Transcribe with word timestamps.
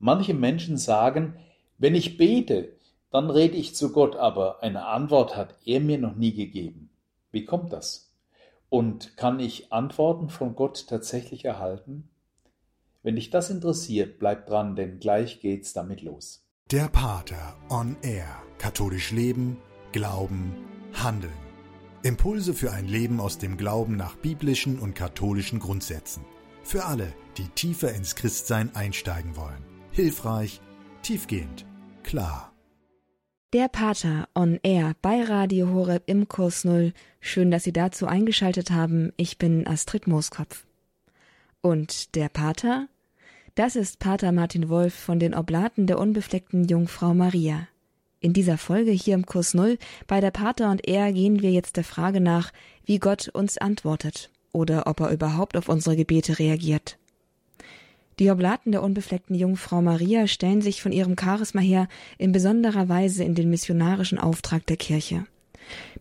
Manche 0.00 0.32
Menschen 0.32 0.78
sagen, 0.78 1.34
wenn 1.76 1.94
ich 1.94 2.16
bete, 2.16 2.72
dann 3.10 3.28
rede 3.28 3.56
ich 3.56 3.74
zu 3.74 3.92
Gott, 3.92 4.16
aber 4.16 4.62
eine 4.62 4.86
Antwort 4.86 5.36
hat 5.36 5.54
er 5.66 5.80
mir 5.80 5.98
noch 5.98 6.16
nie 6.16 6.32
gegeben. 6.32 6.90
Wie 7.30 7.44
kommt 7.44 7.72
das? 7.72 8.10
Und 8.70 9.18
kann 9.18 9.40
ich 9.40 9.72
Antworten 9.72 10.30
von 10.30 10.54
Gott 10.54 10.86
tatsächlich 10.88 11.44
erhalten? 11.44 12.08
Wenn 13.02 13.16
dich 13.16 13.28
das 13.28 13.50
interessiert, 13.50 14.18
bleib 14.18 14.46
dran, 14.46 14.74
denn 14.74 15.00
gleich 15.00 15.40
geht's 15.40 15.74
damit 15.74 16.00
los. 16.00 16.46
Der 16.70 16.88
Pater 16.88 17.56
on 17.68 17.96
Air. 18.02 18.42
Katholisch 18.56 19.10
Leben, 19.10 19.58
Glauben, 19.92 20.54
Handeln. 20.94 21.32
Impulse 22.02 22.54
für 22.54 22.72
ein 22.72 22.88
Leben 22.88 23.20
aus 23.20 23.36
dem 23.36 23.58
Glauben 23.58 23.96
nach 23.96 24.16
biblischen 24.16 24.78
und 24.78 24.94
katholischen 24.94 25.58
Grundsätzen. 25.58 26.24
Für 26.62 26.86
alle, 26.86 27.12
die 27.36 27.48
tiefer 27.48 27.92
ins 27.92 28.14
Christsein 28.14 28.74
einsteigen 28.74 29.36
wollen. 29.36 29.69
Hilfreich, 30.00 30.62
tiefgehend, 31.02 31.66
klar. 32.04 32.54
Der 33.52 33.68
Pater 33.68 34.30
on 34.34 34.58
Air 34.62 34.94
bei 35.02 35.22
Radio 35.22 35.74
Horeb 35.74 36.04
im 36.06 36.26
Kurs 36.26 36.64
Null. 36.64 36.94
Schön, 37.20 37.50
dass 37.50 37.64
Sie 37.64 37.72
dazu 37.74 38.06
eingeschaltet 38.06 38.70
haben. 38.70 39.12
Ich 39.18 39.36
bin 39.36 39.66
Astrid 39.66 40.06
Mooskopf. 40.06 40.64
Und 41.60 42.14
der 42.14 42.30
Pater? 42.30 42.88
Das 43.54 43.76
ist 43.76 43.98
Pater 43.98 44.32
Martin 44.32 44.70
Wolf 44.70 44.94
von 44.94 45.18
den 45.18 45.34
Oblaten 45.34 45.86
der 45.86 45.98
unbefleckten 45.98 46.64
Jungfrau 46.64 47.12
Maria. 47.12 47.68
In 48.20 48.32
dieser 48.32 48.56
Folge 48.56 48.92
hier 48.92 49.14
im 49.14 49.26
Kurs 49.26 49.52
Null 49.52 49.76
bei 50.06 50.22
der 50.22 50.30
Pater 50.30 50.70
und 50.70 50.88
er 50.88 51.12
gehen 51.12 51.42
wir 51.42 51.50
jetzt 51.50 51.76
der 51.76 51.84
Frage 51.84 52.22
nach, 52.22 52.52
wie 52.86 53.00
Gott 53.00 53.28
uns 53.28 53.58
antwortet 53.58 54.30
oder 54.52 54.86
ob 54.86 55.00
er 55.00 55.10
überhaupt 55.10 55.58
auf 55.58 55.68
unsere 55.68 55.94
Gebete 55.94 56.38
reagiert. 56.38 56.96
Die 58.20 58.30
Oblaten 58.30 58.70
der 58.70 58.82
unbefleckten 58.82 59.34
Jungfrau 59.34 59.80
Maria 59.80 60.26
stellen 60.26 60.60
sich 60.60 60.82
von 60.82 60.92
ihrem 60.92 61.16
Charisma 61.18 61.62
her 61.62 61.88
in 62.18 62.32
besonderer 62.32 62.86
Weise 62.90 63.24
in 63.24 63.34
den 63.34 63.48
missionarischen 63.48 64.18
Auftrag 64.18 64.66
der 64.66 64.76
Kirche. 64.76 65.24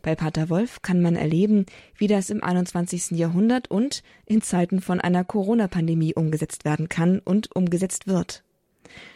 Bei 0.02 0.16
Pater 0.16 0.50
Wolf 0.50 0.82
kann 0.82 1.02
man 1.02 1.16
erleben, 1.16 1.66
wie 1.96 2.08
das 2.08 2.30
im 2.30 2.44
21. 2.44 3.12
Jahrhundert 3.12 3.72
und 3.72 4.04
in 4.26 4.42
Zeiten 4.42 4.82
von 4.82 5.00
einer 5.00 5.24
Corona-Pandemie 5.24 6.14
umgesetzt 6.14 6.66
werden 6.66 6.90
kann 6.90 7.20
und 7.20 7.56
umgesetzt 7.56 8.06
wird. 8.06 8.44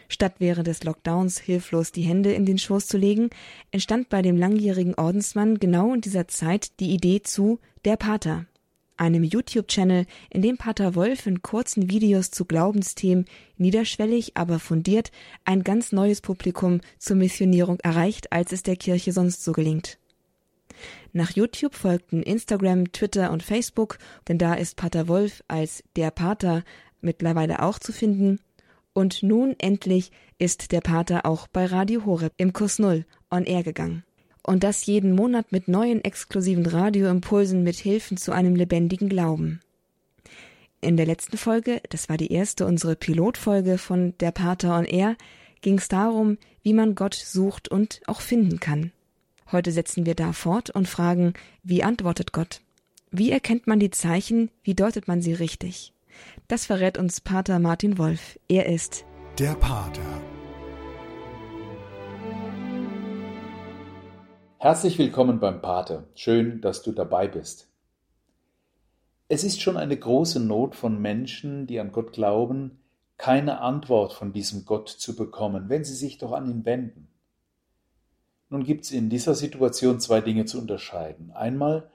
Statt 0.07 0.35
während 0.39 0.67
des 0.67 0.85
Lockdowns 0.85 1.39
hilflos 1.39 1.91
die 1.91 2.03
Hände 2.03 2.31
in 2.31 2.45
den 2.45 2.57
Schoß 2.57 2.87
zu 2.87 2.97
legen, 2.97 3.31
entstand 3.71 4.07
bei 4.07 4.21
dem 4.21 4.37
langjährigen 4.37 4.95
Ordensmann 4.95 5.59
genau 5.59 5.93
in 5.93 5.99
dieser 5.99 6.29
Zeit 6.29 6.79
die 6.79 6.91
Idee 6.91 7.21
zu 7.21 7.59
Der 7.83 7.97
Pater, 7.97 8.45
einem 8.97 9.23
YouTube-Channel, 9.23 10.05
in 10.29 10.41
dem 10.41 10.57
Pater 10.57 10.95
Wolf 10.95 11.25
in 11.25 11.41
kurzen 11.41 11.89
Videos 11.89 12.31
zu 12.31 12.45
Glaubensthemen 12.45 13.25
niederschwellig, 13.57 14.35
aber 14.35 14.59
fundiert 14.59 15.11
ein 15.45 15.63
ganz 15.63 15.91
neues 15.91 16.21
Publikum 16.21 16.81
zur 16.99 17.15
Missionierung 17.15 17.79
erreicht, 17.81 18.31
als 18.31 18.51
es 18.51 18.63
der 18.63 18.75
Kirche 18.75 19.11
sonst 19.11 19.43
so 19.43 19.51
gelingt. 19.51 19.97
Nach 21.11 21.31
YouTube 21.31 21.75
folgten 21.75 22.23
Instagram, 22.23 22.91
Twitter 22.91 23.31
und 23.31 23.43
Facebook, 23.43 23.97
denn 24.27 24.37
da 24.37 24.53
ist 24.53 24.75
Pater 24.75 25.07
Wolf 25.07 25.43
als 25.47 25.83
der 25.95 26.11
Pater 26.11 26.63
mittlerweile 27.01 27.61
auch 27.61 27.79
zu 27.79 27.91
finden. 27.91 28.39
Und 28.93 29.23
nun 29.23 29.55
endlich 29.59 30.11
ist 30.37 30.71
der 30.71 30.81
Pater 30.81 31.25
auch 31.25 31.47
bei 31.47 31.65
Radio 31.65 32.05
Horeb 32.05 32.33
im 32.37 32.53
Kurs 32.53 32.79
Null 32.79 33.05
on 33.31 33.45
Air 33.45 33.63
gegangen. 33.63 34.03
Und 34.45 34.63
das 34.63 34.85
jeden 34.85 35.15
Monat 35.15 35.51
mit 35.51 35.67
neuen 35.67 36.03
exklusiven 36.03 36.65
Radioimpulsen 36.65 37.63
mit 37.63 37.77
Hilfen 37.77 38.17
zu 38.17 38.33
einem 38.33 38.55
lebendigen 38.55 39.09
Glauben. 39.09 39.61
In 40.81 40.97
der 40.97 41.05
letzten 41.05 41.37
Folge, 41.37 41.81
das 41.89 42.09
war 42.09 42.17
die 42.17 42.31
erste 42.31 42.65
unsere 42.65 42.97
Pilotfolge 42.97 43.77
von 43.77 44.17
Der 44.19 44.31
Pater 44.31 44.77
on 44.77 44.83
Air, 44.83 45.15
ging 45.61 45.77
es 45.77 45.87
darum, 45.87 46.37
wie 46.61 46.73
man 46.73 46.93
Gott 46.93 47.15
sucht 47.15 47.69
und 47.69 48.01
auch 48.05 48.19
finden 48.19 48.59
kann. 48.59 48.91
Heute 49.51 49.71
setzen 49.71 50.05
wir 50.05 50.15
da 50.15 50.33
fort 50.33 50.71
und 50.71 50.89
fragen, 50.89 51.33
wie 51.63 51.83
antwortet 51.83 52.33
Gott? 52.33 52.61
Wie 53.11 53.31
erkennt 53.31 53.65
man 53.65 53.79
die 53.79 53.91
Zeichen? 53.91 54.49
Wie 54.63 54.73
deutet 54.73 55.07
man 55.07 55.21
sie 55.21 55.33
richtig? 55.33 55.93
Das 56.47 56.65
verrät 56.65 56.97
uns 56.97 57.21
Pater 57.21 57.59
Martin 57.59 57.97
Wolf. 57.97 58.39
Er 58.49 58.65
ist 58.65 59.05
der 59.39 59.53
Pater. 59.53 60.21
Herzlich 64.63 64.97
willkommen 64.97 65.41
beim 65.41 65.61
Pater. 65.61 66.05
Schön, 66.15 66.61
dass 66.61 66.83
du 66.83 66.93
dabei 66.93 67.27
bist. 67.27 67.67
Es 69.27 69.43
ist 69.43 69.61
schon 69.61 69.75
eine 69.75 69.97
große 69.97 70.39
Not 70.39 70.73
von 70.73 71.01
Menschen, 71.01 71.67
die 71.67 71.81
an 71.81 71.91
Gott 71.91 72.13
glauben, 72.13 72.79
keine 73.17 73.59
Antwort 73.59 74.13
von 74.13 74.31
diesem 74.31 74.63
Gott 74.63 74.87
zu 74.87 75.17
bekommen, 75.17 75.67
wenn 75.67 75.83
sie 75.83 75.95
sich 75.95 76.17
doch 76.17 76.31
an 76.31 76.49
ihn 76.49 76.63
wenden. 76.63 77.09
Nun 78.49 78.63
gibt 78.63 78.85
es 78.85 78.91
in 78.91 79.09
dieser 79.09 79.35
Situation 79.35 79.99
zwei 79.99 80.21
Dinge 80.21 80.45
zu 80.45 80.59
unterscheiden. 80.59 81.31
Einmal 81.31 81.89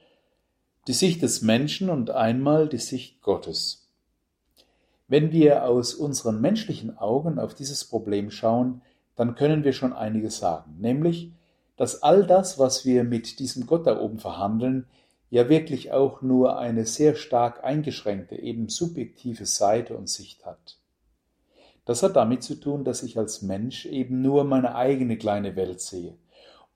die 0.89 0.93
Sicht 0.93 1.23
des 1.23 1.41
Menschen 1.41 1.89
und 1.89 2.11
einmal 2.11 2.69
die 2.69 2.77
Sicht 2.77 3.23
Gottes. 3.23 3.89
Wenn 5.07 5.33
wir 5.33 5.65
aus 5.65 5.95
unseren 5.95 6.43
menschlichen 6.43 6.99
Augen 6.99 7.39
auf 7.39 7.55
dieses 7.55 7.87
Problem 7.87 8.31
schauen, 8.31 8.83
dann 9.17 9.37
können 9.37 9.65
wir 9.65 9.73
schon 9.73 9.95
einiges 9.95 10.37
sagen, 10.37 10.77
nämlich, 10.78 11.33
dass 11.78 12.03
all 12.03 12.27
das, 12.27 12.59
was 12.59 12.84
wir 12.84 13.05
mit 13.05 13.39
diesem 13.39 13.66
Gott 13.66 13.87
da 13.87 13.99
oben 13.99 14.19
verhandeln, 14.19 14.87
ja 15.31 15.49
wirklich 15.49 15.93
auch 15.93 16.21
nur 16.21 16.59
eine 16.59 16.84
sehr 16.84 17.15
stark 17.15 17.65
eingeschränkte, 17.65 18.37
eben 18.37 18.69
subjektive 18.69 19.47
Seite 19.47 19.97
und 19.97 20.11
Sicht 20.11 20.44
hat. 20.44 20.77
Das 21.87 22.03
hat 22.03 22.16
damit 22.16 22.43
zu 22.43 22.56
tun, 22.56 22.84
dass 22.84 23.03
ich 23.03 23.16
als 23.16 23.41
Mensch 23.41 23.87
eben 23.87 24.21
nur 24.21 24.44
meine 24.44 24.75
eigene 24.75 25.16
kleine 25.16 25.56
Welt 25.56 25.81
sehe 25.81 26.15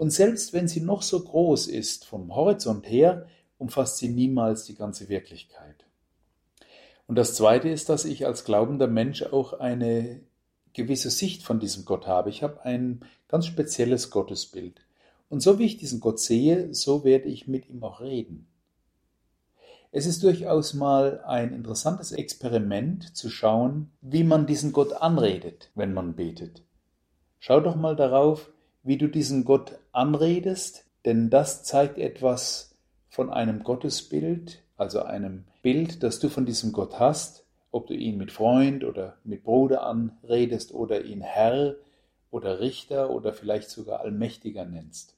und 0.03 0.11
selbst 0.11 0.53
wenn 0.53 0.67
sie 0.67 0.81
noch 0.81 1.03
so 1.03 1.23
groß 1.23 1.69
ist, 1.69 2.07
vom 2.07 2.35
Horizont 2.35 2.91
her, 2.91 3.27
umfasst 3.59 3.99
sie 3.99 4.09
niemals 4.09 4.65
die 4.65 4.75
ganze 4.75 5.09
Wirklichkeit. 5.09 5.77
Und 7.07 7.15
das 7.15 7.35
Zweite 7.35 7.69
ist, 7.69 7.89
dass 7.89 8.05
ich 8.05 8.27
als 8.27 8.45
glaubender 8.45 8.89
Mensch 8.89 9.23
auch 9.23 9.53
eine 9.53 10.21
gewisse 10.73 11.11
Sicht 11.11 11.45
von 11.45 11.61
diesem 11.61 11.85
Gott 11.85 12.09
habe. 12.09 12.31
Ich 12.31 12.43
habe 12.43 12.65
ein 12.65 13.05
ganz 13.29 13.47
spezielles 13.47 14.11
Gottesbild. 14.11 14.81
Und 15.33 15.41
so 15.41 15.59
wie 15.59 15.65
ich 15.65 15.79
diesen 15.79 16.01
Gott 16.01 16.21
sehe, 16.21 16.75
so 16.75 17.05
werde 17.05 17.31
ich 17.31 17.49
mit 17.49 17.67
ihm 17.71 17.83
auch 17.85 18.03
reden. 18.03 18.49
Es 19.91 20.05
ist 20.05 20.23
durchaus 20.25 20.75
mal 20.75 21.25
ein 21.25 21.55
interessantes 21.55 22.13
Experiment 22.13 23.17
zu 23.17 23.31
schauen, 23.31 23.91
wie 24.03 24.25
man 24.25 24.45
diesen 24.45 24.75
Gott 24.75 24.93
anredet, 24.93 25.71
wenn 25.75 25.95
man 25.95 26.17
betet. 26.17 26.61
Schau 27.39 27.61
doch 27.61 27.77
mal 27.77 27.97
darauf, 27.97 28.51
wie 28.83 28.99
du 28.99 29.09
diesen 29.09 29.47
Gott 29.47 29.79
anredest, 29.93 30.85
denn 31.07 31.31
das 31.31 31.65
zeigt 31.65 31.97
etwas 31.97 32.77
von 33.09 33.31
einem 33.31 33.63
Gottesbild, 33.65 34.63
also 34.77 35.01
einem 35.01 35.45
Bild, 35.63 36.03
das 36.03 36.19
du 36.19 36.29
von 36.29 36.45
diesem 36.45 36.73
Gott 36.73 37.01
hast, 37.01 37.47
ob 37.71 37.87
du 37.87 37.95
ihn 37.95 38.19
mit 38.19 38.33
Freund 38.33 38.85
oder 38.85 39.17
mit 39.25 39.45
Bruder 39.45 39.87
anredest 39.87 40.75
oder 40.75 41.07
ihn 41.07 41.23
Herr 41.23 41.77
oder 42.31 42.61
Richter 42.61 43.09
oder 43.09 43.33
vielleicht 43.33 43.71
sogar 43.71 44.01
Allmächtiger 44.01 44.67
nennst. 44.67 45.17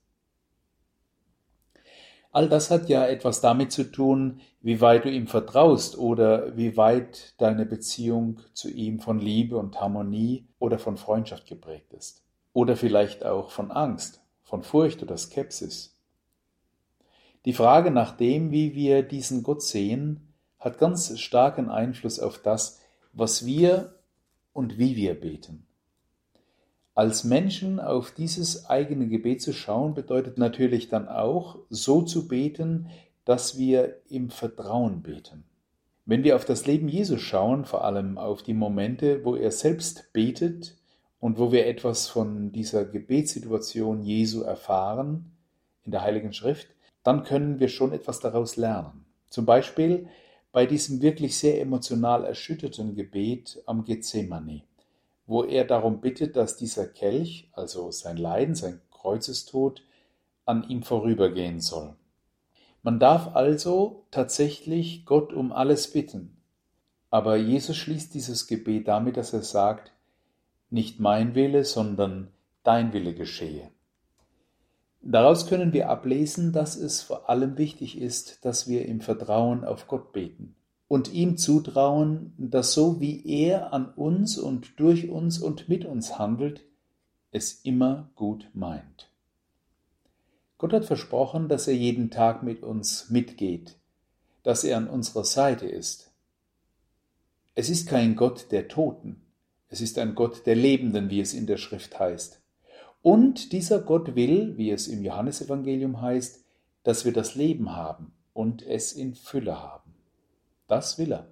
All 2.35 2.49
das 2.49 2.73
hat 2.73 2.89
ja 2.89 3.07
etwas 3.07 3.41
damit 3.41 3.71
zu 3.71 3.93
tun, 3.93 4.41
wie 4.61 4.81
weit 4.81 5.05
du 5.05 5.09
ihm 5.09 5.29
vertraust 5.29 5.97
oder 5.97 6.57
wie 6.57 6.77
weit 6.77 7.33
deine 7.41 7.65
Beziehung 7.65 8.41
zu 8.55 8.69
ihm 8.69 8.99
von 8.99 9.21
Liebe 9.21 9.57
und 9.57 9.81
Harmonie 9.81 10.49
oder 10.59 10.81
von 10.81 10.97
Freundschaft 10.97 11.47
geprägt 11.47 11.93
ist 11.93 12.25
oder 12.53 12.75
vielleicht 12.75 13.25
auch 13.25 13.53
von 13.53 13.71
Angst, 13.71 14.21
von 14.43 14.65
Furcht 14.65 15.01
oder 15.05 15.17
Skepsis. 15.17 15.97
Die 17.45 17.53
Frage 17.53 17.93
nach 17.93 18.17
dem, 18.17 18.51
wie 18.51 18.75
wir 18.75 19.05
diesen 19.05 19.45
Gott 19.45 19.63
sehen, 19.63 20.35
hat 20.59 20.79
ganz 20.79 21.17
starken 21.21 21.71
Einfluss 21.71 22.19
auf 22.19 22.39
das, 22.39 22.81
was 23.13 23.47
wir 23.47 23.95
und 24.53 24.77
wie 24.77 24.97
wir 24.97 25.15
beten. 25.21 25.64
Als 26.95 27.25
Menschen 27.25 27.81
auf 27.81 28.13
dieses 28.13 28.67
eigene 28.67 29.09
Gebet 29.09 29.43
zu 29.43 29.53
schauen, 29.53 29.95
bedeutet 29.95 30.39
natürlich 30.39 30.89
dann 30.89 31.09
auch, 31.09 31.59
so 31.69 32.03
zu 32.03 32.29
beten, 32.29 32.89
dass 33.25 33.59
wir 33.59 34.01
im 34.09 34.31
Vertrauen 34.31 35.03
beten. 35.03 35.45
Wenn 36.07 36.23
wir 36.23 36.37
auf 36.37 36.45
das 36.45 36.67
Leben 36.67 36.89
Jesus 36.89 37.21
schauen, 37.21 37.65
vor 37.65 37.85
allem 37.85 38.19
auf 38.19 38.43
die 38.43 38.55
Momente, 38.55 39.25
wo 39.25 39.35
er 39.35 39.51
selbst 39.51 40.13
betet, 40.13 40.77
und 41.25 41.39
wo 41.39 41.53
wir 41.53 41.67
etwas 41.67 42.07
von 42.07 42.53
dieser 42.53 42.85
Gebetssituation 42.85 44.03
Jesu 44.03 44.43
erfahren 44.43 45.33
in 45.83 45.91
der 45.91 46.03
Heiligen 46.03 46.35
Schrift, 46.35 46.69
dann 47.03 47.23
können 47.23 47.61
wir 47.61 47.69
schon 47.69 47.95
etwas 47.95 48.21
daraus 48.21 48.57
lernen. 48.57 49.07
Zum 49.31 49.47
Beispiel 49.47 50.07
bei 50.53 50.67
diesem 50.67 51.01
wirklich 51.01 51.39
sehr 51.39 51.63
emotional 51.63 52.27
erschütterten 52.27 52.95
Gebet 52.95 53.63
am 53.65 53.87
Gethsemane, 53.87 54.65
wo 55.27 55.45
er 55.45 55.65
darum 55.65 56.01
bittet, 56.01 56.37
dass 56.37 56.57
dieser 56.57 56.87
Kelch, 56.87 57.49
also 57.53 57.91
sein 57.91 58.17
Leiden, 58.17 58.55
sein 58.55 58.81
Kreuzestod, 58.91 59.83
an 60.45 60.69
ihm 60.69 60.83
vorübergehen 60.83 61.61
soll. 61.61 61.97
Man 62.83 63.01
darf 63.01 63.35
also 63.35 64.05
tatsächlich 64.11 65.07
Gott 65.07 65.33
um 65.33 65.53
alles 65.53 65.91
bitten. 65.91 66.37
Aber 67.09 67.37
Jesus 67.37 67.77
schließt 67.77 68.13
dieses 68.13 68.47
Gebet 68.47 68.89
damit, 68.89 69.17
dass 69.17 69.33
er 69.33 69.43
sagt, 69.43 69.93
Nicht 70.69 71.01
mein 71.01 71.35
Wille, 71.35 71.65
sondern 71.65 72.33
dein 72.63 72.93
Wille 72.93 73.15
geschehe. 73.15 73.71
Daraus 75.01 75.47
können 75.47 75.73
wir 75.73 75.89
ablesen, 75.89 76.53
dass 76.53 76.77
es 76.77 77.03
vor 77.03 77.31
allem 77.31 77.57
wichtig 77.57 77.99
ist, 77.99 78.45
dass 78.45 78.69
wir 78.69 78.87
im 78.87 79.01
Vertrauen 79.01 79.65
auf 79.65 79.87
Gott 79.87 80.13
beten 80.13 80.57
und 80.95 81.13
ihm 81.13 81.37
zutrauen, 81.37 82.33
dass 82.39 82.73
so 82.73 83.01
wie 83.01 83.27
er 83.27 83.73
an 83.73 83.93
uns 83.95 84.39
und 84.39 84.79
durch 84.79 85.09
uns 85.09 85.41
und 85.41 85.69
mit 85.69 85.85
uns 85.85 86.21
handelt, 86.21 86.65
es 87.33 87.63
immer 87.65 88.13
gut 88.15 88.49
meint. 88.55 89.11
Gott 90.57 90.73
hat 90.73 90.85
versprochen, 90.85 91.49
dass 91.49 91.67
er 91.67 91.75
jeden 91.75 92.11
Tag 92.11 92.45
mit 92.45 92.63
uns 92.63 93.11
mitgeht, 93.11 93.75
dass 94.45 94.63
er 94.63 94.77
an 94.77 94.87
unserer 94.87 95.25
Seite 95.25 95.67
ist. 95.67 96.13
Es 97.57 97.71
ist 97.71 97.89
kein 97.89 98.15
Gott 98.15 98.53
der 98.53 98.69
Toten, 98.69 99.21
es 99.67 99.81
ist 99.81 99.99
ein 99.99 100.15
Gott 100.15 100.47
der 100.47 100.55
Lebenden, 100.55 101.11
wie 101.11 101.19
es 101.19 101.35
in 101.35 101.49
der 101.49 101.57
Schrift 101.57 101.99
heißt. 101.99 102.41
Und 103.03 103.51
dieser 103.51 103.81
Gott 103.81 104.15
will, 104.15 104.57
wie 104.57 104.71
es 104.71 104.87
im 104.87 105.03
Johannesevangelium 105.03 106.01
heißt, 106.01 106.45
dass 106.85 107.05
wir 107.05 107.13
das 107.13 107.35
Leben 107.35 107.75
haben 107.75 108.13
und 108.33 108.63
es 108.63 108.93
in 108.93 109.17
Fülle 109.17 109.61
haben. 109.61 109.84
Das 110.67 110.99
will 110.99 111.13
er. 111.13 111.29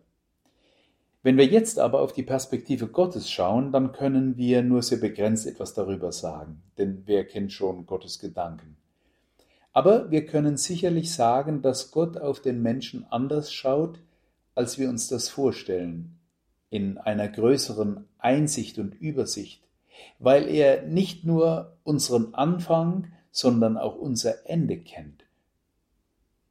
Wenn 1.23 1.37
wir 1.37 1.47
jetzt 1.47 1.79
aber 1.79 2.01
auf 2.01 2.13
die 2.13 2.25
Perspektive 2.25 2.89
Gottes 2.89 3.31
schauen, 3.31 3.71
dann 3.71 3.93
können 3.93 4.37
wir 4.37 4.63
nur 4.63 4.83
sehr 4.83 4.99
begrenzt 4.99 5.47
etwas 5.47 5.73
darüber 5.73 6.11
sagen, 6.11 6.63
denn 6.79 7.03
wer 7.07 7.25
kennt 7.25 7.53
schon 7.53 7.87
Gottes 7.87 8.19
Gedanken? 8.19 8.77
Aber 9.73 10.11
wir 10.11 10.27
können 10.27 10.57
sicherlich 10.57 11.13
sagen, 11.13 11.63
dass 11.63 11.93
Gott 11.93 12.19
auf 12.19 12.41
den 12.41 12.61
Menschen 12.61 13.07
anders 13.11 13.53
schaut, 13.53 14.01
als 14.55 14.79
wir 14.79 14.89
uns 14.89 15.09
das 15.09 15.29
vorstellen, 15.29 16.19
in 16.69 16.99
einer 16.99 17.29
größeren 17.29 18.05
Einsicht 18.19 18.79
und 18.79 18.95
Übersicht, 18.95 19.63
weil 20.19 20.49
er 20.49 20.83
nicht 20.83 21.25
nur 21.25 21.77
unseren 21.85 22.35
Anfang, 22.35 23.13
sondern 23.31 23.79
auch 23.79 23.97
unser 23.97 24.49
Ende 24.49 24.79
kennt, 24.79 25.25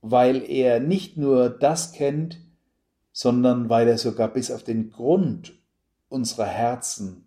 weil 0.02 0.50
er 0.50 0.80
nicht 0.80 1.18
nur 1.18 1.50
das 1.50 1.92
kennt, 1.92 2.40
sondern 3.12 3.70
weil 3.70 3.88
er 3.88 3.98
sogar 3.98 4.30
bis 4.30 4.52
auf 4.52 4.64
den 4.64 4.90
Grund 4.90 5.54
unserer 6.10 6.46
Herzen 6.46 7.26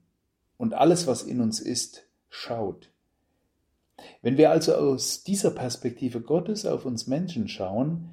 und 0.57 0.75
alles, 0.75 1.07
was 1.07 1.23
in 1.23 1.41
uns 1.41 1.61
ist, 1.61 2.07
schaut. 2.29 2.91
Wenn 4.23 4.37
wir 4.37 4.51
also 4.51 4.75
aus 4.75 5.23
dieser 5.23 5.51
Perspektive 5.51 6.21
Gottes 6.21 6.67
auf 6.67 6.85
uns 6.85 7.07
Menschen 7.07 7.49
schauen, 7.49 8.11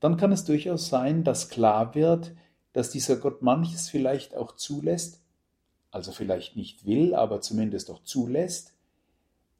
dann 0.00 0.16
kann 0.16 0.32
es 0.32 0.44
durchaus 0.44 0.88
sein, 0.88 1.24
dass 1.24 1.50
klar 1.50 1.94
wird, 1.94 2.32
dass 2.72 2.90
dieser 2.90 3.16
Gott 3.16 3.42
manches 3.42 3.88
vielleicht 3.88 4.34
auch 4.34 4.56
zulässt, 4.56 5.20
also 5.90 6.12
vielleicht 6.12 6.56
nicht 6.56 6.86
will, 6.86 7.14
aber 7.14 7.40
zumindest 7.40 7.90
auch 7.90 8.02
zulässt, 8.04 8.74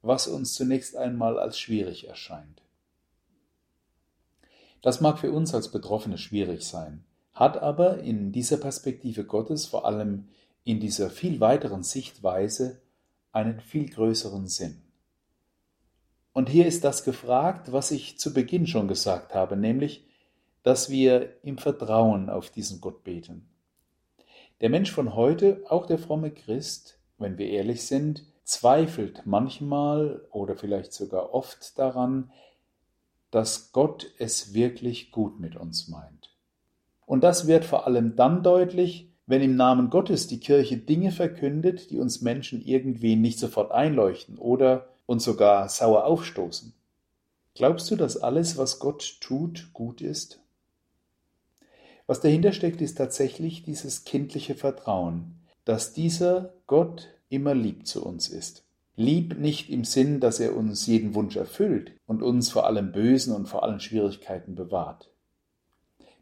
was 0.03 0.29
uns 0.29 0.55
zunächst 0.55 0.97
einmal 0.97 1.39
als 1.39 1.59
schwierig 1.59 2.09
erscheint. 2.09 2.63
Das 4.81 5.01
mag 5.01 5.19
für 5.19 5.31
uns 5.31 5.55
als 5.55 5.71
Betroffene 5.71 6.17
schwierig 6.17 6.63
sein 6.63 7.05
hat 7.41 7.57
aber 7.57 8.01
in 8.01 8.33
dieser 8.33 8.59
Perspektive 8.59 9.25
Gottes, 9.25 9.65
vor 9.65 9.87
allem 9.87 10.29
in 10.63 10.79
dieser 10.79 11.09
viel 11.09 11.41
weiteren 11.41 11.83
Sichtweise, 11.83 12.83
einen 13.33 13.61
viel 13.61 13.89
größeren 13.89 14.47
Sinn. 14.47 14.83
Und 16.35 16.51
hier 16.51 16.67
ist 16.67 16.85
das 16.85 17.03
gefragt, 17.03 17.73
was 17.73 17.93
ich 17.93 18.19
zu 18.19 18.35
Beginn 18.35 18.67
schon 18.67 18.89
gesagt 18.89 19.35
habe, 19.35 19.57
nämlich, 19.57 20.05
dass 20.65 20.91
wir 20.91 21.43
im 21.43 21.57
Vertrauen 21.57 22.29
auf 22.29 22.51
diesen 22.51 22.83
Gott 22.83 23.05
beten. 23.05 23.49
Der 24.61 24.69
Mensch 24.69 24.93
von 24.93 25.15
heute, 25.15 25.63
auch 25.67 25.87
der 25.87 25.99
fromme 25.99 26.33
Christ, 26.33 26.99
wenn 27.17 27.39
wir 27.39 27.49
ehrlich 27.49 27.87
sind, 27.87 28.23
zweifelt 28.45 29.23
manchmal 29.25 30.27
oder 30.31 30.57
vielleicht 30.57 30.93
sogar 30.93 31.33
oft 31.33 31.79
daran, 31.79 32.31
dass 33.31 33.73
Gott 33.73 34.13
es 34.19 34.53
wirklich 34.53 35.11
gut 35.11 35.41
mit 35.41 35.57
uns 35.57 35.89
meint. 35.89 36.30
Und 37.11 37.25
das 37.25 37.49
wird 37.49 37.65
vor 37.65 37.89
allem 37.89 38.15
dann 38.15 38.45
deutlich, 38.45 39.11
wenn 39.27 39.43
im 39.43 39.57
Namen 39.57 39.91
Gottes 39.91 40.29
die 40.29 40.39
Kirche 40.39 40.77
Dinge 40.77 41.11
verkündet, 41.11 41.91
die 41.91 41.99
uns 41.99 42.21
Menschen 42.21 42.65
irgendwie 42.65 43.17
nicht 43.17 43.41
sofort 43.41 43.73
einleuchten 43.73 44.39
oder 44.39 44.91
uns 45.07 45.25
sogar 45.25 45.69
sauer 45.69 46.05
aufstoßen. 46.05 46.73
Glaubst 47.57 47.91
du, 47.91 47.97
dass 47.97 48.17
alles, 48.17 48.59
was 48.59 48.79
Gott 48.79 49.17
tut, 49.21 49.73
gut 49.73 50.03
ist? 50.03 50.39
Was 52.07 52.21
dahinter 52.21 52.53
steckt, 52.53 52.81
ist 52.81 52.99
tatsächlich 52.99 53.65
dieses 53.65 54.05
kindliche 54.05 54.55
Vertrauen, 54.55 55.35
dass 55.65 55.93
dieser 55.93 56.53
Gott 56.69 57.09
immer 57.29 57.57
lieb 57.57 57.89
zu 57.89 58.07
uns 58.07 58.29
ist. 58.29 58.63
Lieb 58.95 59.37
nicht 59.37 59.69
im 59.69 59.83
Sinn, 59.83 60.21
dass 60.21 60.39
er 60.39 60.57
uns 60.57 60.87
jeden 60.87 61.17
Wunsch 61.17 61.35
erfüllt 61.35 61.91
und 62.07 62.23
uns 62.23 62.51
vor 62.51 62.67
allem 62.67 62.93
Bösen 62.93 63.35
und 63.35 63.49
vor 63.49 63.65
allen 63.65 63.81
Schwierigkeiten 63.81 64.55
bewahrt. 64.55 65.11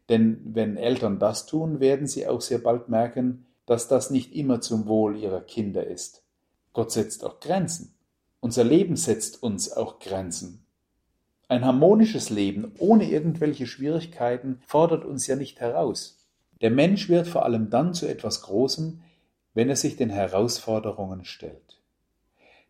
Denn 0.09 0.41
wenn 0.43 0.75
Eltern 0.75 1.19
das 1.19 1.45
tun, 1.45 1.79
werden 1.79 2.07
sie 2.07 2.27
auch 2.27 2.41
sehr 2.41 2.59
bald 2.59 2.89
merken, 2.89 3.45
dass 3.65 3.87
das 3.87 4.09
nicht 4.09 4.35
immer 4.35 4.61
zum 4.61 4.87
Wohl 4.87 5.15
ihrer 5.15 5.41
Kinder 5.41 5.85
ist. 5.85 6.23
Gott 6.73 6.91
setzt 6.91 7.23
auch 7.23 7.39
Grenzen. 7.39 7.93
Unser 8.39 8.63
Leben 8.63 8.95
setzt 8.95 9.43
uns 9.43 9.71
auch 9.71 9.99
Grenzen. 9.99 10.65
Ein 11.47 11.65
harmonisches 11.65 12.29
Leben 12.29 12.73
ohne 12.79 13.09
irgendwelche 13.09 13.67
Schwierigkeiten 13.67 14.59
fordert 14.65 15.05
uns 15.05 15.27
ja 15.27 15.35
nicht 15.35 15.59
heraus. 15.59 16.25
Der 16.61 16.71
Mensch 16.71 17.09
wird 17.09 17.27
vor 17.27 17.45
allem 17.45 17.69
dann 17.69 17.93
zu 17.93 18.07
etwas 18.07 18.41
Großem, 18.41 19.01
wenn 19.53 19.69
er 19.69 19.75
sich 19.75 19.95
den 19.95 20.09
Herausforderungen 20.09 21.25
stellt. 21.25 21.79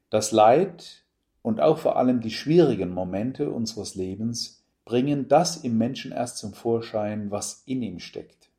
Das 0.10 0.32
Leid 0.32 1.04
und 1.42 1.62
auch 1.62 1.78
vor 1.78 1.98
allem 1.98 2.22
die 2.22 2.32
schwierigen 2.32 2.92
Momente 2.92 3.52
unseres 3.52 3.96
Lebens 3.96 4.59
bringen 4.90 5.28
das 5.28 5.58
im 5.58 5.78
Menschen 5.78 6.12
erst 6.12 6.40
zum 6.40 6.52
Vorschein, 6.52 7.30
was 7.30 7.62
in 7.68 7.84
ihm 7.84 8.00
steckt, 8.00 8.50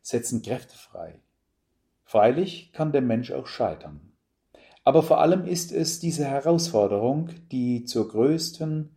setzen 0.00 0.42
Kräfte 0.42 0.76
frei. 0.76 1.20
Freilich 2.04 2.72
kann 2.72 2.90
der 2.90 3.00
Mensch 3.00 3.30
auch 3.30 3.46
scheitern. 3.46 4.00
Aber 4.82 5.04
vor 5.04 5.20
allem 5.20 5.46
ist 5.46 5.70
es 5.70 6.00
diese 6.00 6.24
Herausforderung, 6.24 7.30
die 7.52 7.84
zur 7.84 8.08
größten, 8.08 8.90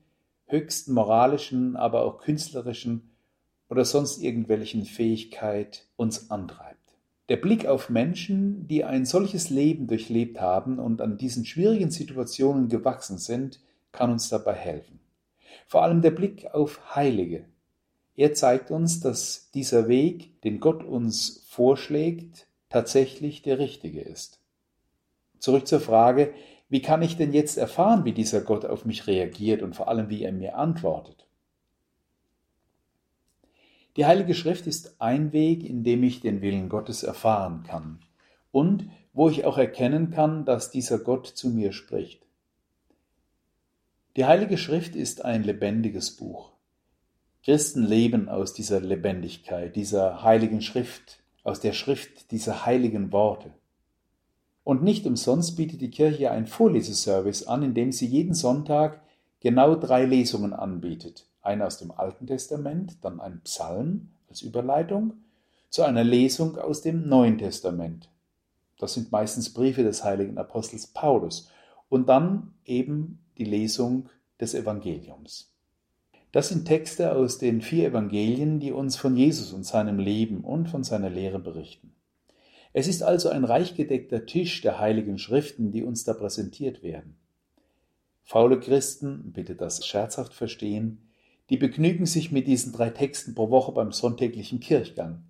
höchsten 0.48 0.94
moralischen, 0.94 1.76
aber 1.76 2.02
auch 2.02 2.18
künstlerischen 2.18 3.12
oder 3.70 3.86
sonst 3.86 4.24
irgendwelchen 4.24 4.86
Fähigkeit 4.86 5.86
uns 5.98 6.32
antreibt. 6.32 6.98
Der 7.30 7.38
Blick 7.38 7.68
auf 7.68 7.92
Menschen, 7.92 8.68
die 8.68 8.84
ein 8.84 9.06
solches 9.06 9.52
Leben 9.52 9.86
durchlebt 9.86 10.42
haben 10.42 10.80
und 10.80 11.00
an 11.00 11.20
diesen 11.20 11.46
schwierigen 11.46 11.92
Situationen 11.92 12.70
gewachsen 12.70 13.20
sind, 13.20 13.60
kann 13.92 14.12
uns 14.12 14.30
dabei 14.30 14.54
helfen. 14.54 15.05
Vor 15.68 15.84
allem 15.84 16.02
der 16.02 16.12
Blick 16.12 16.48
auf 16.54 16.96
Heilige. 16.96 17.46
Er 18.16 18.34
zeigt 18.34 18.72
uns, 18.72 19.02
dass 19.02 19.52
dieser 19.52 19.88
Weg, 19.88 20.42
den 20.42 20.60
Gott 20.60 20.84
uns 20.84 21.46
vorschlägt, 21.50 22.48
tatsächlich 22.70 23.42
der 23.42 23.60
richtige 23.60 24.02
ist. 24.02 24.40
Zurück 25.40 25.68
zur 25.68 25.80
Frage, 25.80 26.34
wie 26.70 26.82
kann 26.82 27.02
ich 27.02 27.18
denn 27.18 27.34
jetzt 27.34 27.58
erfahren, 27.58 28.06
wie 28.06 28.14
dieser 28.14 28.42
Gott 28.42 28.66
auf 28.66 28.86
mich 28.86 29.08
reagiert 29.08 29.62
und 29.62 29.76
vor 29.76 29.88
allem, 29.88 30.10
wie 30.10 30.24
er 30.24 30.32
mir 30.32 30.58
antwortet? 30.58 31.28
Die 33.98 34.06
Heilige 34.06 34.34
Schrift 34.34 34.68
ist 34.68 35.00
ein 35.00 35.32
Weg, 35.32 35.64
in 35.64 35.84
dem 35.84 36.04
ich 36.04 36.20
den 36.20 36.42
Willen 36.42 36.68
Gottes 36.68 37.04
erfahren 37.04 37.64
kann 37.64 38.00
und 38.52 38.90
wo 39.14 39.30
ich 39.30 39.46
auch 39.46 39.58
erkennen 39.58 40.12
kann, 40.12 40.44
dass 40.44 40.72
dieser 40.72 41.00
Gott 41.00 41.28
zu 41.28 41.50
mir 41.50 41.72
spricht. 41.72 42.26
Die 44.16 44.24
Heilige 44.24 44.58
Schrift 44.58 44.96
ist 44.96 45.26
ein 45.26 45.44
lebendiges 45.44 46.12
Buch. 46.16 46.52
Christen 47.44 47.84
leben 47.84 48.30
aus 48.30 48.54
dieser 48.54 48.80
Lebendigkeit, 48.80 49.76
dieser 49.76 50.24
heiligen 50.24 50.62
Schrift, 50.62 51.20
aus 51.44 51.60
der 51.60 51.74
Schrift 51.74 52.32
dieser 52.32 52.66
heiligen 52.66 53.12
Worte. 53.12 53.52
Und 54.64 54.84
nicht 54.84 55.06
umsonst 55.06 55.58
bietet 55.58 55.82
die 55.82 55.92
Kirche 55.92 56.32
einen 56.32 56.48
Vorleseservice 56.48 57.46
an, 57.46 57.62
in 57.62 57.74
dem 57.74 57.92
sie 57.92 58.08
jeden 58.08 58.34
Sonntag 58.34 59.02
genau 59.42 59.76
drei 59.76 60.06
Lesungen 60.06 60.54
anbietet. 60.54 61.28
Eine 61.42 61.68
aus 61.68 61.78
dem 61.78 61.92
Alten 61.92 62.26
Testament, 62.26 62.96
dann 63.02 63.20
ein 63.20 63.42
Psalm 63.42 64.12
als 64.30 64.42
Überleitung 64.42 65.16
zu 65.70 65.84
einer 65.84 66.06
Lesung 66.06 66.58
aus 66.58 66.82
dem 66.82 67.10
Neuen 67.10 67.38
Testament. 67.38 68.10
Das 68.80 68.94
sind 68.94 69.12
meistens 69.12 69.54
Briefe 69.54 69.84
des 69.84 70.06
heiligen 70.06 70.38
Apostels 70.38 70.88
Paulus. 70.88 71.50
Und 71.96 72.10
dann 72.10 72.52
eben 72.66 73.20
die 73.38 73.46
Lesung 73.46 74.10
des 74.42 74.54
Evangeliums. 74.54 75.56
Das 76.34 76.50
sind 76.50 76.66
Texte 76.66 77.16
aus 77.16 77.38
den 77.38 77.62
vier 77.62 77.88
Evangelien, 77.88 78.60
die 78.60 78.74
uns 78.74 78.98
von 78.98 79.16
Jesus 79.16 79.54
und 79.54 79.64
seinem 79.64 79.98
Leben 79.98 80.42
und 80.42 80.68
von 80.68 80.84
seiner 80.84 81.10
Lehre 81.10 81.40
berichten. 81.40 81.94
Es 82.74 82.90
ist 82.90 83.02
also 83.02 83.30
ein 83.30 83.46
reich 83.46 83.76
gedeckter 83.76 84.26
Tisch 84.26 84.60
der 84.62 84.78
heiligen 84.78 85.18
Schriften, 85.18 85.72
die 85.72 85.84
uns 85.84 86.04
da 86.04 86.14
präsentiert 86.14 86.84
werden. 86.84 87.16
Faule 88.24 88.60
Christen, 88.60 89.32
bitte 89.32 89.56
das 89.56 89.88
scherzhaft 89.88 90.34
verstehen, 90.34 91.08
die 91.50 91.56
begnügen 91.56 92.08
sich 92.08 92.30
mit 92.30 92.46
diesen 92.46 92.74
drei 92.74 92.90
Texten 92.90 93.36
pro 93.36 93.50
Woche 93.50 93.72
beim 93.72 93.94
sonntäglichen 93.94 94.60
Kirchgang. 94.60 95.24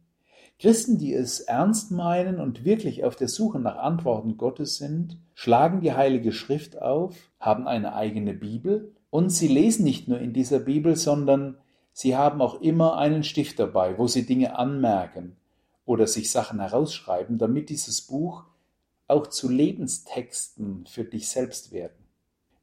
Christen, 0.57 0.97
die 0.97 1.13
es 1.13 1.41
ernst 1.41 1.91
meinen 1.91 2.39
und 2.39 2.63
wirklich 2.63 3.03
auf 3.03 3.15
der 3.15 3.27
Suche 3.27 3.59
nach 3.59 3.75
Antworten 3.75 4.37
Gottes 4.37 4.77
sind, 4.77 5.17
schlagen 5.33 5.81
die 5.81 5.93
Heilige 5.93 6.31
Schrift 6.31 6.81
auf, 6.81 7.15
haben 7.39 7.67
eine 7.67 7.93
eigene 7.93 8.33
Bibel 8.33 8.93
und 9.09 9.29
sie 9.29 9.49
lesen 9.49 9.83
nicht 9.83 10.07
nur 10.07 10.19
in 10.19 10.31
dieser 10.31 10.59
Bibel, 10.59 10.95
sondern 10.95 11.57
sie 11.91 12.15
haben 12.15 12.41
auch 12.41 12.61
immer 12.61 12.97
einen 12.97 13.23
Stift 13.23 13.59
dabei, 13.59 13.97
wo 13.97 14.07
sie 14.07 14.25
Dinge 14.25 14.57
anmerken 14.57 15.35
oder 15.85 16.07
sich 16.07 16.31
Sachen 16.31 16.59
herausschreiben, 16.59 17.37
damit 17.37 17.69
dieses 17.69 18.01
Buch 18.01 18.45
auch 19.07 19.27
zu 19.27 19.49
Lebenstexten 19.49 20.85
für 20.87 21.03
dich 21.03 21.27
selbst 21.27 21.71
werden. 21.71 22.05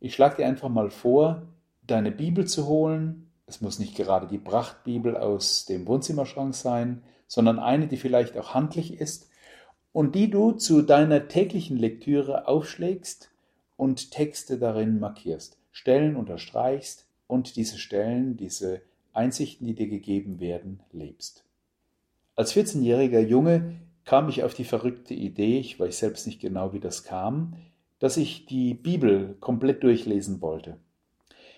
Ich 0.00 0.14
schlage 0.14 0.37
dir 0.37 0.46
einfach 0.46 0.68
mal 0.68 0.90
vor, 0.90 1.42
deine 1.87 2.11
Bibel 2.11 2.46
zu 2.46 2.66
holen. 2.66 3.30
Es 3.46 3.61
muss 3.61 3.78
nicht 3.78 3.94
gerade 3.94 4.26
die 4.26 4.38
Prachtbibel 4.38 5.16
aus 5.16 5.66
dem 5.66 5.87
Wohnzimmerschrank 5.87 6.54
sein, 6.54 7.02
sondern 7.32 7.58
eine, 7.58 7.86
die 7.86 7.96
vielleicht 7.96 8.36
auch 8.36 8.52
handlich 8.52 9.00
ist 9.00 9.30
und 9.94 10.14
die 10.14 10.28
du 10.28 10.52
zu 10.52 10.82
deiner 10.82 11.28
täglichen 11.28 11.78
Lektüre 11.78 12.46
aufschlägst 12.46 13.30
und 13.78 14.10
Texte 14.10 14.58
darin 14.58 15.00
markierst, 15.00 15.56
Stellen 15.70 16.16
unterstreichst 16.16 17.06
und 17.28 17.56
diese 17.56 17.78
Stellen, 17.78 18.36
diese 18.36 18.82
Einsichten, 19.14 19.66
die 19.66 19.74
dir 19.74 19.88
gegeben 19.88 20.40
werden, 20.40 20.80
lebst. 20.92 21.42
Als 22.36 22.54
14-jähriger 22.54 23.20
Junge 23.20 23.76
kam 24.04 24.28
ich 24.28 24.42
auf 24.42 24.52
die 24.52 24.64
verrückte 24.64 25.14
Idee, 25.14 25.58
ich 25.58 25.80
weiß 25.80 26.00
selbst 26.00 26.26
nicht 26.26 26.38
genau, 26.38 26.74
wie 26.74 26.80
das 26.80 27.02
kam, 27.02 27.54
dass 27.98 28.18
ich 28.18 28.44
die 28.44 28.74
Bibel 28.74 29.36
komplett 29.40 29.82
durchlesen 29.82 30.42
wollte. 30.42 30.76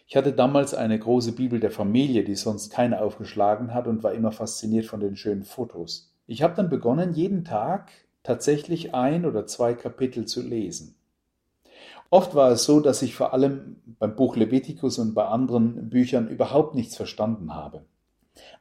Ich 0.07 0.17
hatte 0.17 0.33
damals 0.33 0.75
eine 0.75 0.99
große 0.99 1.33
Bibel 1.33 1.61
der 1.61 1.71
Familie, 1.71 2.25
die 2.25 2.35
sonst 2.35 2.71
keine 2.71 3.01
aufgeschlagen 3.01 3.73
hat 3.73 3.87
und 3.87 4.03
war 4.03 4.13
immer 4.13 4.33
fasziniert 4.33 4.87
von 4.87 5.01
den 5.01 5.17
schönen 5.17 5.45
Fotos. 5.45 6.13
Ich 6.27 6.43
habe 6.43 6.55
dann 6.55 6.69
begonnen, 6.69 7.15
jeden 7.15 7.45
Tag 7.45 7.91
tatsächlich 8.23 8.95
ein 8.95 9.25
oder 9.25 9.47
zwei 9.47 9.75
Kapitel 9.75 10.27
zu 10.27 10.43
lesen. 10.43 10.95
Oft 12.11 12.35
war 12.35 12.51
es 12.51 12.65
so, 12.65 12.81
dass 12.81 13.03
ich 13.03 13.15
vor 13.15 13.33
allem 13.33 13.77
beim 13.99 14.15
Buch 14.15 14.37
Levitikus 14.37 14.99
und 14.99 15.15
bei 15.15 15.25
anderen 15.25 15.89
Büchern 15.89 16.29
überhaupt 16.29 16.75
nichts 16.75 16.97
verstanden 16.97 17.55
habe. 17.55 17.85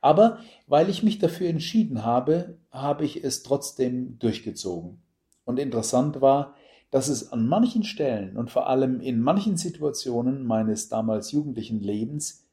Aber 0.01 0.39
weil 0.67 0.89
ich 0.89 1.03
mich 1.03 1.19
dafür 1.19 1.49
entschieden 1.49 2.03
habe, 2.03 2.57
habe 2.71 3.05
ich 3.05 3.23
es 3.23 3.43
trotzdem 3.43 4.17
durchgezogen. 4.19 5.01
Und 5.45 5.59
interessant 5.59 6.21
war, 6.21 6.55
dass 6.93 7.07
es 7.07 7.31
an 7.31 7.47
manchen 7.47 7.83
Stellen 7.83 8.37
und 8.37 8.51
vor 8.51 8.67
allem 8.69 9.01
in 9.01 9.19
manchen 9.19 9.57
Situationen 9.57 10.45
meines 10.45 10.89
damals 10.89 11.31
jugendlichen 11.31 11.79
Lebens 11.79 12.43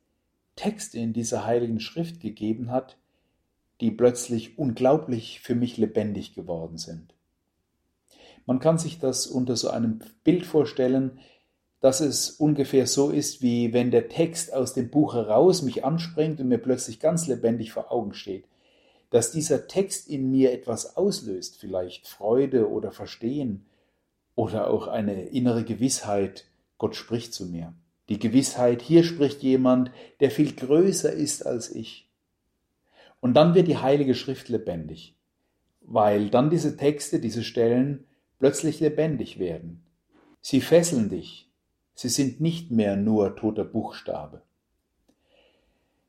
Texte 0.56 0.98
in 0.98 1.12
dieser 1.12 1.44
heiligen 1.44 1.78
Schrift 1.78 2.20
gegeben 2.20 2.70
hat, 2.70 2.96
die 3.82 3.90
plötzlich 3.90 4.58
unglaublich 4.58 5.40
für 5.40 5.54
mich 5.54 5.76
lebendig 5.76 6.34
geworden 6.34 6.78
sind. 6.78 7.12
Man 8.46 8.60
kann 8.60 8.78
sich 8.78 8.98
das 8.98 9.26
unter 9.26 9.56
so 9.56 9.68
einem 9.68 9.98
Bild 10.24 10.46
vorstellen, 10.46 11.18
dass 11.80 12.00
es 12.00 12.30
ungefähr 12.30 12.86
so 12.86 13.10
ist, 13.10 13.42
wie 13.42 13.74
wenn 13.74 13.90
der 13.90 14.08
Text 14.08 14.54
aus 14.54 14.72
dem 14.72 14.88
Buch 14.88 15.12
heraus 15.12 15.60
mich 15.60 15.84
anspringt 15.84 16.40
und 16.40 16.48
mir 16.48 16.56
plötzlich 16.56 16.98
ganz 16.98 17.26
lebendig 17.26 17.72
vor 17.72 17.92
Augen 17.92 18.14
steht. 18.14 18.46
Dass 19.10 19.32
dieser 19.32 19.66
Text 19.66 20.08
in 20.08 20.30
mir 20.30 20.50
etwas 20.50 20.96
auslöst, 20.96 21.58
vielleicht 21.58 22.08
Freude 22.08 22.70
oder 22.70 22.90
Verstehen 22.90 23.66
oder 24.34 24.70
auch 24.70 24.86
eine 24.86 25.26
innere 25.26 25.64
Gewissheit, 25.64 26.46
Gott 26.78 26.96
spricht 26.96 27.34
zu 27.34 27.46
mir. 27.46 27.74
Die 28.08 28.18
Gewissheit, 28.18 28.82
hier 28.82 29.04
spricht 29.04 29.42
jemand, 29.42 29.92
der 30.20 30.30
viel 30.30 30.52
größer 30.52 31.12
ist 31.12 31.46
als 31.46 31.70
ich. 31.74 32.08
Und 33.20 33.34
dann 33.34 33.54
wird 33.54 33.68
die 33.68 33.78
Heilige 33.78 34.14
Schrift 34.14 34.48
lebendig, 34.48 35.14
weil 35.82 36.30
dann 36.30 36.50
diese 36.50 36.76
Texte, 36.76 37.20
diese 37.20 37.44
Stellen 37.44 38.04
plötzlich 38.38 38.80
lebendig 38.80 39.38
werden. 39.38 39.84
Sie 40.40 40.60
fesseln 40.60 41.10
dich. 41.10 41.50
Sie 41.94 42.08
sind 42.08 42.40
nicht 42.40 42.70
mehr 42.70 42.96
nur 42.96 43.36
toter 43.36 43.64
Buchstabe. 43.64 44.42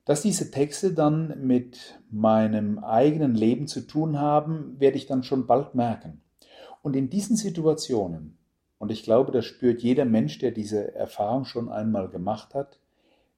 Dass 0.06 0.22
diese 0.22 0.50
Texte 0.50 0.94
dann 0.94 1.46
mit 1.46 2.00
meinem 2.10 2.80
eigenen 2.80 3.36
Leben 3.36 3.68
zu 3.68 3.82
tun 3.82 4.20
haben, 4.20 4.80
werde 4.80 4.98
ich 4.98 5.06
dann 5.06 5.24
schon 5.24 5.46
bald 5.46 5.76
merken. 5.76 6.22
Und 6.82 6.96
in 6.96 7.10
diesen 7.10 7.36
Situationen, 7.36 8.38
und 8.78 8.92
ich 8.92 9.04
glaube, 9.04 9.32
das 9.32 9.46
spürt 9.46 9.82
jeder 9.82 10.06
Mensch, 10.06 10.40
der 10.40 10.52
diese 10.52 10.96
Erfahrung 10.96 11.46
schon 11.46 11.70
einmal 11.70 12.10
gemacht 12.10 12.56
hat, 12.56 12.80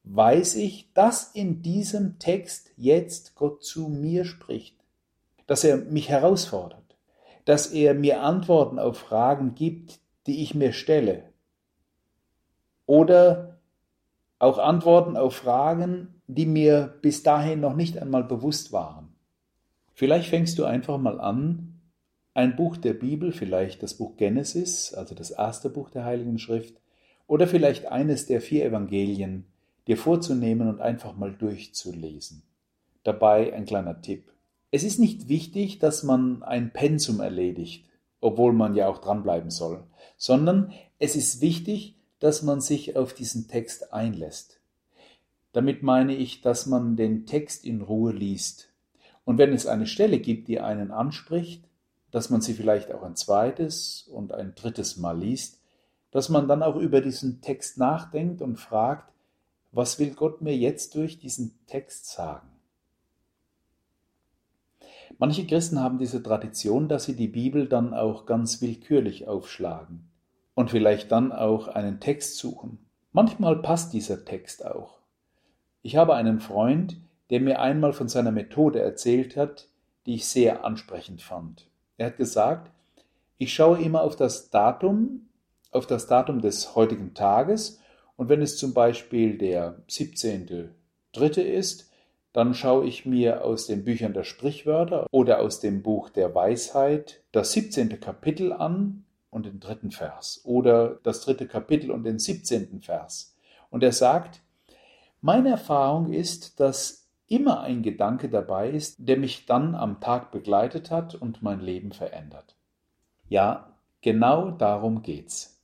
weiß 0.03 0.55
ich, 0.55 0.91
dass 0.93 1.31
in 1.31 1.61
diesem 1.61 2.19
Text 2.19 2.71
jetzt 2.77 3.35
Gott 3.35 3.63
zu 3.63 3.89
mir 3.89 4.25
spricht, 4.25 4.77
dass 5.47 5.63
er 5.63 5.77
mich 5.77 6.09
herausfordert, 6.09 6.97
dass 7.45 7.67
er 7.67 7.93
mir 7.93 8.21
Antworten 8.21 8.79
auf 8.79 8.97
Fragen 8.97 9.55
gibt, 9.55 9.99
die 10.27 10.41
ich 10.41 10.55
mir 10.55 10.71
stelle, 10.71 11.23
oder 12.85 13.59
auch 14.39 14.57
Antworten 14.57 15.15
auf 15.15 15.35
Fragen, 15.35 16.21
die 16.27 16.45
mir 16.45 16.99
bis 17.01 17.23
dahin 17.23 17.59
noch 17.61 17.75
nicht 17.75 17.97
einmal 17.97 18.23
bewusst 18.23 18.71
waren. 18.73 19.15
Vielleicht 19.93 20.29
fängst 20.29 20.57
du 20.57 20.65
einfach 20.65 20.97
mal 20.97 21.19
an, 21.19 21.72
ein 22.33 22.55
Buch 22.55 22.77
der 22.77 22.93
Bibel, 22.93 23.31
vielleicht 23.31 23.83
das 23.83 23.93
Buch 23.95 24.17
Genesis, 24.17 24.93
also 24.93 25.13
das 25.15 25.31
erste 25.31 25.69
Buch 25.69 25.89
der 25.89 26.05
Heiligen 26.05 26.39
Schrift, 26.39 26.75
oder 27.27 27.47
vielleicht 27.47 27.85
eines 27.85 28.25
der 28.25 28.41
vier 28.41 28.65
Evangelien, 28.65 29.45
dir 29.87 29.97
vorzunehmen 29.97 30.67
und 30.67 30.81
einfach 30.81 31.15
mal 31.15 31.33
durchzulesen. 31.33 32.43
Dabei 33.03 33.53
ein 33.53 33.65
kleiner 33.65 34.01
Tipp. 34.01 34.31
Es 34.71 34.83
ist 34.83 34.99
nicht 34.99 35.29
wichtig, 35.29 35.79
dass 35.79 36.03
man 36.03 36.41
ein 36.41 36.71
Pensum 36.71 37.19
erledigt, 37.19 37.85
obwohl 38.21 38.53
man 38.53 38.75
ja 38.75 38.87
auch 38.87 38.99
dranbleiben 38.99 39.51
soll, 39.51 39.83
sondern 40.17 40.71
es 40.99 41.15
ist 41.15 41.41
wichtig, 41.41 41.95
dass 42.19 42.41
man 42.41 42.61
sich 42.61 42.95
auf 42.95 43.13
diesen 43.13 43.47
Text 43.47 43.93
einlässt. 43.93 44.59
Damit 45.51 45.83
meine 45.83 46.15
ich, 46.15 46.41
dass 46.41 46.65
man 46.65 46.95
den 46.95 47.25
Text 47.25 47.65
in 47.65 47.81
Ruhe 47.81 48.13
liest. 48.13 48.69
Und 49.25 49.37
wenn 49.37 49.53
es 49.53 49.67
eine 49.67 49.85
Stelle 49.85 50.19
gibt, 50.19 50.47
die 50.47 50.59
einen 50.59 50.91
anspricht, 50.91 51.65
dass 52.13 52.29
man 52.29 52.41
sie 52.41 52.53
vielleicht 52.53 52.93
auch 52.93 53.01
ein 53.01 53.15
zweites 53.15 54.07
und 54.07 54.33
ein 54.33 54.53
drittes 54.53 54.97
Mal 54.97 55.17
liest, 55.17 55.59
dass 56.11 56.29
man 56.29 56.47
dann 56.47 56.61
auch 56.61 56.75
über 56.75 57.01
diesen 57.01 57.41
Text 57.41 57.79
nachdenkt 57.79 58.43
und 58.43 58.57
fragt, 58.57 59.11
was 59.71 59.97
will 59.97 60.11
Gott 60.11 60.39
mir 60.39 60.55
jetzt 60.55 60.93
durch 60.93 61.17
diesen 61.17 61.57
Text 61.65 62.11
sagen? 62.11 62.47
Manche 65.17 65.47
Christen 65.47 65.79
haben 65.79 65.97
diese 65.97 66.21
Tradition, 66.21 66.87
dass 66.87 67.05
sie 67.05 67.15
die 67.15 67.27
Bibel 67.27 67.67
dann 67.67 67.95
auch 67.95 68.27
ganz 68.27 68.61
willkürlich 68.61 69.27
aufschlagen 69.27 70.07
und 70.53 70.69
vielleicht 70.69 71.11
dann 71.11 71.31
auch 71.31 71.67
einen 71.67 71.99
Text 71.99 72.37
suchen. 72.37 72.77
Manchmal 73.11 73.55
passt 73.55 73.91
dieser 73.91 74.23
Text 74.23 74.63
auch. 74.63 74.99
Ich 75.81 75.95
habe 75.95 76.13
einen 76.13 76.39
Freund, 76.39 76.97
der 77.31 77.41
mir 77.41 77.59
einmal 77.59 77.91
von 77.91 78.07
seiner 78.07 78.31
Methode 78.31 78.81
erzählt 78.81 79.35
hat, 79.35 79.67
die 80.05 80.13
ich 80.13 80.27
sehr 80.27 80.63
ansprechend 80.63 81.23
fand. 81.23 81.72
Er 81.97 82.07
hat 82.07 82.17
gesagt, 82.17 82.71
ich 83.37 83.53
schaue 83.53 83.81
immer 83.81 84.01
auf 84.01 84.15
das 84.15 84.49
Datum, 84.49 85.29
auf 85.71 85.87
das 85.87 86.07
Datum 86.07 86.41
des 86.41 86.75
heutigen 86.75 87.13
Tages 87.13 87.79
und 88.15 88.29
wenn 88.29 88.41
es 88.41 88.57
zum 88.57 88.73
Beispiel 88.73 89.37
der 89.37 89.79
17.3. 89.89 91.41
ist, 91.41 91.89
dann 92.31 92.53
schaue 92.55 92.85
ich 92.85 93.05
mir 93.05 93.43
aus 93.43 93.67
den 93.67 93.83
Büchern 93.83 94.13
der 94.13 94.23
Sprichwörter 94.23 95.07
oder 95.11 95.39
aus 95.39 95.59
dem 95.59 95.83
Buch 95.83 96.09
der 96.09 96.33
Weisheit 96.33 97.21
das 97.31 97.51
17. 97.51 97.99
Kapitel 97.99 98.51
an 98.51 99.05
und 99.29 99.45
den 99.45 99.59
dritten 99.59 99.91
Vers 99.91 100.41
oder 100.43 100.99
das 101.03 101.21
dritte 101.21 101.47
Kapitel 101.47 101.91
und 101.91 102.03
den 102.03 102.19
17. 102.19 102.81
Vers. 102.81 103.35
Und 103.69 103.83
er 103.83 103.91
sagt, 103.91 104.41
meine 105.21 105.49
Erfahrung 105.49 106.11
ist, 106.11 106.59
dass 106.59 107.02
immer 107.27 107.61
ein 107.61 107.81
Gedanke 107.83 108.29
dabei 108.29 108.69
ist, 108.69 108.95
der 108.99 109.17
mich 109.17 109.45
dann 109.45 109.75
am 109.75 109.99
Tag 109.99 110.31
begleitet 110.31 110.91
hat 110.91 111.15
und 111.15 111.41
mein 111.41 111.59
Leben 111.59 111.91
verändert. 111.91 112.55
Ja, 113.29 113.73
genau 114.01 114.51
darum 114.51 115.01
geht's. 115.01 115.61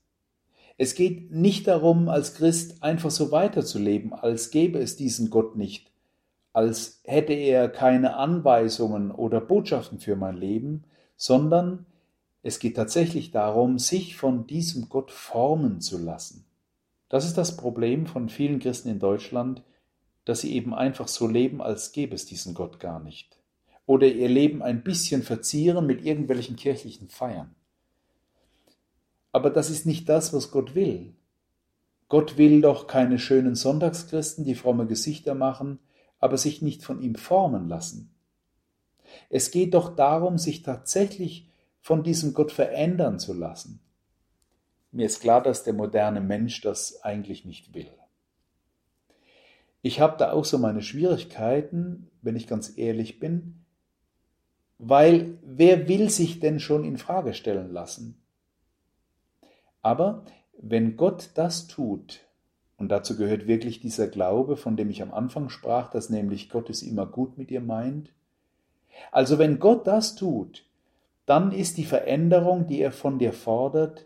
Es 0.77 0.95
geht 0.95 1.31
nicht 1.31 1.67
darum, 1.67 2.07
als 2.07 2.35
Christ 2.35 2.83
einfach 2.83 3.11
so 3.11 3.31
weiterzuleben, 3.31 4.13
als 4.13 4.49
gäbe 4.49 4.79
es 4.79 4.95
diesen 4.95 5.29
Gott 5.29 5.57
nicht, 5.57 5.91
als 6.53 7.01
hätte 7.03 7.33
er 7.33 7.67
keine 7.67 8.15
Anweisungen 8.15 9.11
oder 9.11 9.41
Botschaften 9.41 9.99
für 9.99 10.15
mein 10.15 10.37
Leben, 10.37 10.85
sondern 11.17 11.85
es 12.41 12.59
geht 12.59 12.77
tatsächlich 12.77 13.31
darum, 13.31 13.77
sich 13.77 14.15
von 14.15 14.47
diesem 14.47 14.87
Gott 14.87 15.11
formen 15.11 15.81
zu 15.81 15.97
lassen. 15.97 16.45
Das 17.09 17.25
ist 17.25 17.37
das 17.37 17.57
Problem 17.57 18.05
von 18.05 18.29
vielen 18.29 18.59
Christen 18.59 18.87
in 18.87 18.99
Deutschland, 18.99 19.63
dass 20.25 20.41
sie 20.41 20.53
eben 20.53 20.73
einfach 20.73 21.07
so 21.07 21.27
leben, 21.27 21.61
als 21.61 21.91
gäbe 21.91 22.15
es 22.15 22.25
diesen 22.25 22.53
Gott 22.53 22.79
gar 22.79 22.99
nicht. 22.99 23.37
Oder 23.85 24.07
ihr 24.07 24.29
Leben 24.29 24.61
ein 24.61 24.83
bisschen 24.83 25.23
verzieren 25.23 25.85
mit 25.85 26.05
irgendwelchen 26.05 26.55
kirchlichen 26.55 27.09
Feiern. 27.09 27.55
Aber 29.31 29.49
das 29.49 29.69
ist 29.69 29.85
nicht 29.85 30.09
das, 30.09 30.33
was 30.33 30.51
Gott 30.51 30.75
will. 30.75 31.13
Gott 32.07 32.37
will 32.37 32.61
doch 32.61 32.87
keine 32.87 33.19
schönen 33.19 33.55
Sonntagschristen, 33.55 34.43
die 34.43 34.55
fromme 34.55 34.87
Gesichter 34.87 35.35
machen, 35.35 35.79
aber 36.19 36.37
sich 36.37 36.61
nicht 36.61 36.83
von 36.83 37.01
ihm 37.01 37.15
formen 37.15 37.67
lassen. 37.67 38.13
Es 39.29 39.51
geht 39.51 39.73
doch 39.73 39.95
darum, 39.95 40.37
sich 40.37 40.63
tatsächlich 40.63 41.49
von 41.81 42.03
diesem 42.03 42.33
Gott 42.33 42.51
verändern 42.51 43.19
zu 43.19 43.33
lassen. 43.33 43.79
Mir 44.91 45.05
ist 45.05 45.21
klar, 45.21 45.41
dass 45.41 45.63
der 45.63 45.73
moderne 45.73 46.21
Mensch 46.21 46.61
das 46.61 47.03
eigentlich 47.03 47.45
nicht 47.45 47.73
will. 47.73 47.91
Ich 49.81 49.99
habe 49.99 50.17
da 50.17 50.31
auch 50.33 50.45
so 50.45 50.57
meine 50.57 50.81
Schwierigkeiten, 50.81 52.09
wenn 52.21 52.35
ich 52.35 52.47
ganz 52.47 52.77
ehrlich 52.77 53.19
bin, 53.19 53.65
weil 54.77 55.37
wer 55.43 55.87
will 55.87 56.09
sich 56.09 56.39
denn 56.39 56.59
schon 56.59 56.83
in 56.83 56.97
Frage 56.97 57.33
stellen 57.33 57.71
lassen? 57.71 58.21
Aber 59.81 60.25
wenn 60.57 60.97
Gott 60.97 61.31
das 61.35 61.67
tut, 61.67 62.21
und 62.77 62.89
dazu 62.89 63.17
gehört 63.17 63.47
wirklich 63.47 63.79
dieser 63.79 64.07
Glaube, 64.07 64.57
von 64.57 64.77
dem 64.77 64.89
ich 64.89 65.01
am 65.01 65.13
Anfang 65.13 65.49
sprach, 65.49 65.89
dass 65.89 66.09
nämlich 66.09 66.49
Gott 66.49 66.69
es 66.69 66.81
immer 66.81 67.05
gut 67.05 67.37
mit 67.37 67.49
dir 67.49 67.61
meint. 67.61 68.11
Also 69.11 69.37
wenn 69.37 69.59
Gott 69.59 69.85
das 69.87 70.15
tut, 70.15 70.65
dann 71.25 71.51
ist 71.51 71.77
die 71.77 71.85
Veränderung, 71.85 72.67
die 72.67 72.81
er 72.81 72.91
von 72.91 73.19
dir 73.19 73.33
fordert, 73.33 74.05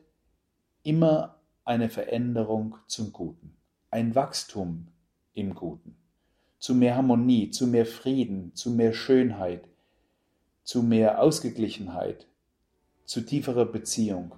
immer 0.84 1.36
eine 1.66 1.90
Veränderung 1.90 2.76
zum 2.88 3.14
Guten, 3.14 3.56
ein 3.90 4.16
Wachstum 4.16 4.88
im 5.34 5.56
Guten, 5.56 5.96
zu 6.60 6.76
mehr 6.76 6.96
Harmonie, 6.96 7.50
zu 7.50 7.68
mehr 7.68 7.86
Frieden, 7.86 8.56
zu 8.56 8.72
mehr 8.72 8.94
Schönheit, 8.94 9.68
zu 10.64 10.84
mehr 10.84 11.22
Ausgeglichenheit, 11.22 12.28
zu 13.06 13.22
tieferer 13.22 13.66
Beziehung, 13.66 14.34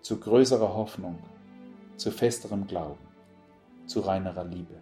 zu 0.00 0.18
größerer 0.18 0.74
Hoffnung, 0.74 1.18
zu 1.96 2.10
festerem 2.10 2.66
Glauben 2.66 3.12
zu 3.86 4.00
reinerer 4.00 4.44
Liebe. 4.44 4.74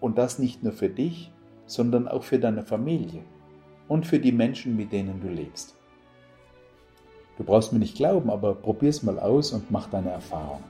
Und 0.00 0.18
das 0.18 0.38
nicht 0.38 0.62
nur 0.62 0.72
für 0.72 0.88
dich, 0.88 1.32
sondern 1.66 2.08
auch 2.08 2.22
für 2.22 2.38
deine 2.38 2.62
Familie 2.62 3.22
und 3.88 4.06
für 4.06 4.18
die 4.18 4.32
Menschen, 4.32 4.76
mit 4.76 4.92
denen 4.92 5.20
du 5.20 5.28
lebst. 5.28 5.74
Du 7.38 7.44
brauchst 7.44 7.72
mir 7.72 7.78
nicht 7.78 7.96
glauben, 7.96 8.30
aber 8.30 8.54
probier's 8.54 9.02
mal 9.02 9.18
aus 9.18 9.52
und 9.52 9.70
mach 9.70 9.88
deine 9.90 10.10
Erfahrung. 10.10 10.62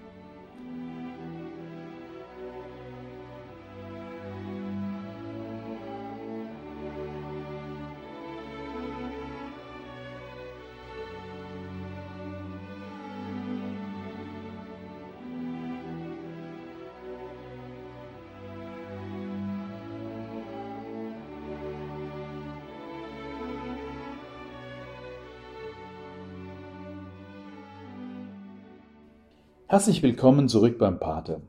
Herzlich 29.76 30.02
willkommen 30.02 30.48
zurück 30.48 30.78
beim 30.78 30.98
Pate. 30.98 31.42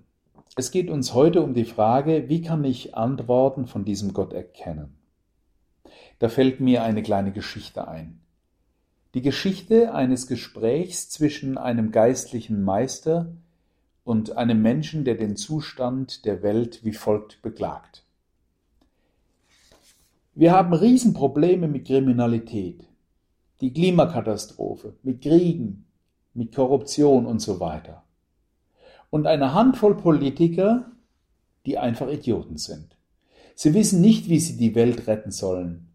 Es 0.58 0.72
geht 0.72 0.90
uns 0.90 1.14
heute 1.14 1.42
um 1.42 1.54
die 1.54 1.64
Frage, 1.64 2.28
wie 2.28 2.42
kann 2.42 2.66
ich 2.66 2.94
Antworten 2.94 3.68
von 3.68 3.86
diesem 3.86 4.12
Gott 4.12 4.34
erkennen? 4.34 4.98
Da 6.20 6.28
fällt 6.28 6.60
mir 6.60 6.84
eine 6.84 7.02
kleine 7.02 7.32
Geschichte 7.32 7.88
ein. 7.88 8.20
Die 9.14 9.22
Geschichte 9.22 9.94
eines 9.94 10.28
Gesprächs 10.28 11.10
zwischen 11.10 11.58
einem 11.58 11.94
geistlichen 11.94 12.64
Meister 12.64 13.32
und 14.04 14.36
einem 14.36 14.62
Menschen, 14.62 15.06
der 15.06 15.16
den 15.16 15.38
Zustand 15.38 16.26
der 16.26 16.44
Welt 16.44 16.84
wie 16.84 16.92
folgt 16.92 17.42
beklagt. 17.42 18.04
Wir 20.36 20.52
haben 20.52 20.74
Riesenprobleme 20.74 21.70
mit 21.70 21.88
Kriminalität, 21.88 22.90
die 23.62 23.72
Klimakatastrophe, 23.72 24.98
mit 25.02 25.22
Kriegen, 25.22 25.86
mit 26.34 26.54
Korruption 26.54 27.26
und 27.26 27.40
so 27.40 27.62
weiter 27.62 28.04
und 29.10 29.28
eine 29.28 29.54
Handvoll 29.54 29.96
Politiker, 29.96 30.92
die 31.66 31.78
einfach 31.78 32.10
Idioten 32.10 32.58
sind. 32.58 32.98
Sie 33.56 33.74
wissen 33.74 34.02
nicht, 34.02 34.30
wie 34.30 34.40
sie 34.40 34.58
die 34.58 34.76
Welt 34.76 35.08
retten 35.08 35.32
sollen. 35.32 35.88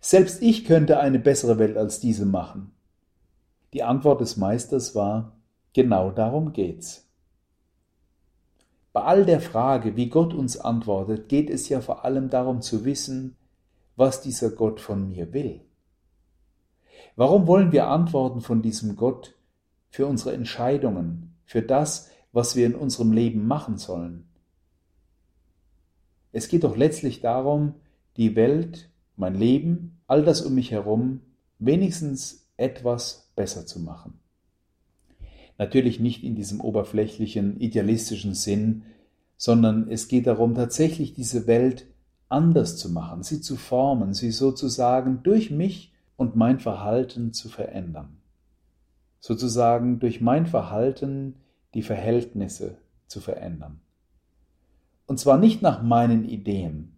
Selbst 0.00 0.42
ich 0.42 0.64
könnte 0.64 0.98
eine 0.98 1.18
bessere 1.18 1.58
Welt 1.58 1.76
als 1.76 2.00
diese 2.00 2.24
machen. 2.24 2.72
Die 3.72 3.82
Antwort 3.82 4.20
des 4.20 4.36
Meisters 4.36 4.94
war, 4.94 5.36
genau 5.72 6.10
darum 6.10 6.52
geht's. 6.52 7.06
Bei 8.92 9.02
all 9.02 9.24
der 9.24 9.40
Frage, 9.40 9.94
wie 9.94 10.08
Gott 10.08 10.34
uns 10.34 10.56
antwortet, 10.56 11.28
geht 11.28 11.50
es 11.50 11.68
ja 11.68 11.80
vor 11.80 12.04
allem 12.04 12.28
darum 12.28 12.60
zu 12.60 12.84
wissen, 12.84 13.36
was 13.94 14.20
dieser 14.20 14.50
Gott 14.50 14.80
von 14.80 15.08
mir 15.08 15.32
will. 15.32 15.60
Warum 17.14 17.46
wollen 17.46 17.70
wir 17.70 17.86
Antworten 17.86 18.40
von 18.40 18.62
diesem 18.62 18.96
Gott 18.96 19.36
für 19.90 20.06
unsere 20.06 20.32
Entscheidungen, 20.32 21.36
für 21.44 21.62
das, 21.62 22.09
was 22.32 22.56
wir 22.56 22.66
in 22.66 22.74
unserem 22.74 23.12
Leben 23.12 23.46
machen 23.46 23.76
sollen. 23.76 24.26
Es 26.32 26.48
geht 26.48 26.64
doch 26.64 26.76
letztlich 26.76 27.20
darum, 27.20 27.74
die 28.16 28.36
Welt, 28.36 28.88
mein 29.16 29.34
Leben, 29.34 30.00
all 30.06 30.24
das 30.24 30.42
um 30.42 30.54
mich 30.54 30.70
herum 30.70 31.20
wenigstens 31.58 32.48
etwas 32.56 33.30
besser 33.36 33.66
zu 33.66 33.80
machen. 33.80 34.18
Natürlich 35.58 36.00
nicht 36.00 36.24
in 36.24 36.34
diesem 36.34 36.60
oberflächlichen, 36.60 37.60
idealistischen 37.60 38.34
Sinn, 38.34 38.82
sondern 39.36 39.90
es 39.90 40.08
geht 40.08 40.26
darum, 40.26 40.54
tatsächlich 40.54 41.14
diese 41.14 41.46
Welt 41.46 41.86
anders 42.28 42.76
zu 42.76 42.90
machen, 42.90 43.22
sie 43.22 43.40
zu 43.40 43.56
formen, 43.56 44.14
sie 44.14 44.30
sozusagen 44.30 45.22
durch 45.22 45.50
mich 45.50 45.92
und 46.16 46.36
mein 46.36 46.60
Verhalten 46.60 47.32
zu 47.32 47.48
verändern. 47.48 48.18
Sozusagen 49.18 49.98
durch 49.98 50.20
mein 50.20 50.46
Verhalten 50.46 51.36
die 51.74 51.82
Verhältnisse 51.82 52.78
zu 53.06 53.20
verändern. 53.20 53.80
Und 55.06 55.18
zwar 55.18 55.38
nicht 55.38 55.62
nach 55.62 55.82
meinen 55.82 56.24
Ideen, 56.24 56.96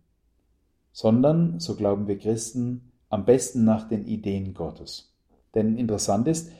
sondern, 0.92 1.58
so 1.60 1.74
glauben 1.76 2.06
wir 2.06 2.18
Christen, 2.18 2.92
am 3.08 3.24
besten 3.24 3.64
nach 3.64 3.88
den 3.88 4.06
Ideen 4.06 4.54
Gottes. 4.54 5.12
Denn 5.54 5.76
interessant 5.76 6.28
ist, 6.28 6.50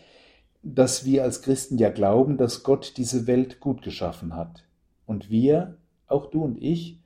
dass 0.63 1.05
wir 1.05 1.25
als 1.25 1.43
Christen 1.43 1.79
ja 1.79 1.91
glauben, 1.91 2.37
dass 2.37 2.63
Gott 2.63 2.95
diese 2.97 3.27
Welt 3.27 3.61
gut 3.61 3.83
geschaffen 3.83 4.35
hat. 4.37 4.65
Und 5.07 5.29
wir, 5.31 5.77
auch 6.07 6.27
du 6.27 6.43
und 6.43 6.63
ich, 6.63 7.01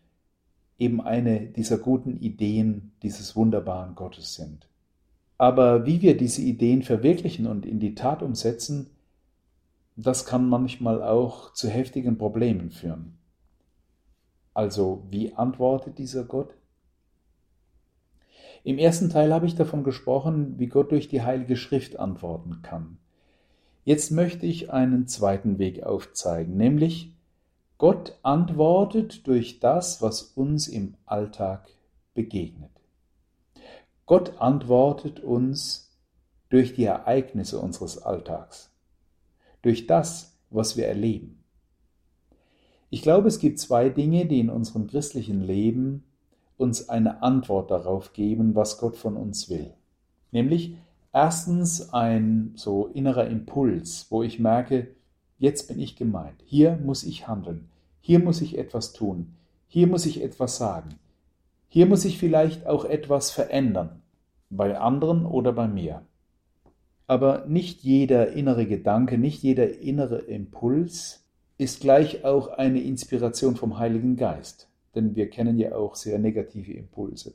eben 0.79 1.01
eine 1.01 1.41
dieser 1.41 1.79
guten 1.79 2.17
Ideen 2.19 2.93
dieses 3.03 3.35
wunderbaren 3.35 3.95
Gottes 3.95 4.35
sind. 4.35 4.69
Aber 5.39 5.87
wie 5.87 6.03
wir 6.03 6.17
diese 6.17 6.43
Ideen 6.43 6.83
verwirklichen 6.83 7.47
und 7.47 7.67
in 7.67 7.81
die 7.81 7.95
Tat 7.95 8.23
umsetzen, 8.23 8.91
das 9.97 10.27
kann 10.27 10.49
manchmal 10.49 11.03
auch 11.03 11.55
zu 11.55 11.69
heftigen 11.69 12.19
Problemen 12.19 12.71
führen. 12.71 13.19
Also, 14.53 15.07
wie 15.11 15.35
antwortet 15.35 15.99
dieser 15.99 16.25
Gott? 16.25 16.55
Im 18.63 18.79
ersten 18.79 19.09
Teil 19.09 19.33
habe 19.33 19.47
ich 19.47 19.55
davon 19.55 19.85
gesprochen, 19.85 20.59
wie 20.59 20.67
Gott 20.67 20.91
durch 20.91 21.09
die 21.09 21.23
Heilige 21.23 21.57
Schrift 21.57 21.99
antworten 21.99 22.61
kann. 22.63 22.99
Jetzt 23.85 24.11
möchte 24.11 24.45
ich 24.45 24.71
einen 24.71 25.07
zweiten 25.07 25.59
Weg 25.59 25.85
aufzeigen, 25.85 26.57
nämlich 26.57 27.15
Gott 27.79 28.19
antwortet 28.23 29.27
durch 29.27 29.61
das, 29.61 30.03
was 30.03 30.23
uns 30.23 30.69
im 30.69 30.95
Alltag 31.07 31.69
begegnet. 32.15 32.71
Gott 34.05 34.41
antwortet 34.41 35.21
uns 35.21 35.91
durch 36.49 36.75
die 36.75 36.85
Ereignisse 36.85 37.59
unseres 37.59 37.99
Alltags 37.99 38.71
durch 39.67 39.89
das, 39.89 40.39
was 40.49 40.77
wir 40.77 40.87
erleben. 40.87 41.43
Ich 42.89 43.03
glaube, 43.03 43.27
es 43.27 43.41
gibt 43.41 43.59
zwei 43.59 43.89
Dinge, 43.89 44.27
die 44.27 44.39
in 44.39 44.49
unserem 44.49 44.87
christlichen 44.87 45.43
Leben 45.43 46.05
uns 46.57 46.89
eine 46.89 47.21
Antwort 47.21 47.73
darauf 47.73 48.13
geben, 48.13 48.55
was 48.55 48.79
Gott 48.79 48.97
von 48.97 49.17
uns 49.17 49.51
will. 49.51 49.75
Nämlich 50.31 50.77
erstens 51.13 51.93
ein 51.93 52.53
so 52.55 52.87
innerer 52.87 53.27
Impuls, 53.27 54.07
wo 54.11 54.23
ich 54.23 54.39
merke, 54.39 54.95
jetzt 55.37 55.67
bin 55.67 55.81
ich 55.81 55.97
gemeint, 55.97 56.45
hier 56.45 56.77
muss 56.77 57.03
ich 57.03 57.27
handeln, 57.27 57.69
hier 58.01 58.21
muss 58.21 58.41
ich 58.43 58.57
etwas 58.59 58.93
tun, 58.93 59.35
hier 59.67 59.89
muss 59.89 60.07
ich 60.07 60.23
etwas 60.23 60.59
sagen, 60.59 60.91
hier 61.67 61.87
muss 61.87 62.05
ich 62.05 62.19
vielleicht 62.19 62.69
auch 62.69 62.85
etwas 62.85 63.33
verändern, 63.33 64.01
bei 64.49 64.79
anderen 64.79 65.27
oder 65.27 65.53
bei 65.53 65.67
mir. 65.67 66.03
Aber 67.07 67.47
nicht 67.47 67.83
jeder 67.83 68.33
innere 68.33 68.67
Gedanke, 68.67 69.19
nicht 69.19 69.43
jeder 69.43 69.79
innere 69.79 70.19
Impuls 70.19 71.25
ist 71.59 71.81
gleich 71.81 72.25
auch 72.25 72.49
eine 72.49 72.81
Inspiration 72.81 73.57
vom 73.57 73.79
Heiligen 73.79 74.17
Geist, 74.17 74.69
denn 74.95 75.15
wir 75.15 75.31
kennen 75.31 75.59
ja 75.59 75.75
auch 75.75 75.95
sehr 75.95 76.19
negative 76.19 76.73
Impulse. 76.73 77.35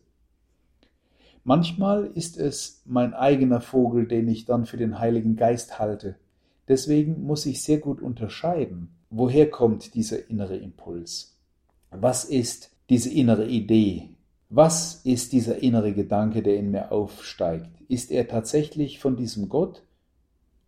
Manchmal 1.43 2.05
ist 2.13 2.37
es 2.37 2.83
mein 2.85 3.15
eigener 3.15 3.61
Vogel, 3.61 4.07
den 4.07 4.27
ich 4.27 4.45
dann 4.45 4.65
für 4.65 4.77
den 4.77 4.99
Heiligen 4.99 5.35
Geist 5.35 5.79
halte. 5.79 6.15
Deswegen 6.67 7.23
muss 7.23 7.47
ich 7.47 7.63
sehr 7.63 7.79
gut 7.79 7.99
unterscheiden, 7.99 8.89
woher 9.09 9.49
kommt 9.49 9.95
dieser 9.95 10.29
innere 10.29 10.57
Impuls? 10.57 11.35
Was 11.89 12.25
ist 12.25 12.71
diese 12.89 13.11
innere 13.11 13.47
Idee? 13.47 14.10
Was 14.53 14.95
ist 15.05 15.31
dieser 15.31 15.59
innere 15.63 15.93
Gedanke, 15.93 16.43
der 16.43 16.57
in 16.57 16.71
mir 16.71 16.91
aufsteigt? 16.91 17.69
Ist 17.87 18.11
er 18.11 18.27
tatsächlich 18.27 18.99
von 18.99 19.15
diesem 19.15 19.47
Gott 19.47 19.81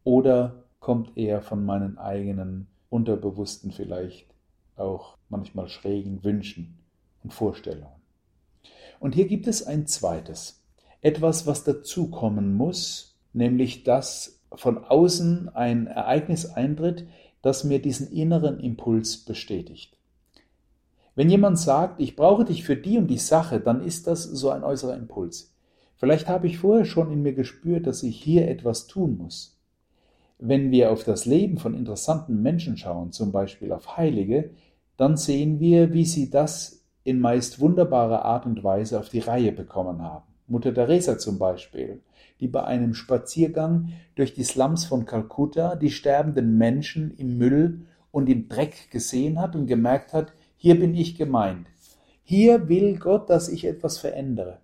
oder 0.06 0.63
kommt 0.80 1.17
er 1.17 1.41
von 1.41 1.65
meinen 1.65 1.98
eigenen 1.98 2.67
unterbewussten 2.89 3.74
vielleicht 3.74 4.28
auch 4.78 5.17
manchmal 5.28 5.67
schrägen 5.67 6.24
Wünschen 6.24 6.78
und 7.26 7.34
Vorstellungen? 7.34 8.02
Und 9.02 9.15
hier 9.15 9.28
gibt 9.28 9.48
es 9.48 9.67
ein 9.67 9.86
zweites, 9.86 10.63
etwas, 11.02 11.46
was 11.46 11.65
dazukommen 11.65 12.54
muss, 12.54 13.17
nämlich 13.34 13.84
dass 13.84 14.39
von 14.54 14.78
außen 14.78 15.50
ein 15.50 15.88
Ereignis 15.88 16.46
eintritt, 16.46 17.06
das 17.41 17.65
mir 17.65 17.82
diesen 17.82 18.10
inneren 18.13 18.62
Impuls 18.62 19.17
bestätigt. 19.17 19.98
Wenn 21.15 21.30
jemand 21.30 21.60
sagt, 21.60 21.99
ich 21.99 22.15
brauche 22.15 22.45
dich 22.45 22.63
für 22.63 22.76
die 22.76 22.97
und 22.97 23.08
die 23.08 23.19
Sache, 23.19 23.60
dann 23.60 23.84
ist 23.84 24.08
das 24.08 24.23
so 24.23 24.49
ein 24.49 24.63
äußerer 24.63 24.95
Impuls. 24.95 25.54
Vielleicht 25.95 26.28
habe 26.28 26.47
ich 26.47 26.58
vorher 26.58 26.86
schon 26.86 27.12
in 27.12 27.21
mir 27.21 27.34
gespürt, 27.34 27.86
dass 27.86 28.04
ich 28.04 28.21
hier 28.21 28.47
etwas 28.47 28.88
tun 28.88 29.17
muss. 29.17 29.60
Wenn 30.39 30.71
wir 30.71 30.91
auf 30.91 31.04
das 31.04 31.26
Leben 31.26 31.58
von 31.58 31.76
interessanten 31.76 32.41
Menschen 32.41 32.78
schauen, 32.78 33.12
zum 33.12 33.32
Beispiel 33.32 33.71
auf 33.71 33.95
Heilige, 33.95 34.49
dann 34.97 35.15
sehen 35.15 35.60
wir, 35.60 35.93
wie 35.93 36.06
sie 36.06 36.30
das 36.30 36.84
in 37.04 37.19
meist 37.19 37.60
wunderbarer 37.60 38.26
Art 38.26 38.45
und 38.45 38.63
Weise 38.63 38.99
auf 38.99 39.10
die 39.10 39.19
Reihe 39.19 39.52
bekommen 39.52 40.02
haben. 40.02 40.26
Mutter 40.47 40.73
Teresa 40.73 41.17
zum 41.17 41.38
Beispiel, 41.38 42.02
die 42.39 42.47
bei 42.47 42.63
einem 42.63 42.93
Spaziergang 42.93 43.89
durch 44.15 44.34
die 44.34 44.43
Slums 44.43 44.86
von 44.86 45.06
Kalkutta 45.06 45.76
die 45.76 45.91
sterbenden 45.91 46.58
Menschen 46.58 47.12
im 47.12 47.38
Müll 47.38 47.86
und 48.12 48.30
im 48.30 48.49
Dreck 48.49 48.91
gesehen 48.91 49.39
hat 49.39 49.56
und 49.56 49.67
gemerkt 49.67 50.13
hat, 50.13 50.34
hier 50.63 50.80
bin 50.80 50.95
ich 50.95 51.17
gemeint. 51.17 51.67
Hier 52.23 52.69
will 52.69 52.97
Gott, 52.97 53.30
dass 53.30 53.49
ich 53.49 53.65
etwas 53.65 53.97
verändere. 53.97 54.60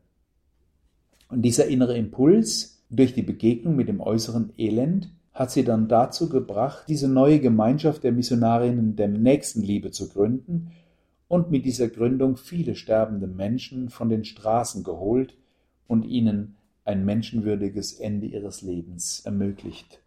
Und 1.27 1.41
dieser 1.41 1.67
innere 1.67 1.97
Impuls 1.97 2.85
durch 2.89 3.13
die 3.13 3.21
Begegnung 3.21 3.75
mit 3.75 3.89
dem 3.89 3.99
äußeren 3.99 4.53
Elend 4.57 5.09
hat 5.33 5.51
sie 5.51 5.65
dann 5.65 5.89
dazu 5.89 6.29
gebracht, 6.29 6.85
diese 6.87 7.09
neue 7.09 7.41
Gemeinschaft 7.41 8.05
der 8.05 8.13
Missionarinnen 8.13 8.95
der 8.95 9.09
Nächstenliebe 9.09 9.91
zu 9.91 10.07
gründen 10.07 10.71
und 11.27 11.51
mit 11.51 11.65
dieser 11.65 11.89
Gründung 11.89 12.37
viele 12.37 12.75
sterbende 12.75 13.27
Menschen 13.27 13.89
von 13.89 14.07
den 14.07 14.23
Straßen 14.23 14.85
geholt 14.85 15.35
und 15.85 16.05
ihnen 16.05 16.55
ein 16.85 17.03
menschenwürdiges 17.03 17.91
Ende 17.91 18.27
ihres 18.27 18.61
Lebens 18.61 19.19
ermöglicht. 19.25 19.99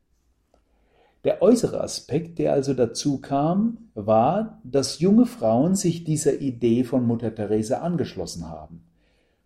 Der 1.25 1.41
äußere 1.41 1.81
Aspekt, 1.81 2.39
der 2.39 2.53
also 2.53 2.75
dazu 2.75 3.21
kam, 3.21 3.91
war, 3.95 4.61
dass 4.65 4.99
junge 4.99 5.27
Frauen 5.27 5.77
sich 5.77 6.03
dieser 6.03 6.41
Idee 6.41 6.83
von 6.83 7.07
Mutter 7.07 7.35
Teresa 7.35 7.79
angeschlossen 7.79 8.49
haben. 8.49 8.85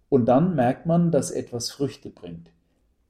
Und 0.09 0.27
dann 0.27 0.55
merkt 0.55 0.87
man, 0.87 1.11
dass 1.11 1.31
etwas 1.31 1.71
Früchte 1.71 2.09
bringt. 2.09 2.51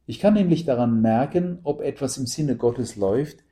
Ich 0.06 0.18
kann 0.18 0.34
nämlich 0.34 0.64
daran 0.64 1.00
merken, 1.00 1.58
ob 1.62 1.80
etwas 1.80 2.16
im 2.18 2.26
Sinne 2.26 2.56
Gottes 2.56 2.96
läuft, 2.96 3.44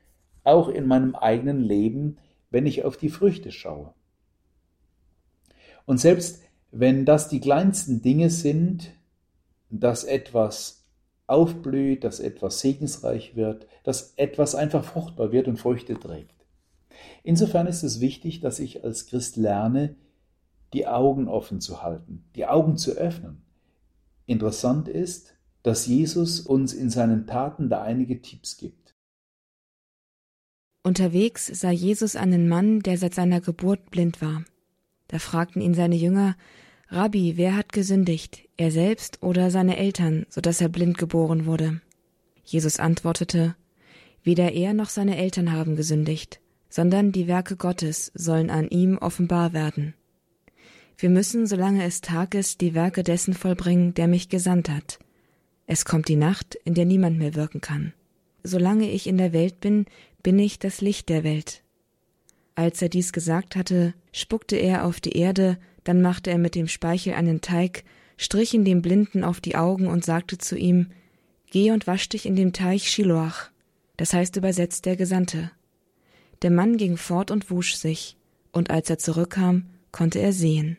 auch 0.43 0.67
in 0.67 0.85
meinem 0.85 1.15
eigenen 1.15 1.61
Leben, 1.61 2.17
wenn 2.49 2.65
ich 2.65 2.83
auf 2.83 2.97
die 2.97 3.09
Früchte 3.09 3.51
schaue. 3.51 3.93
Und 5.85 5.99
selbst 5.99 6.41
wenn 6.71 7.05
das 7.05 7.29
die 7.29 7.39
kleinsten 7.39 8.01
Dinge 8.01 8.29
sind, 8.29 8.91
dass 9.69 10.03
etwas 10.03 10.84
aufblüht, 11.27 12.03
dass 12.03 12.19
etwas 12.19 12.59
segensreich 12.59 13.35
wird, 13.35 13.67
dass 13.83 14.13
etwas 14.17 14.55
einfach 14.55 14.83
fruchtbar 14.83 15.31
wird 15.31 15.47
und 15.47 15.57
Früchte 15.57 15.99
trägt. 15.99 16.35
Insofern 17.23 17.67
ist 17.67 17.83
es 17.83 17.99
wichtig, 17.99 18.39
dass 18.39 18.59
ich 18.59 18.83
als 18.83 19.07
Christ 19.07 19.35
lerne, 19.35 19.95
die 20.73 20.87
Augen 20.87 21.27
offen 21.27 21.61
zu 21.61 21.81
halten, 21.81 22.25
die 22.35 22.45
Augen 22.45 22.77
zu 22.77 22.91
öffnen. 22.91 23.41
Interessant 24.25 24.87
ist, 24.87 25.33
dass 25.63 25.87
Jesus 25.87 26.39
uns 26.39 26.73
in 26.73 26.89
seinen 26.89 27.25
Taten 27.25 27.69
da 27.69 27.81
einige 27.81 28.21
Tipps 28.21 28.57
gibt. 28.57 28.93
Unterwegs 30.83 31.47
sah 31.47 31.71
Jesus 31.71 32.15
einen 32.15 32.47
Mann, 32.47 32.81
der 32.81 32.99
seit 32.99 33.15
seiner 33.15 33.41
Geburt 33.41 33.89
blind 33.89 34.21
war. 34.21 34.43
Da 35.07 35.17
fragten 35.17 35.61
ihn 35.61 35.73
seine 35.73 35.95
Jünger, 35.95 36.35
Rabbi, 36.89 37.33
wer 37.35 37.55
hat 37.55 37.73
gesündigt, 37.73 38.47
er 38.57 38.71
selbst 38.71 39.23
oder 39.23 39.49
seine 39.49 39.77
Eltern, 39.77 40.25
so 40.29 40.39
dass 40.39 40.61
er 40.61 40.69
blind 40.69 40.97
geboren 40.97 41.45
wurde? 41.45 41.81
Jesus 42.43 42.79
antwortete, 42.79 43.55
Weder 44.23 44.53
er 44.53 44.73
noch 44.73 44.89
seine 44.89 45.17
Eltern 45.17 45.51
haben 45.51 45.75
gesündigt, 45.75 46.39
sondern 46.69 47.11
die 47.11 47.27
Werke 47.27 47.55
Gottes 47.55 48.11
sollen 48.15 48.49
an 48.49 48.69
ihm 48.69 48.97
offenbar 48.97 49.53
werden. 49.53 49.93
Wir 50.97 51.09
müssen, 51.09 51.45
solange 51.47 51.83
es 51.83 52.01
Tag 52.01 52.35
ist, 52.35 52.61
die 52.61 52.73
Werke 52.73 53.03
dessen 53.03 53.33
vollbringen, 53.33 53.93
der 53.93 54.07
mich 54.07 54.29
gesandt 54.29 54.69
hat. 54.69 54.99
Es 55.67 55.85
kommt 55.85 56.07
die 56.07 56.15
Nacht, 56.15 56.55
in 56.63 56.73
der 56.73 56.85
niemand 56.85 57.17
mehr 57.17 57.35
wirken 57.35 57.61
kann. 57.61 57.93
Solange 58.43 58.89
ich 58.89 59.07
in 59.07 59.17
der 59.17 59.33
Welt 59.33 59.59
bin, 59.59 59.85
bin 60.21 60.37
ich 60.39 60.59
das 60.59 60.81
Licht 60.81 61.09
der 61.09 61.23
Welt. 61.23 61.63
Als 62.53 62.81
er 62.81 62.89
dies 62.89 63.11
gesagt 63.11 63.55
hatte, 63.55 63.93
spuckte 64.11 64.55
er 64.55 64.85
auf 64.85 65.01
die 65.01 65.17
Erde, 65.17 65.57
dann 65.85 66.01
machte 66.01 66.29
er 66.29 66.37
mit 66.37 66.55
dem 66.55 66.67
Speichel 66.67 67.13
einen 67.13 67.39
Teig, 67.39 67.85
strich 68.17 68.53
ihn 68.53 68.65
dem 68.65 68.81
Blinden 68.81 69.23
auf 69.23 69.39
die 69.39 69.55
Augen 69.55 69.87
und 69.87 70.03
sagte 70.03 70.37
zu 70.37 70.57
ihm, 70.57 70.87
Geh 71.51 71.71
und 71.71 71.87
wasch 71.87 72.09
dich 72.09 72.25
in 72.25 72.35
dem 72.35 72.51
Teich 72.51 72.89
Shiloach, 72.89 73.51
das 73.95 74.13
heißt 74.13 74.35
übersetzt 74.35 74.85
der 74.85 74.97
Gesandte. 74.97 75.51
Der 76.41 76.51
Mann 76.51 76.75
ging 76.75 76.97
fort 76.97 77.31
und 77.31 77.49
wusch 77.49 77.75
sich, 77.75 78.17
und 78.51 78.69
als 78.71 78.89
er 78.89 78.97
zurückkam, 78.97 79.69
konnte 79.91 80.19
er 80.19 80.33
sehen. 80.33 80.77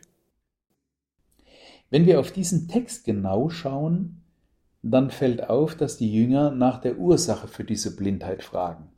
Wenn 1.89 2.05
wir 2.05 2.19
auf 2.19 2.31
diesen 2.31 2.67
Text 2.67 3.05
genau 3.05 3.49
schauen, 3.49 4.21
dann 4.83 5.09
fällt 5.09 5.49
auf, 5.49 5.75
dass 5.75 5.97
die 5.97 6.13
Jünger 6.13 6.51
nach 6.51 6.79
der 6.79 6.97
Ursache 6.97 7.47
für 7.47 7.63
diese 7.63 7.95
Blindheit 7.95 8.43
fragen. 8.43 8.89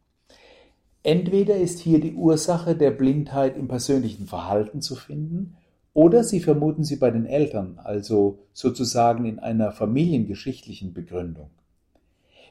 Entweder 1.03 1.55
ist 1.55 1.79
hier 1.79 2.01
die 2.01 2.13
Ursache 2.13 2.75
der 2.75 2.91
Blindheit 2.91 3.55
im 3.55 3.67
persönlichen 3.67 4.27
Verhalten 4.27 4.81
zu 4.81 4.95
finden, 4.95 5.55
oder 5.93 6.23
sie 6.23 6.39
vermuten 6.39 6.83
sie 6.83 6.97
bei 6.97 7.11
den 7.11 7.25
Eltern, 7.25 7.79
also 7.83 8.39
sozusagen 8.53 9.25
in 9.25 9.39
einer 9.39 9.71
familiengeschichtlichen 9.71 10.93
Begründung. 10.93 11.49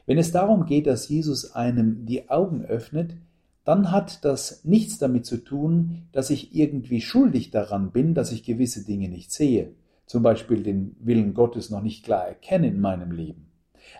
Wenn 0.05 0.17
es 0.17 0.31
darum 0.31 0.65
geht, 0.65 0.87
dass 0.87 1.07
Jesus 1.07 1.53
einem 1.55 2.05
die 2.05 2.29
Augen 2.29 2.65
öffnet, 2.65 3.15
dann 3.63 3.91
hat 3.91 4.25
das 4.25 4.65
nichts 4.65 4.97
damit 4.97 5.25
zu 5.25 5.37
tun, 5.37 6.07
dass 6.11 6.31
ich 6.31 6.55
irgendwie 6.55 7.01
schuldig 7.01 7.51
daran 7.51 7.91
bin, 7.91 8.15
dass 8.15 8.31
ich 8.31 8.43
gewisse 8.43 8.83
Dinge 8.83 9.09
nicht 9.09 9.31
sehe, 9.31 9.73
zum 10.07 10.23
Beispiel 10.23 10.63
den 10.63 10.95
Willen 10.99 11.35
Gottes 11.35 11.69
noch 11.69 11.83
nicht 11.83 12.03
klar 12.03 12.27
erkenne 12.27 12.67
in 12.67 12.81
meinem 12.81 13.11
Leben. 13.11 13.51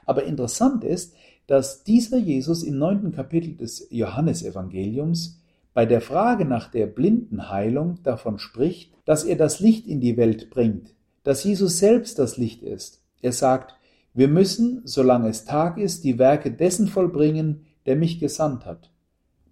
Aber 0.06 0.24
interessant 0.24 0.84
ist, 0.84 1.14
dass 1.46 1.84
dieser 1.84 2.18
Jesus 2.18 2.64
im 2.64 2.78
neunten 2.78 3.12
Kapitel 3.12 3.56
des 3.56 3.88
Johannesevangeliums 3.92 5.39
bei 5.74 5.86
der 5.86 6.02
Frage 6.02 6.46
nach 6.46 6.70
der 6.70 6.88
Blindenheilung 6.88 8.02
davon 8.04 8.40
spricht, 8.40 8.94
dass 9.06 9.24
er 9.24 9.36
das 9.36 9.60
Licht 9.60 9.88
in 9.88 10.02
die 10.02 10.18
Welt 10.18 10.50
bringt, 10.50 10.94
dass 11.24 11.44
Jesus 11.44 11.80
selbst 11.80 12.20
das 12.20 12.38
Licht 12.38 12.64
ist. 12.64 13.02
Er 13.22 13.32
sagt, 13.32 13.76
wir 14.14 14.28
müssen, 14.28 14.82
solange 14.86 15.30
es 15.30 15.46
Tag 15.46 15.78
ist, 15.78 16.04
die 16.04 16.18
Werke 16.18 16.52
dessen 16.52 16.88
vollbringen, 16.88 17.66
der 17.86 17.96
mich 17.96 18.20
gesandt 18.20 18.66
hat. 18.66 18.92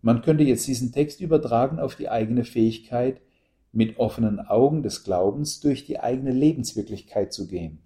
Man 0.01 0.21
könnte 0.21 0.43
jetzt 0.43 0.67
diesen 0.67 0.91
Text 0.91 1.21
übertragen 1.21 1.79
auf 1.79 1.95
die 1.95 2.09
eigene 2.09 2.43
Fähigkeit, 2.43 3.21
mit 3.71 3.99
offenen 3.99 4.39
Augen 4.39 4.81
des 4.81 5.03
Glaubens 5.03 5.59
durch 5.59 5.85
die 5.85 5.99
eigene 5.99 6.31
Lebenswirklichkeit 6.31 7.31
zu 7.31 7.47
gehen. 7.47 7.79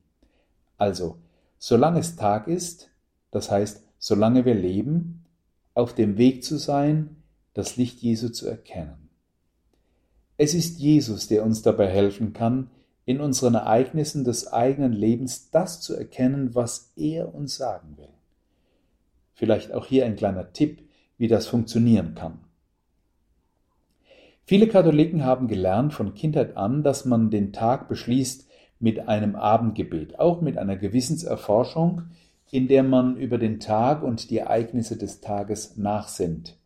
Also, 0.77 1.17
solange 1.57 1.99
es 1.99 2.15
Tag 2.15 2.47
ist, 2.47 2.89
das 3.29 3.51
heißt, 3.51 3.83
solange 3.97 4.45
wir 4.45 4.55
leben, 4.55 5.25
auf 5.73 5.93
dem 5.93 6.17
Weg 6.17 6.43
zu 6.43 6.57
sein, 6.57 7.20
das 7.53 7.77
Licht 7.77 7.99
Jesu 7.99 8.29
zu 8.29 8.47
erkennen. 8.47 9.09
Es 10.37 10.53
ist 10.53 10.79
Jesus, 10.79 11.27
der 11.27 11.43
uns 11.43 11.61
dabei 11.61 11.87
helfen 11.87 12.33
kann, 12.33 12.69
in 13.05 13.19
unseren 13.19 13.55
Ereignissen 13.55 14.23
des 14.23 14.51
eigenen 14.51 14.93
Lebens 14.93 15.49
das 15.51 15.81
zu 15.81 15.95
erkennen, 15.95 16.55
was 16.55 16.93
er 16.95 17.33
uns 17.33 17.57
sagen 17.57 17.97
will. 17.97 18.09
Vielleicht 19.33 19.73
auch 19.73 19.85
hier 19.85 20.05
ein 20.05 20.15
kleiner 20.15 20.53
Tipp, 20.53 20.87
wie 21.17 21.27
das 21.27 21.47
funktionieren 21.47 22.15
kann. 22.15 22.39
Viele 24.45 24.67
Katholiken 24.67 25.23
haben 25.23 25.47
gelernt 25.47 25.93
von 25.93 26.13
Kindheit 26.13 26.57
an, 26.57 26.83
dass 26.83 27.05
man 27.05 27.29
den 27.29 27.53
Tag 27.53 27.87
beschließt 27.87 28.47
mit 28.79 29.07
einem 29.07 29.35
Abendgebet, 29.35 30.19
auch 30.19 30.41
mit 30.41 30.57
einer 30.57 30.75
Gewissenserforschung, 30.75 32.03
in 32.49 32.67
der 32.67 32.83
man 32.83 33.15
über 33.15 33.37
den 33.37 33.59
Tag 33.59 34.03
und 34.03 34.29
die 34.29 34.39
Ereignisse 34.39 34.97
des 34.97 35.21
Tages 35.21 35.77
nachsinnt. 35.77 36.57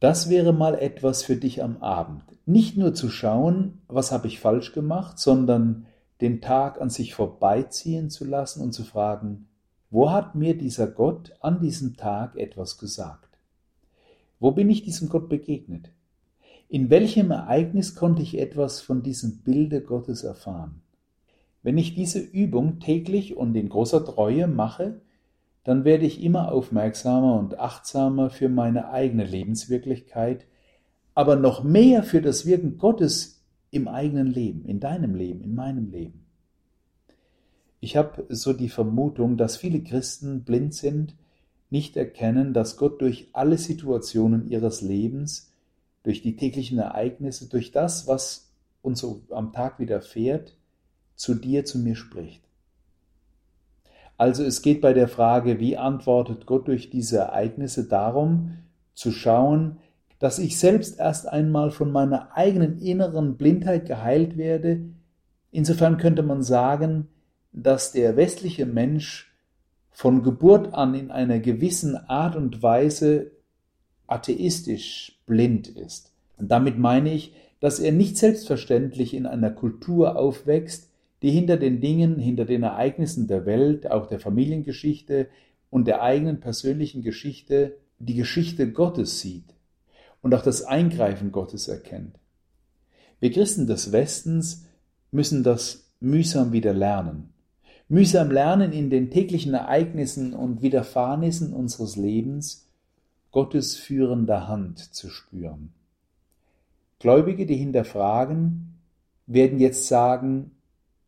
Das 0.00 0.28
wäre 0.28 0.52
mal 0.52 0.74
etwas 0.74 1.22
für 1.22 1.36
dich 1.36 1.62
am 1.62 1.78
Abend. 1.78 2.22
Nicht 2.46 2.76
nur 2.76 2.94
zu 2.94 3.08
schauen, 3.08 3.82
was 3.88 4.12
habe 4.12 4.26
ich 4.26 4.40
falsch 4.40 4.72
gemacht, 4.72 5.18
sondern 5.18 5.86
den 6.20 6.40
Tag 6.40 6.80
an 6.80 6.90
sich 6.90 7.14
vorbeiziehen 7.14 8.10
zu 8.10 8.24
lassen 8.24 8.62
und 8.62 8.72
zu 8.72 8.84
fragen, 8.84 9.48
wo 9.90 10.10
hat 10.10 10.34
mir 10.34 10.56
dieser 10.56 10.86
Gott 10.86 11.32
an 11.40 11.60
diesem 11.60 11.96
Tag 11.96 12.36
etwas 12.36 12.78
gesagt? 12.78 13.38
Wo 14.40 14.50
bin 14.50 14.68
ich 14.68 14.82
diesem 14.82 15.08
Gott 15.08 15.28
begegnet? 15.28 15.90
In 16.68 16.90
welchem 16.90 17.30
Ereignis 17.30 17.94
konnte 17.94 18.22
ich 18.22 18.38
etwas 18.38 18.80
von 18.80 19.02
diesem 19.02 19.42
Bilde 19.42 19.80
Gottes 19.80 20.24
erfahren? 20.24 20.82
Wenn 21.62 21.78
ich 21.78 21.94
diese 21.94 22.18
Übung 22.18 22.80
täglich 22.80 23.36
und 23.36 23.54
in 23.54 23.68
großer 23.68 24.04
Treue 24.04 24.48
mache, 24.48 25.00
dann 25.64 25.84
werde 25.84 26.04
ich 26.04 26.22
immer 26.22 26.52
aufmerksamer 26.52 27.38
und 27.38 27.58
achtsamer 27.58 28.30
für 28.30 28.48
meine 28.48 28.90
eigene 28.90 29.24
Lebenswirklichkeit, 29.24 30.46
aber 31.14 31.36
noch 31.36 31.64
mehr 31.64 32.02
für 32.02 32.20
das 32.20 32.44
Wirken 32.46 32.78
Gottes 32.78 33.42
im 33.70 33.88
eigenen 33.88 34.26
Leben, 34.26 34.64
in 34.66 34.78
deinem 34.78 35.14
Leben, 35.14 35.42
in 35.42 35.54
meinem 35.54 35.90
Leben. 35.90 36.26
Ich 37.80 37.96
habe 37.96 38.24
so 38.28 38.52
die 38.52 38.68
Vermutung, 38.68 39.36
dass 39.36 39.56
viele 39.56 39.82
Christen 39.82 40.44
blind 40.44 40.74
sind, 40.74 41.16
nicht 41.70 41.96
erkennen, 41.96 42.54
dass 42.54 42.76
Gott 42.76 43.00
durch 43.00 43.28
alle 43.32 43.58
Situationen 43.58 44.48
ihres 44.48 44.80
Lebens, 44.80 45.52
durch 46.02 46.22
die 46.22 46.36
täglichen 46.36 46.78
Ereignisse, 46.78 47.48
durch 47.48 47.72
das, 47.72 48.06
was 48.06 48.52
uns 48.82 49.00
so 49.00 49.22
am 49.30 49.52
Tag 49.52 49.80
widerfährt, 49.80 50.56
zu 51.16 51.34
dir, 51.34 51.64
zu 51.64 51.78
mir 51.78 51.96
spricht. 51.96 52.42
Also 54.16 54.44
es 54.44 54.62
geht 54.62 54.80
bei 54.80 54.92
der 54.92 55.08
Frage, 55.08 55.58
wie 55.58 55.76
antwortet 55.76 56.46
Gott 56.46 56.68
durch 56.68 56.90
diese 56.90 57.18
Ereignisse 57.18 57.88
darum, 57.88 58.58
zu 58.94 59.10
schauen, 59.10 59.78
dass 60.18 60.38
ich 60.38 60.58
selbst 60.58 60.98
erst 60.98 61.28
einmal 61.28 61.70
von 61.70 61.90
meiner 61.90 62.36
eigenen 62.36 62.78
inneren 62.78 63.36
Blindheit 63.36 63.86
geheilt 63.86 64.36
werde. 64.36 64.84
Insofern 65.50 65.98
könnte 65.98 66.22
man 66.22 66.42
sagen, 66.42 67.08
dass 67.52 67.92
der 67.92 68.16
westliche 68.16 68.66
Mensch 68.66 69.32
von 69.90 70.22
Geburt 70.22 70.74
an 70.74 70.94
in 70.94 71.10
einer 71.10 71.38
gewissen 71.38 71.96
Art 71.96 72.36
und 72.36 72.62
Weise 72.62 73.32
atheistisch 74.06 75.20
blind 75.26 75.68
ist. 75.68 76.12
Und 76.36 76.50
damit 76.50 76.78
meine 76.78 77.12
ich, 77.12 77.34
dass 77.60 77.78
er 77.78 77.92
nicht 77.92 78.18
selbstverständlich 78.18 79.14
in 79.14 79.26
einer 79.26 79.50
Kultur 79.50 80.16
aufwächst, 80.16 80.90
die 81.24 81.30
hinter 81.30 81.56
den 81.56 81.80
Dingen, 81.80 82.18
hinter 82.18 82.44
den 82.44 82.64
Ereignissen 82.64 83.26
der 83.26 83.46
Welt, 83.46 83.90
auch 83.90 84.08
der 84.08 84.20
Familiengeschichte 84.20 85.28
und 85.70 85.86
der 85.86 86.02
eigenen 86.02 86.38
persönlichen 86.38 87.00
Geschichte 87.00 87.78
die 87.98 88.14
Geschichte 88.14 88.70
Gottes 88.70 89.20
sieht 89.20 89.54
und 90.20 90.34
auch 90.34 90.42
das 90.42 90.64
Eingreifen 90.64 91.32
Gottes 91.32 91.66
erkennt. 91.66 92.18
Wir 93.20 93.32
Christen 93.32 93.66
des 93.66 93.90
Westens 93.90 94.66
müssen 95.12 95.42
das 95.42 95.88
mühsam 95.98 96.52
wieder 96.52 96.74
lernen. 96.74 97.32
Mühsam 97.88 98.30
lernen 98.30 98.72
in 98.72 98.90
den 98.90 99.10
täglichen 99.10 99.54
Ereignissen 99.54 100.34
und 100.34 100.60
Widerfahrnissen 100.60 101.54
unseres 101.54 101.96
Lebens 101.96 102.68
Gottes 103.30 103.76
führender 103.76 104.46
Hand 104.46 104.78
zu 104.78 105.08
spüren. 105.08 105.72
Gläubige, 106.98 107.46
die 107.46 107.56
hinterfragen, 107.56 108.74
werden 109.26 109.58
jetzt 109.58 109.88
sagen, 109.88 110.50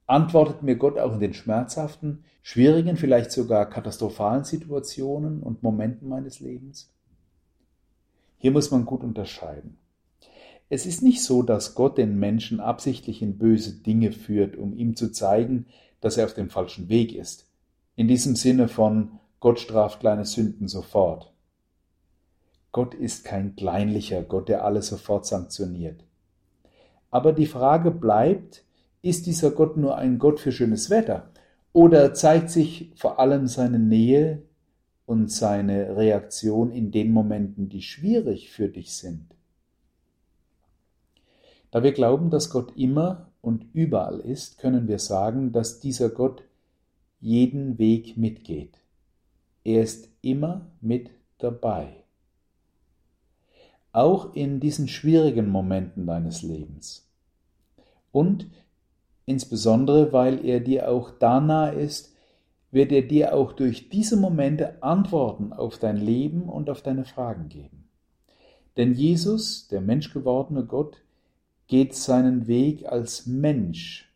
antwortet 0.06 0.62
mir 0.62 0.76
Gott 0.76 0.98
auch 0.98 1.14
in 1.14 1.20
den 1.20 1.34
schmerzhaften, 1.34 2.24
schwierigen, 2.42 2.96
vielleicht 2.96 3.32
sogar 3.32 3.68
katastrophalen 3.68 4.44
Situationen 4.44 5.42
und 5.42 5.62
Momenten 5.62 6.08
meines 6.08 6.40
Lebens? 6.40 6.92
Hier 8.38 8.52
muss 8.52 8.70
man 8.70 8.84
gut 8.84 9.02
unterscheiden. 9.02 9.78
Es 10.68 10.84
ist 10.84 11.02
nicht 11.02 11.22
so, 11.22 11.42
dass 11.42 11.74
Gott 11.74 11.96
den 11.96 12.18
Menschen 12.18 12.60
absichtlich 12.60 13.22
in 13.22 13.38
böse 13.38 13.72
Dinge 13.72 14.12
führt, 14.12 14.56
um 14.56 14.76
ihm 14.76 14.96
zu 14.96 15.12
zeigen, 15.12 15.66
dass 16.00 16.16
er 16.16 16.26
auf 16.26 16.34
dem 16.34 16.50
falschen 16.50 16.88
Weg 16.88 17.14
ist. 17.14 17.48
In 17.94 18.08
diesem 18.08 18.36
Sinne 18.36 18.68
von 18.68 19.18
Gott 19.40 19.60
straft 19.60 20.00
kleine 20.00 20.24
Sünden 20.24 20.68
sofort. 20.68 21.32
Gott 22.72 22.94
ist 22.94 23.24
kein 23.24 23.56
kleinlicher 23.56 24.22
Gott, 24.22 24.48
der 24.48 24.64
alles 24.64 24.88
sofort 24.88 25.24
sanktioniert. 25.24 26.04
Aber 27.10 27.32
die 27.32 27.46
Frage 27.46 27.90
bleibt, 27.90 28.65
ist 29.06 29.26
dieser 29.26 29.52
Gott 29.52 29.76
nur 29.76 29.96
ein 29.96 30.18
Gott 30.18 30.40
für 30.40 30.50
schönes 30.50 30.90
Wetter? 30.90 31.30
Oder 31.72 32.12
zeigt 32.12 32.50
sich 32.50 32.92
vor 32.96 33.20
allem 33.20 33.46
seine 33.46 33.78
Nähe 33.78 34.42
und 35.04 35.30
seine 35.30 35.96
Reaktion 35.96 36.72
in 36.72 36.90
den 36.90 37.12
Momenten, 37.12 37.68
die 37.68 37.82
schwierig 37.82 38.50
für 38.50 38.68
dich 38.68 38.94
sind? 38.94 39.26
Da 41.70 41.82
wir 41.82 41.92
glauben, 41.92 42.30
dass 42.30 42.50
Gott 42.50 42.76
immer 42.76 43.30
und 43.42 43.66
überall 43.74 44.18
ist, 44.20 44.58
können 44.58 44.88
wir 44.88 44.98
sagen, 44.98 45.52
dass 45.52 45.78
dieser 45.78 46.08
Gott 46.08 46.42
jeden 47.20 47.78
Weg 47.78 48.16
mitgeht. 48.16 48.80
Er 49.62 49.82
ist 49.82 50.08
immer 50.22 50.66
mit 50.80 51.10
dabei. 51.38 52.04
Auch 53.92 54.34
in 54.34 54.58
diesen 54.58 54.88
schwierigen 54.88 55.48
Momenten 55.48 56.06
deines 56.06 56.42
Lebens. 56.42 57.08
Und 58.10 58.50
insbesondere 59.26 60.12
weil 60.12 60.44
er 60.44 60.60
dir 60.60 60.88
auch 60.88 61.10
da 61.10 61.40
nahe 61.40 61.74
ist, 61.74 62.14
wird 62.70 62.92
er 62.92 63.02
dir 63.02 63.34
auch 63.34 63.52
durch 63.52 63.88
diese 63.88 64.16
Momente 64.16 64.82
Antworten 64.82 65.52
auf 65.52 65.78
dein 65.78 65.96
Leben 65.96 66.48
und 66.48 66.70
auf 66.70 66.82
deine 66.82 67.04
Fragen 67.04 67.48
geben. 67.48 67.88
Denn 68.76 68.94
Jesus, 68.94 69.68
der 69.68 69.80
menschgewordene 69.80 70.64
Gott, 70.64 71.02
geht 71.66 71.94
seinen 71.94 72.46
Weg 72.46 72.86
als 72.86 73.26
Mensch 73.26 74.12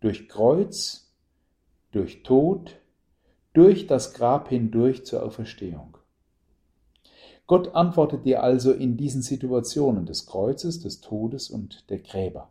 durch 0.00 0.28
Kreuz, 0.28 1.12
durch 1.92 2.22
Tod, 2.22 2.76
durch 3.52 3.86
das 3.86 4.14
Grab 4.14 4.48
hindurch 4.48 5.04
zur 5.04 5.22
Auferstehung. 5.22 5.98
Gott 7.46 7.74
antwortet 7.74 8.24
dir 8.24 8.42
also 8.42 8.72
in 8.72 8.96
diesen 8.96 9.22
Situationen 9.22 10.06
des 10.06 10.26
Kreuzes, 10.26 10.80
des 10.80 11.00
Todes 11.00 11.50
und 11.50 11.90
der 11.90 11.98
Gräber. 11.98 12.48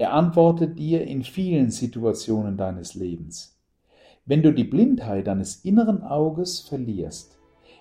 Er 0.00 0.14
antwortet 0.14 0.78
dir 0.78 1.06
in 1.06 1.22
vielen 1.22 1.70
Situationen 1.70 2.56
deines 2.56 2.94
Lebens. 2.94 3.60
Wenn 4.24 4.42
du 4.42 4.50
die 4.50 4.64
Blindheit 4.64 5.26
deines 5.26 5.56
inneren 5.56 6.02
Auges 6.02 6.60
verlierst, 6.60 7.38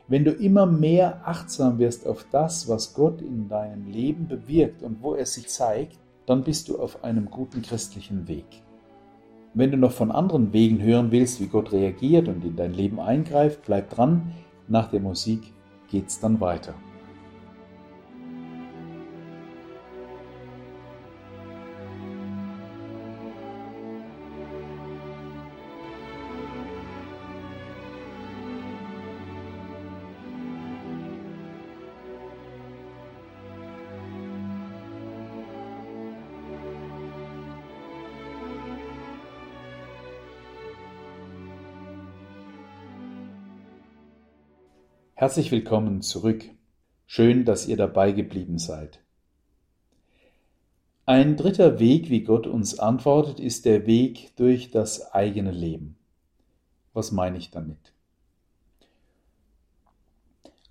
wenn 0.10 0.26
du 0.26 0.32
immer 0.32 0.66
mehr 0.66 1.26
achtsam 1.26 1.80
wirst 1.80 2.06
auf 2.06 2.26
das, 2.30 2.68
was 2.68 2.94
Gott 2.94 3.22
in 3.22 3.48
deinem 3.48 3.88
Leben 3.88 4.28
bewirkt 4.28 4.84
und 4.84 5.02
wo 5.02 5.14
er 5.14 5.26
sich 5.26 5.48
zeigt, 5.48 5.98
dann 6.26 6.44
bist 6.44 6.68
du 6.68 6.78
auf 6.78 7.06
einem 7.06 7.30
guten 7.30 7.62
christlichen 7.62 8.28
Weg. 8.28 8.64
Wenn 9.54 9.72
du 9.72 9.78
noch 9.78 9.94
von 9.94 10.12
anderen 10.12 10.52
Wegen 10.52 10.82
hören 10.82 11.12
willst, 11.12 11.40
wie 11.40 11.48
Gott 11.48 11.72
reagiert 11.72 12.28
und 12.28 12.44
in 12.44 12.58
dein 12.58 12.74
Leben 12.74 13.00
eingreift, 13.00 13.62
bleib 13.66 13.92
dran. 13.92 14.34
Nach 14.68 14.92
der 14.92 15.00
Musik 15.00 15.54
geht's 15.90 16.20
dann 16.20 16.42
weiter. 16.42 16.74
Herzlich 45.20 45.52
willkommen 45.52 46.02
zurück. 46.02 46.46
Schön, 47.06 47.44
dass 47.44 47.68
ihr 47.68 47.76
dabei 47.76 48.14
geblieben 48.14 48.58
seid. 48.58 49.02
Ein 51.06 51.36
dritter 51.36 51.78
Weg, 51.78 52.10
wie 52.10 52.24
Gott 52.24 52.48
uns 52.48 52.80
antwortet, 52.80 53.38
ist 53.38 53.66
der 53.66 53.86
Weg 53.86 54.34
durch 54.38 54.72
das 54.72 55.12
eigene 55.12 55.52
Leben. 55.52 55.98
Was 56.94 57.12
meine 57.12 57.38
ich 57.38 57.52
damit? 57.52 57.92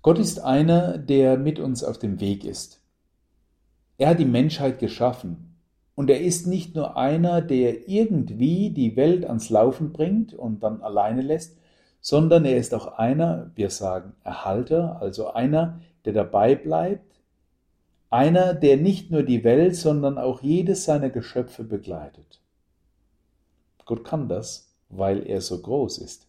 Gott 0.01 0.17
ist 0.17 0.39
einer, 0.39 0.97
der 0.97 1.37
mit 1.37 1.59
uns 1.59 1.83
auf 1.83 1.99
dem 1.99 2.19
Weg 2.19 2.43
ist. 2.43 2.81
Er 3.99 4.09
hat 4.09 4.19
die 4.19 4.25
Menschheit 4.25 4.79
geschaffen 4.79 5.57
und 5.93 6.09
er 6.09 6.21
ist 6.21 6.47
nicht 6.47 6.73
nur 6.73 6.97
einer, 6.97 7.43
der 7.43 7.87
irgendwie 7.87 8.71
die 8.71 8.95
Welt 8.95 9.25
ans 9.25 9.51
Laufen 9.51 9.93
bringt 9.93 10.33
und 10.33 10.63
dann 10.63 10.81
alleine 10.81 11.21
lässt, 11.21 11.58
sondern 12.01 12.45
er 12.45 12.57
ist 12.57 12.73
auch 12.73 12.97
einer, 12.97 13.51
wir 13.55 13.69
sagen 13.69 14.13
Erhalter, 14.23 15.01
also 15.01 15.33
einer, 15.33 15.79
der 16.05 16.13
dabei 16.13 16.55
bleibt, 16.55 17.19
einer, 18.09 18.53
der 18.53 18.77
nicht 18.77 19.11
nur 19.11 19.23
die 19.23 19.43
Welt, 19.43 19.75
sondern 19.75 20.17
auch 20.17 20.41
jedes 20.41 20.85
seiner 20.85 21.09
Geschöpfe 21.09 21.63
begleitet. 21.63 22.41
Gott 23.85 24.03
kann 24.03 24.27
das, 24.27 24.73
weil 24.89 25.27
er 25.27 25.41
so 25.41 25.59
groß 25.59 25.99
ist. 25.99 26.27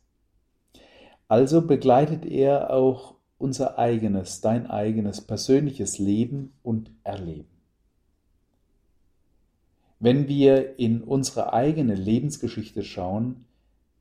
Also 1.28 1.62
begleitet 1.62 2.26
er 2.26 2.72
auch 2.72 3.14
unser 3.38 3.78
eigenes, 3.78 4.40
dein 4.40 4.68
eigenes 4.68 5.20
persönliches 5.20 5.98
Leben 5.98 6.52
und 6.62 6.90
Erleben. 7.04 7.48
Wenn 9.98 10.28
wir 10.28 10.78
in 10.78 11.02
unsere 11.02 11.52
eigene 11.52 11.94
Lebensgeschichte 11.94 12.82
schauen, 12.82 13.44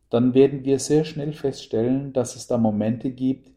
dann 0.10 0.34
werden 0.34 0.64
wir 0.64 0.80
sehr 0.80 1.06
schnell 1.06 1.34
feststellen, 1.34 2.14
dass 2.14 2.36
es 2.36 2.48
da 2.48 2.58
Momente 2.58 3.12
gibt, 3.12 3.52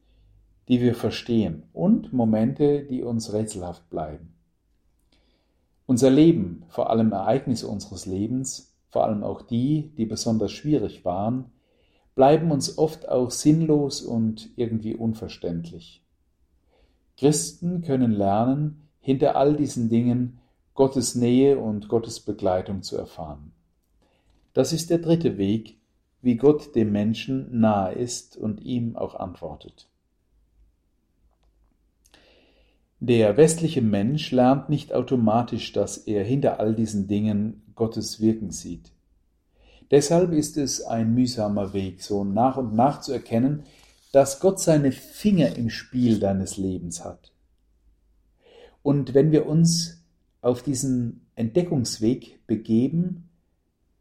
die 0.68 0.80
wir 0.80 0.94
verstehen 0.94 1.64
und 1.72 2.12
Momente, 2.12 2.84
die 2.84 3.02
uns 3.02 3.32
rätselhaft 3.32 3.88
bleiben. 3.90 4.34
Unser 5.86 6.10
Leben, 6.10 6.64
vor 6.68 6.90
allem 6.90 7.12
Ereignisse 7.12 7.66
unseres 7.66 8.06
Lebens, 8.06 8.74
vor 8.88 9.04
allem 9.04 9.24
auch 9.24 9.42
die, 9.42 9.92
die 9.96 10.06
besonders 10.06 10.52
schwierig 10.52 11.04
waren, 11.04 11.46
bleiben 12.14 12.50
uns 12.50 12.78
oft 12.78 13.08
auch 13.08 13.30
sinnlos 13.30 14.02
und 14.02 14.50
irgendwie 14.56 14.94
unverständlich. 14.94 16.02
Christen 17.16 17.82
können 17.82 18.12
lernen, 18.12 18.88
hinter 19.00 19.36
all 19.36 19.56
diesen 19.56 19.88
Dingen 19.88 20.38
Gottes 20.74 21.14
Nähe 21.14 21.58
und 21.58 21.88
Gottes 21.88 22.20
Begleitung 22.20 22.82
zu 22.82 22.96
erfahren. 22.96 23.52
Das 24.52 24.72
ist 24.72 24.90
der 24.90 24.98
dritte 24.98 25.38
Weg, 25.38 25.78
wie 26.22 26.36
Gott 26.36 26.74
dem 26.74 26.92
Menschen 26.92 27.60
nahe 27.60 27.94
ist 27.94 28.36
und 28.36 28.62
ihm 28.62 28.96
auch 28.96 29.16
antwortet. 29.16 29.88
Der 33.00 33.36
westliche 33.36 33.82
Mensch 33.82 34.30
lernt 34.30 34.68
nicht 34.68 34.94
automatisch, 34.94 35.72
dass 35.72 35.98
er 35.98 36.22
hinter 36.22 36.60
all 36.60 36.74
diesen 36.74 37.08
Dingen 37.08 37.62
Gottes 37.74 38.20
Wirken 38.20 38.52
sieht. 38.52 38.92
Deshalb 39.90 40.32
ist 40.32 40.56
es 40.56 40.82
ein 40.82 41.12
mühsamer 41.12 41.72
Weg, 41.72 42.00
so 42.00 42.22
nach 42.22 42.56
und 42.56 42.74
nach 42.74 43.00
zu 43.00 43.12
erkennen, 43.12 43.64
dass 44.12 44.38
Gott 44.38 44.60
seine 44.60 44.92
Finger 44.92 45.56
im 45.56 45.68
Spiel 45.68 46.20
deines 46.20 46.56
Lebens 46.56 47.04
hat. 47.04 47.32
Und 48.82 49.14
wenn 49.14 49.32
wir 49.32 49.46
uns 49.46 50.04
auf 50.40 50.62
diesen 50.62 51.26
Entdeckungsweg 51.34 52.46
begeben, 52.46 53.28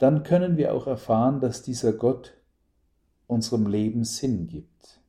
dann 0.02 0.24
können 0.24 0.58
wir 0.58 0.74
auch 0.74 0.88
erfahren, 0.88 1.42
dass 1.42 1.62
dieser 1.62 1.94
Gott 1.94 2.34
unserem 3.28 3.68
Leben 3.68 4.04
Sinn 4.04 4.48
gibt. 4.48 5.00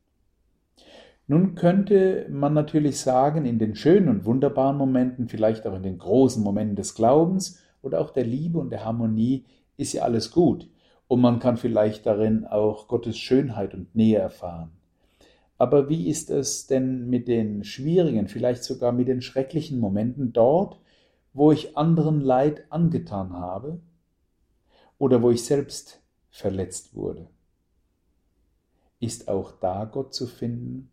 Nun 1.25 1.55
könnte 1.55 2.27
man 2.29 2.53
natürlich 2.53 2.99
sagen, 2.99 3.45
in 3.45 3.57
den 3.57 3.75
schönen 3.75 4.07
und 4.07 4.25
wunderbaren 4.25 4.77
Momenten, 4.77 5.27
vielleicht 5.27 5.65
auch 5.65 5.75
in 5.75 5.81
den 5.81 5.97
großen 5.97 6.43
Momenten 6.43 6.75
des 6.75 6.93
Glaubens 6.93 7.59
oder 7.81 8.01
auch 8.01 8.11
der 8.11 8.23
Liebe 8.23 8.59
und 8.59 8.69
der 8.69 8.85
Harmonie, 8.85 9.45
ist 9.77 9.93
ja 9.93 10.03
alles 10.03 10.29
gut. 10.29 10.69
Und 11.07 11.21
man 11.21 11.39
kann 11.39 11.57
vielleicht 11.57 12.05
darin 12.05 12.45
auch 12.45 12.87
Gottes 12.87 13.17
Schönheit 13.17 13.73
und 13.73 13.95
Nähe 13.95 14.19
erfahren. 14.19 14.73
Aber 15.57 15.89
wie 15.89 16.07
ist 16.07 16.29
es 16.29 16.67
denn 16.67 17.09
mit 17.09 17.27
den 17.27 17.63
schwierigen, 17.63 18.27
vielleicht 18.27 18.63
sogar 18.63 18.91
mit 18.91 19.07
den 19.07 19.23
schrecklichen 19.23 19.79
Momenten 19.79 20.33
dort, 20.33 20.79
wo 21.33 21.51
ich 21.51 21.75
anderen 21.77 22.21
Leid 22.21 22.65
angetan 22.69 23.33
habe 23.33 23.79
oder 24.97 25.21
wo 25.21 25.31
ich 25.31 25.43
selbst 25.43 26.01
verletzt 26.29 26.95
wurde? 26.95 27.27
Ist 28.99 29.27
auch 29.27 29.51
da 29.59 29.85
Gott 29.85 30.13
zu 30.13 30.27
finden? 30.27 30.89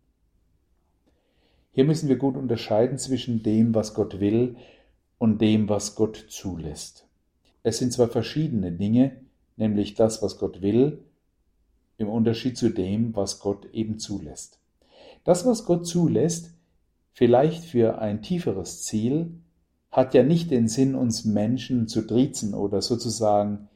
Hier 1.73 1.85
müssen 1.85 2.09
wir 2.09 2.17
gut 2.17 2.35
unterscheiden 2.35 2.97
zwischen 2.97 3.43
dem, 3.43 3.73
was 3.73 3.93
Gott 3.93 4.19
will 4.19 4.57
und 5.17 5.39
dem, 5.39 5.69
was 5.69 5.95
Gott 5.95 6.25
zulässt. 6.29 7.07
Es 7.63 7.77
sind 7.77 7.93
zwar 7.93 8.09
verschiedene 8.09 8.71
Dinge, 8.71 9.21
nämlich 9.55 9.93
das, 9.93 10.21
was 10.21 10.37
Gott 10.37 10.61
will, 10.61 11.03
im 11.97 12.09
Unterschied 12.09 12.57
zu 12.57 12.69
dem, 12.69 13.15
was 13.15 13.39
Gott 13.39 13.67
eben 13.73 13.99
zulässt. 13.99 14.59
Das, 15.23 15.45
was 15.45 15.65
Gott 15.65 15.85
zulässt, 15.85 16.51
vielleicht 17.13 17.63
für 17.63 17.99
ein 17.99 18.21
tieferes 18.21 18.83
Ziel, 18.83 19.31
hat 19.91 20.13
ja 20.13 20.23
nicht 20.23 20.51
den 20.51 20.67
Sinn, 20.67 20.95
uns 20.95 21.25
Menschen 21.25 21.87
zu 21.87 22.01
triezen 22.01 22.53
oder 22.53 22.81
sozusagen 22.81 23.69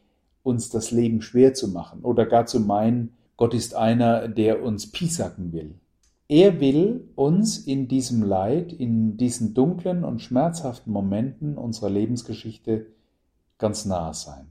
uns 0.46 0.70
das 0.70 0.92
Leben 0.92 1.22
schwer 1.22 1.54
zu 1.54 1.70
machen 1.70 2.02
oder 2.02 2.26
gar 2.26 2.46
zu 2.46 2.60
meinen, 2.60 3.14
Gott 3.38 3.54
ist 3.54 3.76
einer, 3.76 4.28
der 4.28 4.64
uns 4.64 4.92
piesacken 4.92 5.52
will. 5.52 5.76
Er 6.28 6.60
will 6.60 7.10
uns 7.16 7.58
in 7.58 7.88
diesem 7.88 8.24
Leid, 8.24 8.72
in 8.72 9.18
diesen 9.18 9.54
dunklen 9.54 10.04
und 10.04 10.22
schmerzhaften 10.22 10.92
Momenten 10.92 11.58
unserer 11.58 11.90
Lebensgeschichte 11.90 12.88
ganz 13.58 13.86
nahe 13.86 14.14
sein. 14.14 14.48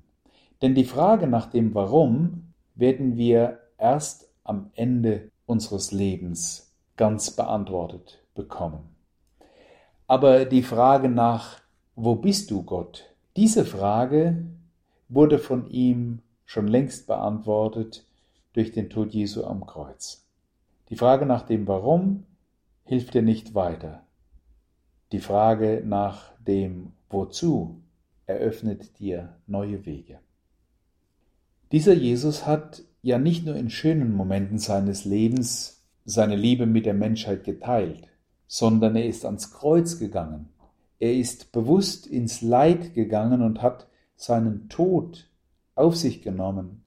Denn 0.63 0.75
die 0.75 0.85
Frage 0.85 1.27
nach 1.27 1.47
dem 1.47 1.75
Warum 1.75 2.53
werden 2.75 3.17
wir 3.17 3.61
erst 3.79 4.29
am 4.45 4.71
Ende 4.75 5.31
unseres 5.47 5.93
Lebens 5.93 6.73
ganz 6.97 7.31
beantwortet 7.31 8.23
bekommen. 8.35 8.95
Aber 10.07 10.45
die 10.45 10.63
Frage 10.63 11.09
nach 11.09 11.61
Wo 11.97 12.17
bist 12.17 12.51
du 12.51 12.63
Gott? 12.63 13.05
Diese 13.37 13.65
Frage 13.65 14.47
wurde 15.09 15.39
von 15.39 15.71
ihm 15.71 16.21
schon 16.45 16.69
längst 16.69 17.07
beantwortet 17.07 18.07
durch 18.53 18.73
den 18.73 18.91
Tod 18.91 19.13
Jesu 19.13 19.45
am 19.45 19.67
Kreuz. 19.67 20.25
Die 20.89 20.97
Frage 20.97 21.27
nach 21.27 21.43
dem 21.43 21.67
Warum 21.67 22.25
hilft 22.85 23.15
dir 23.15 23.23
nicht 23.23 23.55
weiter. 23.55 24.03
Die 25.13 25.21
Frage 25.21 25.83
nach 25.85 26.33
dem 26.39 26.93
Wozu 27.09 27.81
eröffnet 28.27 28.99
dir 28.99 29.37
neue 29.47 29.87
Wege. 29.87 30.19
Dieser 31.73 31.95
Jesus 31.95 32.47
hat 32.47 32.83
ja 33.03 33.19
nicht 33.19 33.45
nur 33.45 33.57
in 33.57 33.71
schönen 33.71 34.15
Momenten 34.15 34.59
seines 34.59 35.05
Lebens 35.05 35.83
seine 36.05 36.37
Liebe 36.37 36.67
mit 36.67 36.87
der 36.87 36.95
Menschheit 36.95 37.45
geteilt, 37.45 38.09
sondern 38.47 38.97
er 38.97 39.07
ist 39.07 39.25
ans 39.25 39.53
Kreuz 39.53 39.99
gegangen. 39.99 40.51
Er 40.99 41.15
ist 41.15 41.53
bewusst 41.53 42.07
ins 42.07 42.43
Leid 42.43 42.95
gegangen 42.95 43.43
und 43.43 43.63
hat 43.63 43.89
seinen 44.25 44.69
Tod 44.69 45.29
auf 45.75 45.97
sich 45.97 46.23
genommen. 46.23 46.83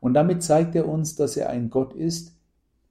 Und 0.00 0.14
damit 0.14 0.42
zeigt 0.42 0.74
er 0.74 0.88
uns, 0.88 1.16
dass 1.16 1.36
er 1.36 1.48
ein 1.50 1.70
Gott 1.70 1.94
ist, 1.94 2.36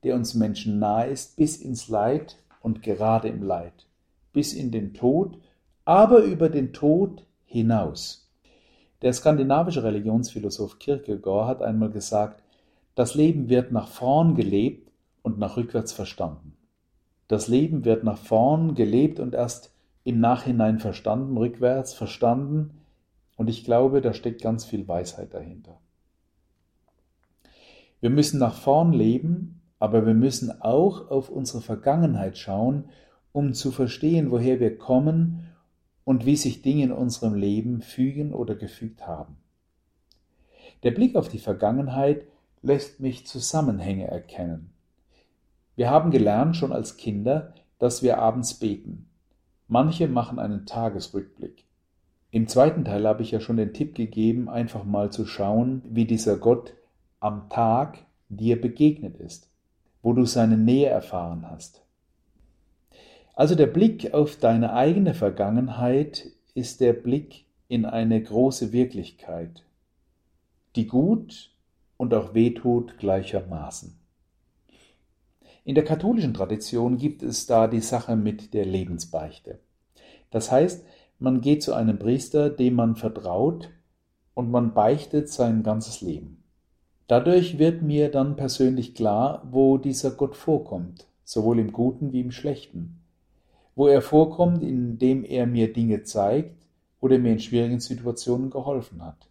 der 0.04 0.16
uns 0.16 0.34
Menschen 0.34 0.80
nahe 0.80 1.08
ist, 1.08 1.36
bis 1.36 1.58
ins 1.58 1.88
Leid 1.90 2.38
und 2.62 2.82
gerade 2.82 3.28
im 3.28 3.44
Leid, 3.44 3.86
bis 4.34 4.54
in 4.54 4.72
den 4.72 4.94
Tod, 4.94 5.38
aber 5.86 6.24
über 6.24 6.50
den 6.50 6.74
Tod 6.74 7.26
hinaus. 7.46 8.30
Der 9.02 9.14
skandinavische 9.14 9.84
Religionsphilosoph 9.84 10.80
Kierkegaard 10.80 11.48
hat 11.48 11.62
einmal 11.62 11.90
gesagt, 11.90 12.44
das 12.96 13.16
Leben 13.16 13.50
wird 13.50 13.72
nach 13.72 13.88
vorn 13.88 14.36
gelebt 14.36 14.92
und 15.24 15.40
nach 15.40 15.58
rückwärts 15.58 15.92
verstanden. 15.92 16.56
Das 17.28 17.48
Leben 17.48 17.86
wird 17.86 18.04
nach 18.04 18.18
vorn 18.18 18.76
gelebt 18.76 19.20
und 19.20 19.34
erst 19.34 19.74
im 20.04 20.20
Nachhinein 20.20 20.80
verstanden, 20.80 21.38
rückwärts 21.38 21.94
verstanden. 21.94 22.81
Und 23.36 23.50
ich 23.50 23.64
glaube, 23.64 24.02
da 24.02 24.14
steckt 24.14 24.42
ganz 24.42 24.66
viel 24.66 24.88
Weisheit 24.88 25.34
dahinter. 25.34 25.80
Wir 28.00 28.10
müssen 28.10 28.40
nach 28.40 28.56
vorn 28.56 28.94
leben 28.94 29.62
aber 29.82 30.06
wir 30.06 30.14
müssen 30.14 30.62
auch 30.62 31.10
auf 31.10 31.30
unsere 31.32 31.60
Vergangenheit 31.60 32.38
schauen, 32.38 32.90
um 33.32 33.56
zu 33.56 33.72
verstehen, 33.72 34.30
woher 34.30 34.60
wir 34.60 34.78
kommen 34.78 35.50
und 36.04 36.24
wie 36.28 36.36
sich 36.36 36.62
Dinge 36.62 36.84
in 36.84 36.92
unserem 36.92 37.34
Leben 37.34 37.82
fügen 37.82 38.32
oder 38.32 38.54
gefügt 38.54 39.08
haben. 39.08 39.38
Der 40.84 40.92
Blick 40.92 41.16
auf 41.16 41.30
die 41.30 41.40
Vergangenheit 41.40 42.28
lässt 42.62 43.00
mich 43.00 43.26
Zusammenhänge 43.26 44.06
erkennen. 44.06 44.72
Wir 45.76 45.90
haben 45.90 46.12
gelernt 46.12 46.56
schon 46.56 46.74
als 46.74 46.98
Kinder, 46.98 47.56
dass 47.80 48.04
wir 48.04 48.20
abends 48.20 48.54
beten. 48.54 49.10
Manche 49.68 50.08
machen 50.08 50.38
einen 50.38 50.68
Tagesrückblick. 50.68 51.66
Im 52.32 52.48
zweiten 52.48 52.86
Teil 52.86 53.08
habe 53.08 53.24
ich 53.24 53.32
ja 53.32 53.40
schon 53.40 53.58
den 53.58 53.74
Tipp 53.74 53.94
gegeben, 53.96 54.50
einfach 54.50 54.84
mal 54.84 55.12
zu 55.12 55.26
schauen, 55.26 55.82
wie 55.86 56.06
dieser 56.06 56.38
Gott 56.38 56.74
am 57.20 57.50
Tag 57.50 58.00
dir 58.30 58.60
begegnet 58.60 59.18
ist 59.18 59.52
wo 60.02 60.14
du 60.14 60.26
seine 60.26 60.58
Nähe 60.58 60.90
erfahren 60.90 61.50
hast. 61.50 61.82
Also 63.34 63.56
der 63.56 63.68
Blick 63.68 64.14
auf 64.14 64.38
deine 64.38 64.74
eigene 64.74 65.14
Vergangenheit 65.14 66.32
ist 66.54 66.82
der 66.82 66.94
Blick 66.94 67.46
in 67.68 67.86
eine 67.86 68.22
große 68.22 68.72
Wirklichkeit, 68.72 69.64
die 70.76 70.88
gut 70.88 71.52
und 71.98 72.14
auch 72.14 72.34
wehtut 72.34 72.98
gleichermaßen. 72.98 73.98
In 75.64 75.76
der 75.76 75.86
katholischen 75.86 76.34
Tradition 76.34 76.98
gibt 76.98 77.22
es 77.22 77.46
da 77.46 77.68
die 77.68 77.82
Sache 77.82 78.16
mit 78.16 78.54
der 78.54 78.66
Lebensbeichte. 78.66 79.60
Das 80.32 80.52
heißt, 80.52 80.84
man 81.22 81.42
geht 81.42 81.62
zu 81.62 81.74
einem 81.74 82.00
Priester, 82.00 82.50
dem 82.50 82.74
man 82.74 82.96
vertraut, 82.96 83.70
und 84.34 84.50
man 84.50 84.74
beichtet 84.74 85.30
sein 85.30 85.62
ganzes 85.62 86.02
Leben. 86.02 86.44
Dadurch 87.08 87.60
wird 87.60 87.82
mir 87.82 88.10
dann 88.10 88.36
persönlich 88.36 88.96
klar, 88.96 89.48
wo 89.52 89.78
dieser 89.78 90.12
Gott 90.12 90.36
vorkommt, 90.36 91.06
sowohl 91.24 91.60
im 91.60 91.74
Guten 91.74 92.12
wie 92.12 92.22
im 92.22 92.32
Schlechten. 92.32 93.02
Wo 93.76 93.88
er 93.88 94.02
vorkommt, 94.02 94.64
indem 94.64 95.24
er 95.24 95.46
mir 95.46 95.74
Dinge 95.74 96.04
zeigt 96.04 96.56
oder 97.02 97.20
mir 97.20 97.34
in 97.34 97.40
schwierigen 97.40 97.80
Situationen 97.80 98.50
geholfen 98.50 99.06
hat. 99.06 99.28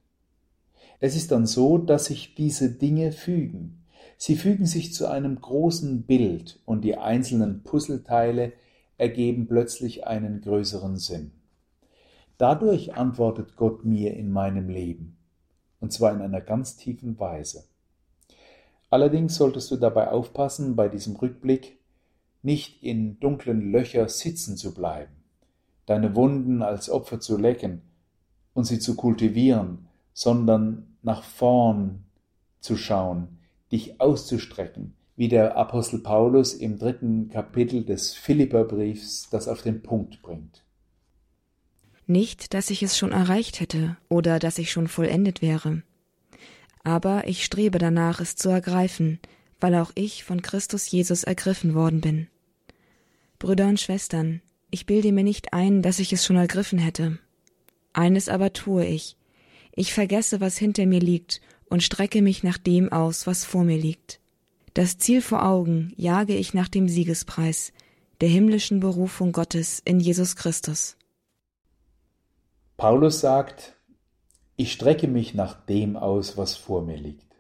Es 1.01 1.17
ist 1.17 1.33
dann 1.33 1.47
so, 1.47 1.79
dass 1.79 2.05
sich 2.05 2.35
diese 2.35 2.71
Dinge 2.71 3.11
fügen. 3.11 3.83
Sie 4.17 4.37
fügen 4.37 4.67
sich 4.67 4.93
zu 4.93 5.09
einem 5.09 5.41
großen 5.41 6.03
Bild 6.03 6.61
und 6.67 6.85
die 6.85 6.99
einzelnen 6.99 7.63
Puzzleteile 7.63 8.53
ergeben 8.99 9.47
plötzlich 9.49 10.07
einen 10.07 10.43
größeren 10.43 10.99
Sinn. 10.99 11.33
Dadurch 12.41 12.95
antwortet 12.95 13.55
Gott 13.57 13.85
mir 13.85 14.15
in 14.15 14.33
meinem 14.33 14.71
Leben, 14.71 15.19
und 15.79 15.93
zwar 15.93 16.11
in 16.11 16.23
einer 16.23 16.41
ganz 16.41 16.75
tiefen 16.79 17.21
Weise. 17.21 17.65
Allerdings 18.89 19.35
solltest 19.35 19.71
du 19.71 19.77
dabei 19.77 20.09
aufpassen, 20.09 20.75
bei 20.75 20.89
diesem 20.89 21.17
Rückblick 21.17 21.79
nicht 22.41 22.83
in 22.83 23.21
dunklen 23.21 23.71
Löcher 23.71 24.09
sitzen 24.09 24.57
zu 24.57 24.73
bleiben. 24.73 25.13
deine 25.85 26.17
Wunden 26.17 26.63
als 26.63 26.89
Opfer 26.89 27.21
zu 27.21 27.37
lecken 27.37 27.83
und 28.55 28.65
sie 28.65 28.79
zu 28.79 28.97
kultivieren, 28.97 29.89
sondern 30.15 30.97
nach 31.03 31.23
vorn 31.23 32.05
zu 32.61 32.79
schauen, 32.79 33.41
dich 33.71 34.01
auszustrecken, 34.01 34.95
wie 35.17 35.29
der 35.29 35.59
Apostel 35.59 35.99
Paulus 35.99 36.55
im 36.55 36.79
dritten 36.79 37.29
Kapitel 37.29 37.85
des 37.85 38.15
Philipperbriefs 38.15 39.29
das 39.29 39.47
auf 39.47 39.61
den 39.61 39.83
Punkt 39.83 40.23
bringt. 40.23 40.63
Nicht, 42.11 42.55
dass 42.55 42.71
ich 42.71 42.83
es 42.83 42.99
schon 42.99 43.13
erreicht 43.13 43.61
hätte 43.61 43.97
oder 44.09 44.41
dass 44.41 44.59
ich 44.59 44.73
schon 44.73 44.89
vollendet 44.89 45.43
wäre. 45.43 45.85
Aber 46.83 47.29
ich 47.29 47.45
strebe 47.45 47.79
danach, 47.79 48.19
es 48.19 48.35
zu 48.35 48.49
ergreifen, 48.49 49.21
weil 49.61 49.77
auch 49.77 49.93
ich 49.95 50.25
von 50.25 50.43
Christus 50.43 50.91
Jesus 50.91 51.23
ergriffen 51.23 51.73
worden 51.73 52.01
bin. 52.01 52.27
Brüder 53.39 53.69
und 53.69 53.79
Schwestern, 53.79 54.43
ich 54.73 54.87
bilde 54.87 55.13
mir 55.13 55.23
nicht 55.23 55.53
ein, 55.53 55.83
dass 55.83 56.01
ich 56.01 56.13
es 56.13 56.27
schon 56.27 56.35
ergriffen 56.35 56.81
hätte. 56.81 57.21
Eines 57.93 58.29
aber 58.29 58.53
tue 58.53 58.85
ich. 58.85 59.17
Ich 59.71 59.95
vergesse, 59.95 60.41
was 60.41 60.59
hinter 60.59 60.87
mir 60.87 60.99
liegt, 60.99 61.41
und 61.67 61.85
strecke 61.85 62.23
mich 62.23 62.43
nach 62.43 62.59
dem 62.59 62.91
aus, 62.91 63.29
was 63.29 63.45
vor 63.45 63.63
mir 63.63 63.79
liegt. 63.79 64.19
Das 64.75 64.99
Ziel 64.99 65.23
vor 65.23 65.47
Augen 65.47 65.93
jage 65.97 66.35
ich 66.35 66.55
nach 66.55 66.67
dem 66.67 66.89
Siegespreis, 66.89 67.73
der 68.21 68.31
himmlischen 68.31 68.81
Berufung 68.81 69.31
Gottes 69.31 69.81
in 69.85 70.01
Jesus 70.01 70.35
Christus. 70.35 70.97
Paulus 72.81 73.21
sagt, 73.21 73.75
ich 74.57 74.73
strecke 74.73 75.07
mich 75.07 75.35
nach 75.35 75.53
dem 75.67 75.99
aus, 75.99 76.39
was 76.39 76.57
vor 76.57 76.81
mir 76.81 76.97
liegt. 76.97 77.37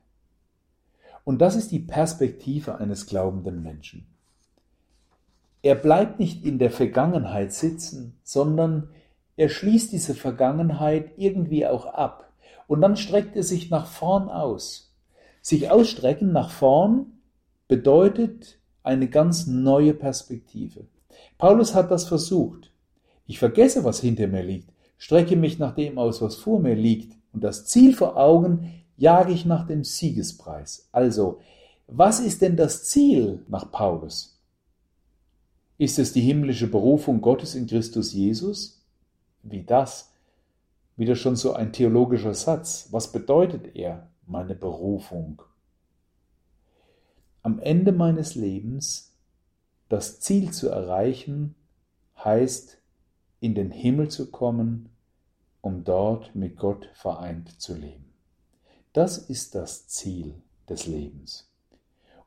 Und 1.24 1.38
das 1.38 1.56
ist 1.56 1.70
die 1.72 1.78
Perspektive 1.78 2.76
eines 2.76 3.06
glaubenden 3.06 3.62
Menschen. 3.62 4.06
Er 5.62 5.76
bleibt 5.76 6.20
nicht 6.20 6.44
in 6.44 6.58
der 6.58 6.70
Vergangenheit 6.70 7.54
sitzen, 7.54 8.18
sondern 8.22 8.90
er 9.38 9.48
schließt 9.48 9.92
diese 9.92 10.14
Vergangenheit 10.14 11.12
irgendwie 11.16 11.66
auch 11.66 11.86
ab. 11.86 12.34
Und 12.66 12.82
dann 12.82 12.98
streckt 12.98 13.34
er 13.34 13.42
sich 13.42 13.70
nach 13.70 13.86
vorn 13.86 14.28
aus. 14.28 14.94
Sich 15.40 15.70
ausstrecken 15.70 16.32
nach 16.32 16.50
vorn 16.50 17.14
bedeutet 17.66 18.58
eine 18.82 19.08
ganz 19.08 19.46
neue 19.46 19.94
Perspektive. 19.94 20.84
Paulus 21.38 21.74
hat 21.74 21.90
das 21.90 22.04
versucht. 22.04 22.70
Ich 23.26 23.38
vergesse, 23.38 23.84
was 23.84 24.00
hinter 24.00 24.26
mir 24.26 24.42
liegt, 24.42 24.68
strecke 25.00 25.34
mich 25.34 25.58
nach 25.58 25.74
dem 25.74 25.98
aus, 25.98 26.20
was 26.20 26.36
vor 26.36 26.60
mir 26.60 26.76
liegt, 26.76 27.16
und 27.32 27.42
das 27.42 27.64
Ziel 27.64 27.94
vor 27.96 28.18
Augen 28.18 28.84
jage 28.98 29.32
ich 29.32 29.46
nach 29.46 29.66
dem 29.66 29.82
Siegespreis. 29.82 30.88
Also, 30.92 31.40
was 31.86 32.20
ist 32.20 32.42
denn 32.42 32.56
das 32.56 32.84
Ziel 32.84 33.42
nach 33.48 33.72
Paulus? 33.72 34.38
Ist 35.78 35.98
es 35.98 36.12
die 36.12 36.20
himmlische 36.20 36.66
Berufung 36.66 37.22
Gottes 37.22 37.54
in 37.54 37.66
Christus 37.66 38.12
Jesus? 38.12 38.84
Wie 39.42 39.64
das? 39.64 40.12
Wieder 40.96 41.16
schon 41.16 41.34
so 41.34 41.54
ein 41.54 41.72
theologischer 41.72 42.34
Satz. 42.34 42.88
Was 42.90 43.10
bedeutet 43.10 43.74
er, 43.74 44.10
meine 44.26 44.54
Berufung? 44.54 45.40
Am 47.42 47.58
Ende 47.58 47.92
meines 47.92 48.34
Lebens 48.34 49.16
das 49.88 50.20
Ziel 50.20 50.50
zu 50.50 50.68
erreichen, 50.68 51.54
heißt, 52.22 52.79
in 53.40 53.54
den 53.54 53.70
Himmel 53.70 54.08
zu 54.08 54.30
kommen, 54.30 54.90
um 55.60 55.84
dort 55.84 56.34
mit 56.34 56.56
Gott 56.56 56.88
vereint 56.94 57.60
zu 57.60 57.74
leben. 57.74 58.12
Das 58.92 59.18
ist 59.18 59.54
das 59.54 59.88
Ziel 59.88 60.34
des 60.68 60.86
Lebens. 60.86 61.50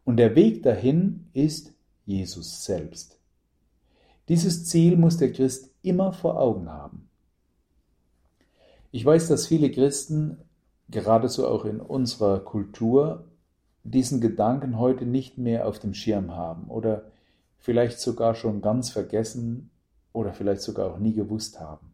Und 0.06 0.18
der 0.18 0.36
Weg 0.36 0.64
dahin 0.64 1.28
ist 1.34 1.74
Jesus 2.06 2.66
selbst. 2.66 3.18
Dieses 4.30 4.66
Ziel 4.66 4.98
muss 4.98 5.18
der 5.18 5.32
Christ 5.32 5.70
immer 5.82 6.14
vor 6.14 6.40
Augen 6.40 6.70
haben. 6.70 7.10
Ich 8.92 9.06
weiß, 9.06 9.28
dass 9.28 9.48
viele 9.48 9.72
Christen, 9.72 10.38
geradezu 10.90 11.48
auch 11.48 11.66
in 11.66 11.80
unserer 11.80 12.40
Kultur, 12.40 13.26
diesen 13.84 14.22
Gedanken 14.22 14.80
heute 14.80 15.06
nicht 15.06 15.38
mehr 15.38 15.68
auf 15.68 15.80
dem 15.80 15.94
Schirm 15.94 16.36
haben 16.36 16.70
oder 16.70 17.12
vielleicht 17.58 18.00
sogar 18.00 18.36
schon 18.36 18.62
ganz 18.62 18.90
vergessen 18.92 19.72
oder 20.14 20.34
vielleicht 20.34 20.62
sogar 20.62 20.92
auch 20.92 21.00
nie 21.00 21.14
gewusst 21.14 21.60
haben. 21.60 21.92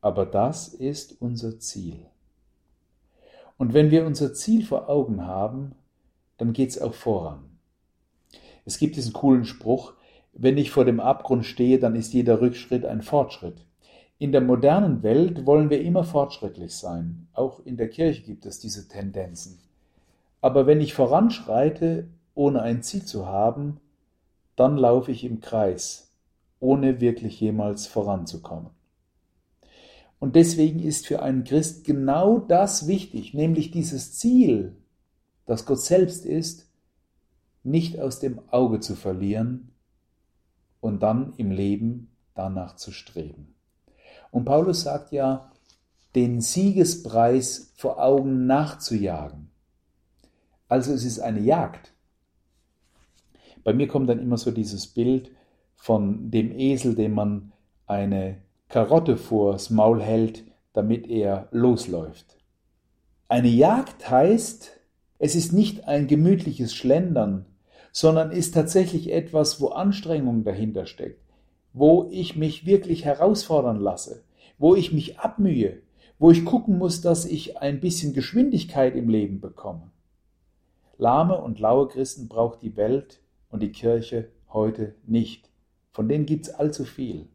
Aber 0.00 0.26
das 0.26 0.68
ist 0.68 1.20
unser 1.20 1.58
Ziel. 1.58 2.06
Und 3.56 3.74
wenn 3.74 3.90
wir 3.90 4.06
unser 4.06 4.32
Ziel 4.34 4.64
vor 4.64 4.88
Augen 4.88 5.26
haben, 5.26 5.74
dann 6.38 6.52
geht's 6.52 6.80
auch 6.80 6.94
voran. 6.94 7.44
Es 8.64 8.78
gibt 8.78 8.96
diesen 8.96 9.12
coolen 9.12 9.44
Spruch, 9.44 9.94
wenn 10.32 10.56
ich 10.56 10.70
vor 10.70 10.84
dem 10.84 11.00
Abgrund 11.00 11.44
stehe, 11.44 11.78
dann 11.78 11.96
ist 11.96 12.12
jeder 12.12 12.40
Rückschritt 12.40 12.84
ein 12.84 13.02
Fortschritt. 13.02 13.66
In 14.18 14.30
der 14.30 14.40
modernen 14.40 15.02
Welt 15.02 15.46
wollen 15.46 15.70
wir 15.70 15.80
immer 15.80 16.04
fortschrittlich 16.04 16.74
sein. 16.74 17.28
Auch 17.32 17.60
in 17.64 17.76
der 17.76 17.88
Kirche 17.88 18.22
gibt 18.22 18.46
es 18.46 18.60
diese 18.60 18.88
Tendenzen. 18.88 19.58
Aber 20.40 20.66
wenn 20.66 20.80
ich 20.80 20.94
voranschreite, 20.94 22.08
ohne 22.34 22.62
ein 22.62 22.82
Ziel 22.82 23.04
zu 23.04 23.26
haben, 23.26 23.80
dann 24.54 24.76
laufe 24.76 25.10
ich 25.10 25.24
im 25.24 25.40
Kreis, 25.40 26.07
ohne 26.60 27.00
wirklich 27.00 27.40
jemals 27.40 27.86
voranzukommen. 27.86 28.70
Und 30.18 30.34
deswegen 30.34 30.80
ist 30.80 31.06
für 31.06 31.22
einen 31.22 31.44
Christ 31.44 31.84
genau 31.84 32.38
das 32.38 32.86
wichtig, 32.86 33.34
nämlich 33.34 33.70
dieses 33.70 34.16
Ziel, 34.18 34.76
das 35.46 35.64
Gott 35.64 35.80
selbst 35.80 36.26
ist, 36.26 36.68
nicht 37.62 38.00
aus 38.00 38.18
dem 38.18 38.40
Auge 38.50 38.80
zu 38.80 38.96
verlieren 38.96 39.72
und 40.80 41.02
dann 41.02 41.34
im 41.36 41.50
Leben 41.50 42.10
danach 42.34 42.76
zu 42.76 42.92
streben. 42.92 43.54
Und 44.30 44.44
Paulus 44.44 44.82
sagt 44.82 45.12
ja, 45.12 45.52
den 46.14 46.40
Siegespreis 46.40 47.72
vor 47.76 48.02
Augen 48.02 48.46
nachzujagen. 48.46 49.50
Also 50.68 50.92
es 50.92 51.04
ist 51.04 51.20
eine 51.20 51.40
Jagd. 51.40 51.92
Bei 53.64 53.72
mir 53.72 53.88
kommt 53.88 54.08
dann 54.08 54.18
immer 54.18 54.38
so 54.38 54.50
dieses 54.50 54.86
Bild 54.86 55.30
von 55.78 56.30
dem 56.30 56.52
Esel, 56.58 56.94
dem 56.94 57.14
man 57.14 57.52
eine 57.86 58.36
Karotte 58.68 59.16
vors 59.16 59.70
Maul 59.70 60.02
hält, 60.02 60.44
damit 60.74 61.08
er 61.08 61.48
losläuft. 61.50 62.36
Eine 63.28 63.48
Jagd 63.48 64.10
heißt, 64.10 64.78
es 65.18 65.34
ist 65.34 65.52
nicht 65.52 65.88
ein 65.88 66.06
gemütliches 66.06 66.74
Schlendern, 66.74 67.46
sondern 67.92 68.32
ist 68.32 68.52
tatsächlich 68.52 69.12
etwas, 69.12 69.60
wo 69.60 69.68
Anstrengung 69.68 70.44
dahinter 70.44 70.84
steckt, 70.84 71.22
wo 71.72 72.08
ich 72.10 72.36
mich 72.36 72.66
wirklich 72.66 73.04
herausfordern 73.04 73.80
lasse, 73.80 74.24
wo 74.58 74.74
ich 74.74 74.92
mich 74.92 75.18
abmühe, 75.18 75.80
wo 76.18 76.30
ich 76.30 76.44
gucken 76.44 76.76
muss, 76.78 77.00
dass 77.00 77.24
ich 77.24 77.58
ein 77.58 77.80
bisschen 77.80 78.12
Geschwindigkeit 78.12 78.94
im 78.94 79.08
Leben 79.08 79.40
bekomme. 79.40 79.90
Lahme 80.98 81.40
und 81.40 81.60
laue 81.60 81.88
Christen 81.88 82.28
braucht 82.28 82.62
die 82.62 82.76
Welt 82.76 83.20
und 83.50 83.62
die 83.62 83.72
Kirche 83.72 84.28
heute 84.52 84.94
nicht. 85.06 85.47
Von 85.92 86.08
denen 86.08 86.26
gibt's 86.26 86.50
allzu 86.50 86.84
viel. 86.84 87.26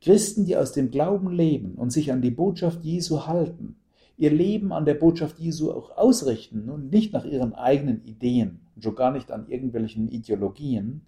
Christen, 0.00 0.46
die 0.46 0.56
aus 0.56 0.72
dem 0.72 0.90
Glauben 0.90 1.30
leben 1.30 1.74
und 1.74 1.90
sich 1.90 2.12
an 2.12 2.22
die 2.22 2.30
Botschaft 2.30 2.82
Jesu 2.84 3.26
halten, 3.26 3.76
ihr 4.16 4.30
Leben 4.30 4.72
an 4.72 4.84
der 4.84 4.94
Botschaft 4.94 5.38
Jesu 5.38 5.72
auch 5.72 5.96
ausrichten 5.96 6.68
und 6.70 6.90
nicht 6.90 7.12
nach 7.12 7.24
ihren 7.24 7.54
eigenen 7.54 8.04
Ideen 8.04 8.60
und 8.74 8.82
schon 8.82 8.94
gar 8.94 9.12
nicht 9.12 9.30
an 9.30 9.48
irgendwelchen 9.48 10.08
Ideologien, 10.08 11.02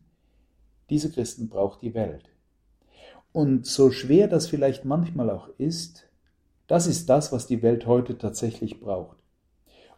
diese 0.91 1.11
Christen 1.11 1.49
braucht 1.49 1.83
die 1.83 1.95
Welt. 1.95 2.25
Und 3.33 3.67
so 3.67 3.91
schwer 3.91 4.29
das 4.29 4.47
vielleicht 4.47 4.85
manchmal 4.85 5.31
auch 5.31 5.49
ist, 5.59 6.09
das 6.67 6.87
ist 6.87 7.09
das, 7.09 7.33
was 7.33 7.47
die 7.47 7.63
Welt 7.63 7.87
heute 7.87 8.19
tatsächlich 8.19 8.81
braucht. 8.81 9.17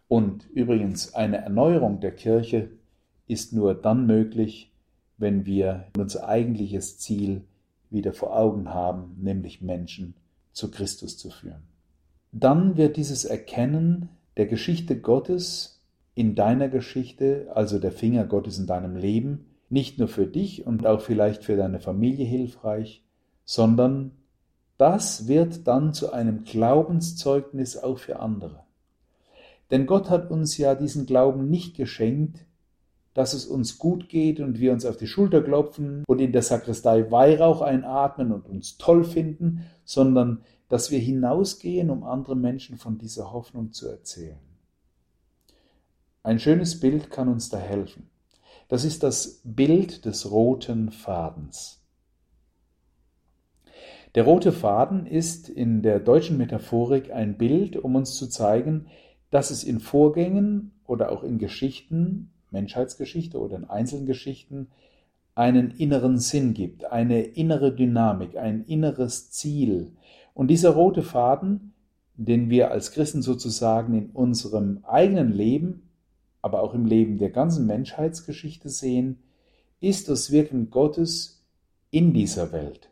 Und 0.07 0.49
übrigens, 0.51 1.13
eine 1.13 1.37
Erneuerung 1.37 1.99
der 1.99 2.13
Kirche 2.13 2.69
ist 3.27 3.53
nur 3.53 3.73
dann 3.73 4.05
möglich, 4.05 4.71
wenn 5.17 5.45
wir 5.45 5.87
unser 5.97 6.27
eigentliches 6.27 6.97
Ziel 6.97 7.43
wieder 7.89 8.13
vor 8.13 8.37
Augen 8.37 8.73
haben, 8.73 9.15
nämlich 9.21 9.61
Menschen 9.61 10.15
zu 10.51 10.71
Christus 10.71 11.17
zu 11.17 11.29
führen. 11.29 11.63
Dann 12.31 12.77
wird 12.77 12.97
dieses 12.97 13.25
Erkennen 13.25 14.09
der 14.37 14.45
Geschichte 14.45 14.99
Gottes 14.99 15.81
in 16.15 16.35
deiner 16.35 16.69
Geschichte, 16.69 17.47
also 17.53 17.79
der 17.79 17.91
Finger 17.91 18.25
Gottes 18.25 18.57
in 18.57 18.67
deinem 18.67 18.95
Leben, 18.95 19.45
nicht 19.69 19.99
nur 19.99 20.07
für 20.07 20.27
dich 20.27 20.65
und 20.65 20.85
auch 20.85 21.01
vielleicht 21.01 21.43
für 21.43 21.55
deine 21.55 21.79
Familie 21.79 22.25
hilfreich, 22.25 23.03
sondern 23.43 24.11
das 24.77 25.27
wird 25.27 25.67
dann 25.67 25.93
zu 25.93 26.11
einem 26.11 26.43
Glaubenszeugnis 26.43 27.77
auch 27.77 27.97
für 27.97 28.19
andere. 28.19 28.63
Denn 29.71 29.85
Gott 29.85 30.09
hat 30.09 30.29
uns 30.29 30.57
ja 30.57 30.75
diesen 30.75 31.05
Glauben 31.05 31.49
nicht 31.49 31.75
geschenkt, 31.75 32.45
dass 33.15 33.33
es 33.33 33.45
uns 33.45 33.79
gut 33.79 34.09
geht 34.09 34.41
und 34.41 34.59
wir 34.59 34.73
uns 34.73 34.85
auf 34.85 34.97
die 34.97 35.07
Schulter 35.07 35.41
klopfen 35.41 36.03
und 36.05 36.19
in 36.19 36.33
der 36.33 36.43
Sakristei 36.43 37.09
Weihrauch 37.09 37.61
einatmen 37.61 38.31
und 38.33 38.45
uns 38.45 38.77
toll 38.77 39.05
finden, 39.05 39.65
sondern 39.85 40.43
dass 40.67 40.91
wir 40.91 40.99
hinausgehen, 40.99 41.89
um 41.89 42.03
anderen 42.03 42.41
Menschen 42.41 42.77
von 42.77 42.97
dieser 42.97 43.31
Hoffnung 43.31 43.71
zu 43.71 43.87
erzählen. 43.87 44.37
Ein 46.23 46.39
schönes 46.39 46.79
Bild 46.79 47.09
kann 47.09 47.29
uns 47.29 47.49
da 47.49 47.57
helfen. 47.57 48.09
Das 48.67 48.83
ist 48.83 49.01
das 49.01 49.41
Bild 49.45 50.03
des 50.05 50.29
roten 50.29 50.91
Fadens. 50.91 51.81
Der 54.15 54.23
rote 54.23 54.51
Faden 54.51 55.05
ist 55.05 55.47
in 55.47 55.81
der 55.83 55.99
deutschen 55.99 56.37
Metaphorik 56.37 57.11
ein 57.11 57.37
Bild, 57.37 57.77
um 57.77 57.95
uns 57.95 58.15
zu 58.15 58.27
zeigen, 58.27 58.87
dass 59.29 59.51
es 59.51 59.63
in 59.63 59.79
Vorgängen 59.79 60.73
oder 60.85 61.11
auch 61.11 61.23
in 61.23 61.37
Geschichten, 61.37 62.31
Menschheitsgeschichte 62.51 63.39
oder 63.39 63.57
in 63.57 63.65
einzelnen 63.65 64.05
Geschichten, 64.05 64.67
einen 65.35 65.71
inneren 65.71 66.17
Sinn 66.17 66.53
gibt, 66.53 66.85
eine 66.85 67.21
innere 67.21 67.75
Dynamik, 67.75 68.37
ein 68.37 68.63
inneres 68.65 69.31
Ziel. 69.31 69.91
Und 70.33 70.47
dieser 70.47 70.71
rote 70.71 71.03
Faden, 71.03 71.73
den 72.15 72.49
wir 72.49 72.71
als 72.71 72.91
Christen 72.91 73.21
sozusagen 73.21 73.93
in 73.93 74.09
unserem 74.11 74.79
eigenen 74.85 75.33
Leben, 75.33 75.89
aber 76.41 76.61
auch 76.61 76.73
im 76.73 76.85
Leben 76.85 77.17
der 77.17 77.31
ganzen 77.31 77.65
Menschheitsgeschichte 77.65 78.69
sehen, 78.69 79.19
ist 79.81 80.07
das 80.07 80.31
Wirken 80.31 80.69
Gottes 80.69 81.43
in 81.91 82.13
dieser 82.13 82.51
Welt. 82.51 82.89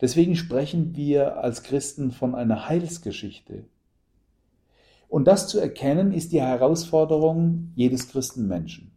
Deswegen 0.00 0.36
sprechen 0.36 0.94
wir 0.96 1.38
als 1.38 1.62
Christen 1.62 2.12
von 2.12 2.34
einer 2.34 2.68
Heilsgeschichte. 2.68 3.64
Und 5.14 5.28
das 5.28 5.46
zu 5.46 5.60
erkennen, 5.60 6.10
ist 6.10 6.32
die 6.32 6.40
Herausforderung 6.42 7.70
jedes 7.76 8.08
Christenmenschen. 8.08 8.90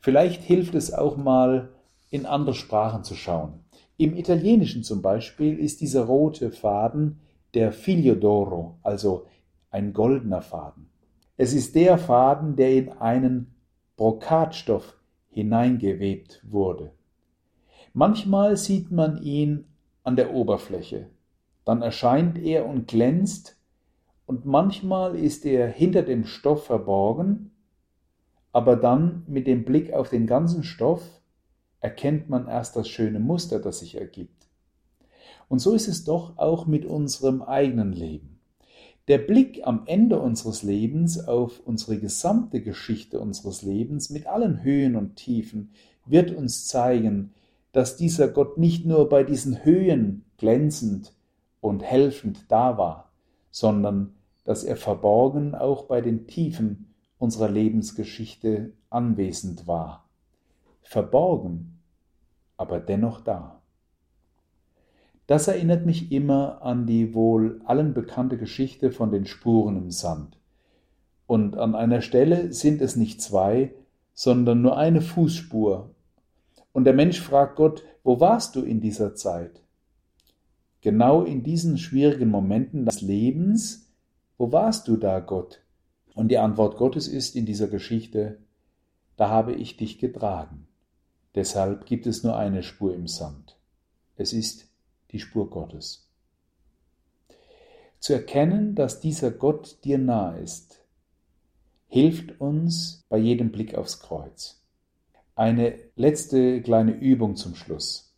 Vielleicht 0.00 0.42
hilft 0.42 0.74
es 0.74 0.92
auch 0.92 1.16
mal, 1.16 1.70
in 2.10 2.26
andere 2.26 2.54
Sprachen 2.54 3.04
zu 3.04 3.14
schauen. 3.14 3.54
Im 3.96 4.14
Italienischen 4.14 4.82
zum 4.82 5.00
Beispiel 5.00 5.58
ist 5.58 5.80
dieser 5.80 6.04
rote 6.04 6.50
Faden 6.50 7.20
der 7.54 7.72
Figlio 7.72 8.16
d'Oro, 8.16 8.74
also 8.82 9.24
ein 9.70 9.94
goldener 9.94 10.42
Faden. 10.42 10.90
Es 11.38 11.54
ist 11.54 11.74
der 11.74 11.96
Faden, 11.96 12.54
der 12.56 12.74
in 12.74 12.90
einen 12.90 13.54
Brokatstoff 13.96 14.94
hineingewebt 15.30 16.42
wurde. 16.46 16.92
Manchmal 17.94 18.58
sieht 18.58 18.90
man 18.90 19.22
ihn 19.22 19.64
an 20.04 20.16
der 20.16 20.34
Oberfläche, 20.34 21.08
dann 21.64 21.80
erscheint 21.80 22.36
er 22.36 22.66
und 22.66 22.88
glänzt, 22.88 23.57
und 24.28 24.44
manchmal 24.44 25.16
ist 25.16 25.46
er 25.46 25.68
hinter 25.68 26.02
dem 26.02 26.26
Stoff 26.26 26.66
verborgen, 26.66 27.50
aber 28.52 28.76
dann 28.76 29.22
mit 29.26 29.46
dem 29.46 29.64
Blick 29.64 29.94
auf 29.94 30.10
den 30.10 30.26
ganzen 30.26 30.64
Stoff 30.64 31.22
erkennt 31.80 32.28
man 32.28 32.46
erst 32.46 32.76
das 32.76 32.90
schöne 32.90 33.20
Muster, 33.20 33.58
das 33.58 33.78
sich 33.78 33.94
ergibt. 33.94 34.46
Und 35.48 35.60
so 35.60 35.72
ist 35.72 35.88
es 35.88 36.04
doch 36.04 36.36
auch 36.36 36.66
mit 36.66 36.84
unserem 36.84 37.40
eigenen 37.40 37.94
Leben. 37.94 38.38
Der 39.08 39.16
Blick 39.16 39.62
am 39.66 39.84
Ende 39.86 40.20
unseres 40.20 40.62
Lebens 40.62 41.26
auf 41.26 41.62
unsere 41.64 41.98
gesamte 41.98 42.60
Geschichte 42.60 43.20
unseres 43.20 43.62
Lebens 43.62 44.10
mit 44.10 44.26
allen 44.26 44.62
Höhen 44.62 44.96
und 44.96 45.16
Tiefen 45.16 45.70
wird 46.04 46.36
uns 46.36 46.66
zeigen, 46.66 47.32
dass 47.72 47.96
dieser 47.96 48.28
Gott 48.28 48.58
nicht 48.58 48.84
nur 48.84 49.08
bei 49.08 49.24
diesen 49.24 49.64
Höhen 49.64 50.26
glänzend 50.36 51.14
und 51.62 51.82
helfend 51.82 52.44
da 52.48 52.76
war, 52.76 53.10
sondern 53.50 54.12
dass 54.48 54.64
er 54.64 54.76
verborgen 54.76 55.54
auch 55.54 55.84
bei 55.84 56.00
den 56.00 56.26
Tiefen 56.26 56.94
unserer 57.18 57.50
Lebensgeschichte 57.50 58.72
anwesend 58.88 59.66
war. 59.66 60.08
Verborgen, 60.80 61.80
aber 62.56 62.80
dennoch 62.80 63.20
da. 63.20 63.60
Das 65.26 65.48
erinnert 65.48 65.84
mich 65.84 66.10
immer 66.12 66.62
an 66.62 66.86
die 66.86 67.12
wohl 67.12 67.60
allen 67.66 67.92
bekannte 67.92 68.38
Geschichte 68.38 68.90
von 68.90 69.10
den 69.10 69.26
Spuren 69.26 69.76
im 69.76 69.90
Sand. 69.90 70.38
Und 71.26 71.58
an 71.58 71.74
einer 71.74 72.00
Stelle 72.00 72.50
sind 72.50 72.80
es 72.80 72.96
nicht 72.96 73.20
zwei, 73.20 73.74
sondern 74.14 74.62
nur 74.62 74.78
eine 74.78 75.02
Fußspur. 75.02 75.90
Und 76.72 76.84
der 76.84 76.94
Mensch 76.94 77.20
fragt 77.20 77.56
Gott, 77.56 77.84
wo 78.02 78.18
warst 78.18 78.56
du 78.56 78.62
in 78.62 78.80
dieser 78.80 79.14
Zeit? 79.14 79.60
Genau 80.80 81.22
in 81.22 81.42
diesen 81.42 81.76
schwierigen 81.76 82.30
Momenten 82.30 82.86
des 82.86 83.02
Lebens, 83.02 83.87
wo 84.38 84.52
warst 84.52 84.88
du 84.88 84.96
da, 84.96 85.20
Gott? 85.20 85.60
Und 86.14 86.28
die 86.28 86.38
Antwort 86.38 86.78
Gottes 86.78 87.08
ist 87.08 87.36
in 87.36 87.44
dieser 87.44 87.68
Geschichte, 87.68 88.38
da 89.16 89.28
habe 89.28 89.52
ich 89.52 89.76
dich 89.76 89.98
getragen. 89.98 90.68
Deshalb 91.34 91.86
gibt 91.86 92.06
es 92.06 92.22
nur 92.22 92.36
eine 92.36 92.62
Spur 92.62 92.94
im 92.94 93.06
Sand. 93.08 93.58
Es 94.16 94.32
ist 94.32 94.68
die 95.10 95.20
Spur 95.20 95.50
Gottes. 95.50 96.08
Zu 97.98 98.12
erkennen, 98.12 98.74
dass 98.74 99.00
dieser 99.00 99.30
Gott 99.30 99.84
dir 99.84 99.98
nahe 99.98 100.38
ist, 100.38 100.80
hilft 101.88 102.40
uns 102.40 103.04
bei 103.08 103.18
jedem 103.18 103.50
Blick 103.50 103.74
aufs 103.74 104.00
Kreuz. 104.00 104.62
Eine 105.34 105.78
letzte 105.96 106.62
kleine 106.62 106.92
Übung 106.92 107.36
zum 107.36 107.54
Schluss. 107.54 108.14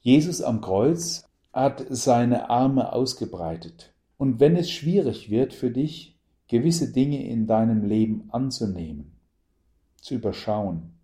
Jesus 0.00 0.42
am 0.42 0.60
Kreuz 0.60 1.24
hat 1.52 1.86
seine 1.88 2.50
Arme 2.50 2.92
ausgebreitet. 2.92 3.93
Und 4.16 4.40
wenn 4.40 4.56
es 4.56 4.70
schwierig 4.70 5.30
wird 5.30 5.52
für 5.52 5.70
dich, 5.70 6.16
gewisse 6.48 6.92
Dinge 6.92 7.26
in 7.26 7.46
deinem 7.46 7.84
Leben 7.84 8.28
anzunehmen, 8.30 9.12
zu 10.00 10.14
überschauen, 10.14 10.94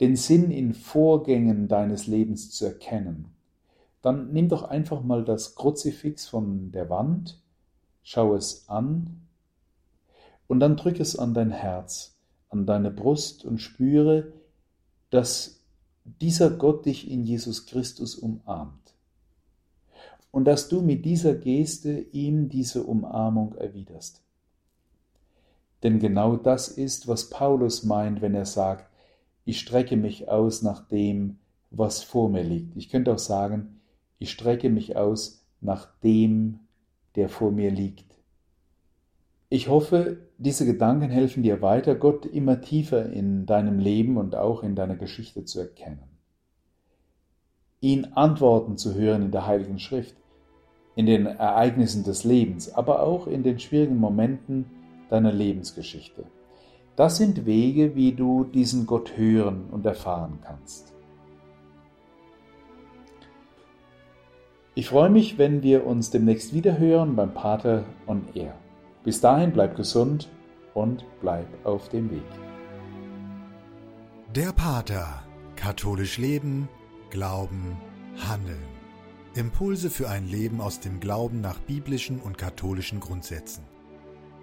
den 0.00 0.16
Sinn 0.16 0.50
in 0.50 0.74
Vorgängen 0.74 1.68
deines 1.68 2.06
Lebens 2.06 2.50
zu 2.50 2.64
erkennen, 2.64 3.26
dann 4.02 4.32
nimm 4.32 4.48
doch 4.48 4.64
einfach 4.64 5.02
mal 5.02 5.24
das 5.24 5.54
Kruzifix 5.54 6.26
von 6.26 6.72
der 6.72 6.88
Wand, 6.90 7.42
schau 8.02 8.34
es 8.34 8.68
an 8.68 9.26
und 10.46 10.60
dann 10.60 10.76
drück 10.76 11.00
es 11.00 11.16
an 11.16 11.34
dein 11.34 11.50
Herz, 11.50 12.16
an 12.48 12.66
deine 12.66 12.90
Brust 12.90 13.44
und 13.44 13.58
spüre, 13.58 14.32
dass 15.10 15.60
dieser 16.04 16.50
Gott 16.50 16.86
dich 16.86 17.10
in 17.10 17.24
Jesus 17.24 17.66
Christus 17.66 18.14
umarmt 18.14 18.85
und 20.36 20.44
dass 20.44 20.68
du 20.68 20.82
mit 20.82 21.06
dieser 21.06 21.34
Geste 21.34 21.98
ihm 22.12 22.50
diese 22.50 22.82
Umarmung 22.82 23.54
erwiderst. 23.54 24.22
Denn 25.82 25.98
genau 25.98 26.36
das 26.36 26.68
ist, 26.68 27.08
was 27.08 27.30
Paulus 27.30 27.84
meint, 27.84 28.20
wenn 28.20 28.34
er 28.34 28.44
sagt, 28.44 28.90
ich 29.46 29.58
strecke 29.58 29.96
mich 29.96 30.28
aus 30.28 30.60
nach 30.60 30.86
dem, 30.86 31.38
was 31.70 32.02
vor 32.02 32.28
mir 32.28 32.42
liegt. 32.42 32.76
Ich 32.76 32.90
könnte 32.90 33.14
auch 33.14 33.18
sagen, 33.18 33.80
ich 34.18 34.30
strecke 34.30 34.68
mich 34.68 34.94
aus 34.94 35.42
nach 35.62 35.88
dem, 36.04 36.60
der 37.14 37.30
vor 37.30 37.50
mir 37.50 37.70
liegt. 37.70 38.14
Ich 39.48 39.68
hoffe, 39.68 40.18
diese 40.36 40.66
Gedanken 40.66 41.08
helfen 41.08 41.44
dir 41.44 41.62
weiter, 41.62 41.94
Gott 41.94 42.26
immer 42.26 42.60
tiefer 42.60 43.10
in 43.10 43.46
deinem 43.46 43.78
Leben 43.78 44.18
und 44.18 44.36
auch 44.36 44.62
in 44.62 44.76
deiner 44.76 44.96
Geschichte 44.96 45.46
zu 45.46 45.60
erkennen. 45.60 46.10
Ihn 47.80 48.04
Antworten 48.12 48.76
zu 48.76 48.94
hören 48.94 49.22
in 49.22 49.30
der 49.30 49.46
Heiligen 49.46 49.78
Schrift, 49.78 50.14
in 50.96 51.06
den 51.06 51.26
Ereignissen 51.26 52.02
des 52.02 52.24
Lebens, 52.24 52.74
aber 52.74 53.02
auch 53.02 53.28
in 53.28 53.44
den 53.44 53.60
schwierigen 53.60 53.98
Momenten 53.98 54.64
deiner 55.08 55.32
Lebensgeschichte. 55.32 56.24
Das 56.96 57.18
sind 57.18 57.46
Wege, 57.46 57.94
wie 57.94 58.12
du 58.12 58.44
diesen 58.44 58.86
Gott 58.86 59.16
hören 59.16 59.66
und 59.70 59.84
erfahren 59.86 60.38
kannst. 60.42 60.94
Ich 64.74 64.88
freue 64.88 65.10
mich, 65.10 65.38
wenn 65.38 65.62
wir 65.62 65.86
uns 65.86 66.10
demnächst 66.10 66.52
wieder 66.52 66.78
hören 66.78 67.14
beim 67.14 67.32
Pater 67.32 67.84
on 68.06 68.22
Air. 68.34 68.54
Bis 69.04 69.20
dahin 69.20 69.52
bleib 69.52 69.76
gesund 69.76 70.28
und 70.74 71.04
bleib 71.20 71.46
auf 71.64 71.88
dem 71.90 72.10
Weg. 72.10 72.22
Der 74.34 74.52
Pater. 74.52 75.22
Katholisch 75.54 76.18
Leben, 76.18 76.68
Glauben, 77.08 77.78
Handeln. 78.28 78.75
Impulse 79.36 79.90
für 79.90 80.08
ein 80.08 80.26
Leben 80.26 80.60
aus 80.62 80.80
dem 80.80 80.98
Glauben 80.98 81.42
nach 81.42 81.58
biblischen 81.58 82.20
und 82.20 82.38
katholischen 82.38 83.00
Grundsätzen. 83.00 83.64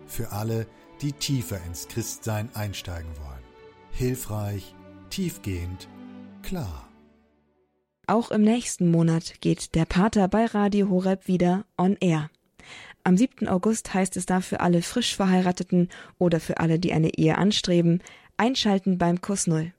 Für 0.05 0.31
alle, 0.31 0.67
die 1.01 1.13
tiefer 1.13 1.59
ins 1.65 1.87
Christsein 1.87 2.49
einsteigen 2.53 3.09
wollen. 3.17 3.43
Hilfreich, 3.91 4.75
tiefgehend, 5.09 5.87
klar. 6.43 6.87
Auch 8.05 8.31
im 8.31 8.43
nächsten 8.43 8.91
Monat 8.91 9.41
geht 9.41 9.73
der 9.75 9.85
Pater 9.85 10.27
bei 10.27 10.45
Radio 10.45 10.89
Horeb 10.89 11.27
wieder 11.27 11.65
on 11.77 11.97
air. 11.99 12.29
Am 13.03 13.17
7. 13.17 13.47
August 13.47 13.93
heißt 13.93 14.15
es 14.17 14.25
da 14.25 14.41
für 14.41 14.59
alle 14.59 14.81
frisch 14.81 15.15
Verheirateten 15.15 15.89
oder 16.19 16.39
für 16.39 16.59
alle, 16.59 16.79
die 16.79 16.93
eine 16.93 17.15
Ehe 17.15 17.37
anstreben, 17.37 18.01
einschalten 18.37 18.97
beim 18.97 19.21
Kurs 19.21 19.47
Null. 19.47 19.73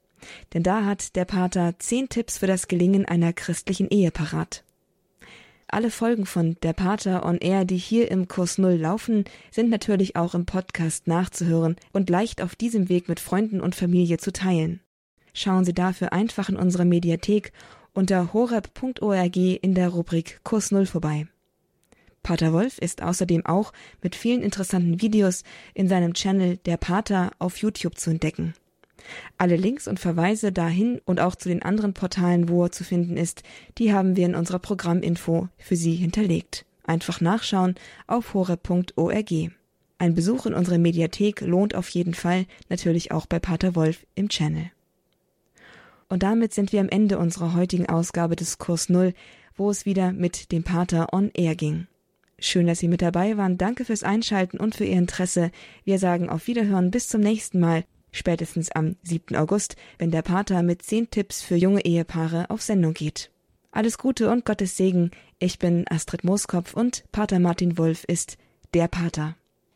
Denn 0.52 0.62
da 0.62 0.84
hat 0.84 1.14
der 1.16 1.24
Pater 1.24 1.78
zehn 1.78 2.08
Tipps 2.08 2.38
für 2.38 2.46
das 2.46 2.66
Gelingen 2.66 3.04
einer 3.04 3.32
christlichen 3.32 3.88
Ehe 3.88 4.10
parat. 4.10 4.63
Alle 5.66 5.90
Folgen 5.90 6.26
von 6.26 6.56
Der 6.62 6.72
Pater 6.72 7.24
on 7.24 7.38
Air, 7.38 7.64
die 7.64 7.76
hier 7.76 8.10
im 8.10 8.28
Kurs 8.28 8.58
Null 8.58 8.74
laufen, 8.74 9.24
sind 9.50 9.70
natürlich 9.70 10.16
auch 10.16 10.34
im 10.34 10.46
Podcast 10.46 11.06
nachzuhören 11.06 11.76
und 11.92 12.10
leicht 12.10 12.42
auf 12.42 12.54
diesem 12.54 12.88
Weg 12.88 13.08
mit 13.08 13.20
Freunden 13.20 13.60
und 13.60 13.74
Familie 13.74 14.18
zu 14.18 14.32
teilen. 14.32 14.80
Schauen 15.32 15.64
Sie 15.64 15.74
dafür 15.74 16.12
einfach 16.12 16.48
in 16.48 16.56
unsere 16.56 16.84
Mediathek 16.84 17.52
unter 17.92 18.32
horeb.org 18.32 19.36
in 19.36 19.74
der 19.74 19.88
Rubrik 19.88 20.40
Kurs 20.44 20.70
Null 20.70 20.86
vorbei. 20.86 21.26
Pater 22.22 22.52
Wolf 22.52 22.78
ist 22.78 23.02
außerdem 23.02 23.44
auch 23.44 23.72
mit 24.02 24.16
vielen 24.16 24.42
interessanten 24.42 25.00
Videos 25.00 25.44
in 25.74 25.88
seinem 25.88 26.14
Channel 26.14 26.56
Der 26.58 26.76
Pater 26.76 27.32
auf 27.38 27.58
YouTube 27.58 27.98
zu 27.98 28.10
entdecken. 28.10 28.54
Alle 29.38 29.56
Links 29.56 29.88
und 29.88 30.00
Verweise 30.00 30.52
dahin 30.52 31.00
und 31.04 31.20
auch 31.20 31.34
zu 31.34 31.48
den 31.48 31.62
anderen 31.62 31.94
Portalen, 31.94 32.48
wo 32.48 32.64
er 32.64 32.72
zu 32.72 32.84
finden 32.84 33.16
ist, 33.16 33.42
die 33.78 33.92
haben 33.92 34.16
wir 34.16 34.26
in 34.26 34.34
unserer 34.34 34.58
Programminfo 34.58 35.48
für 35.58 35.76
Sie 35.76 35.94
hinterlegt. 35.94 36.64
Einfach 36.86 37.20
nachschauen 37.20 37.74
auf 38.06 38.34
hore.org. 38.34 39.32
Ein 39.98 40.14
Besuch 40.14 40.46
in 40.46 40.54
unserer 40.54 40.78
Mediathek 40.78 41.40
lohnt 41.40 41.74
auf 41.74 41.88
jeden 41.88 42.14
Fall, 42.14 42.46
natürlich 42.68 43.12
auch 43.12 43.26
bei 43.26 43.38
Pater 43.38 43.74
Wolf 43.74 44.06
im 44.14 44.28
Channel. 44.28 44.70
Und 46.08 46.22
damit 46.22 46.52
sind 46.52 46.72
wir 46.72 46.80
am 46.80 46.88
Ende 46.88 47.18
unserer 47.18 47.54
heutigen 47.54 47.88
Ausgabe 47.88 48.36
des 48.36 48.58
Kurs 48.58 48.88
Null, 48.88 49.14
wo 49.56 49.70
es 49.70 49.86
wieder 49.86 50.12
mit 50.12 50.52
dem 50.52 50.64
Pater 50.64 51.12
on 51.12 51.30
Air 51.32 51.54
ging. 51.54 51.86
Schön, 52.38 52.66
dass 52.66 52.80
Sie 52.80 52.88
mit 52.88 53.00
dabei 53.00 53.36
waren. 53.36 53.56
Danke 53.56 53.84
fürs 53.84 54.02
Einschalten 54.02 54.58
und 54.58 54.74
für 54.74 54.84
Ihr 54.84 54.98
Interesse. 54.98 55.50
Wir 55.84 55.98
sagen 55.98 56.28
auf 56.28 56.46
Wiederhören 56.46 56.90
bis 56.90 57.08
zum 57.08 57.20
nächsten 57.20 57.60
Mal, 57.60 57.84
spätestens 58.14 58.70
am 58.70 58.96
7. 59.02 59.36
August, 59.36 59.76
wenn 59.98 60.10
der 60.10 60.22
Pater 60.22 60.62
mit 60.62 60.82
10 60.82 61.10
Tipps 61.10 61.42
für 61.42 61.56
junge 61.56 61.84
Ehepaare 61.84 62.48
auf 62.48 62.62
Sendung 62.62 62.94
geht. 62.94 63.30
Alles 63.70 63.98
Gute 63.98 64.30
und 64.30 64.44
Gottes 64.44 64.76
Segen. 64.76 65.10
Ich 65.38 65.58
bin 65.58 65.84
Astrid 65.90 66.24
Mooskopf 66.24 66.74
und 66.74 67.04
Pater 67.12 67.40
Martin 67.40 67.76
Wolf 67.76 68.04
ist 68.04 68.38
der 68.72 68.88
Pater. 68.88 69.36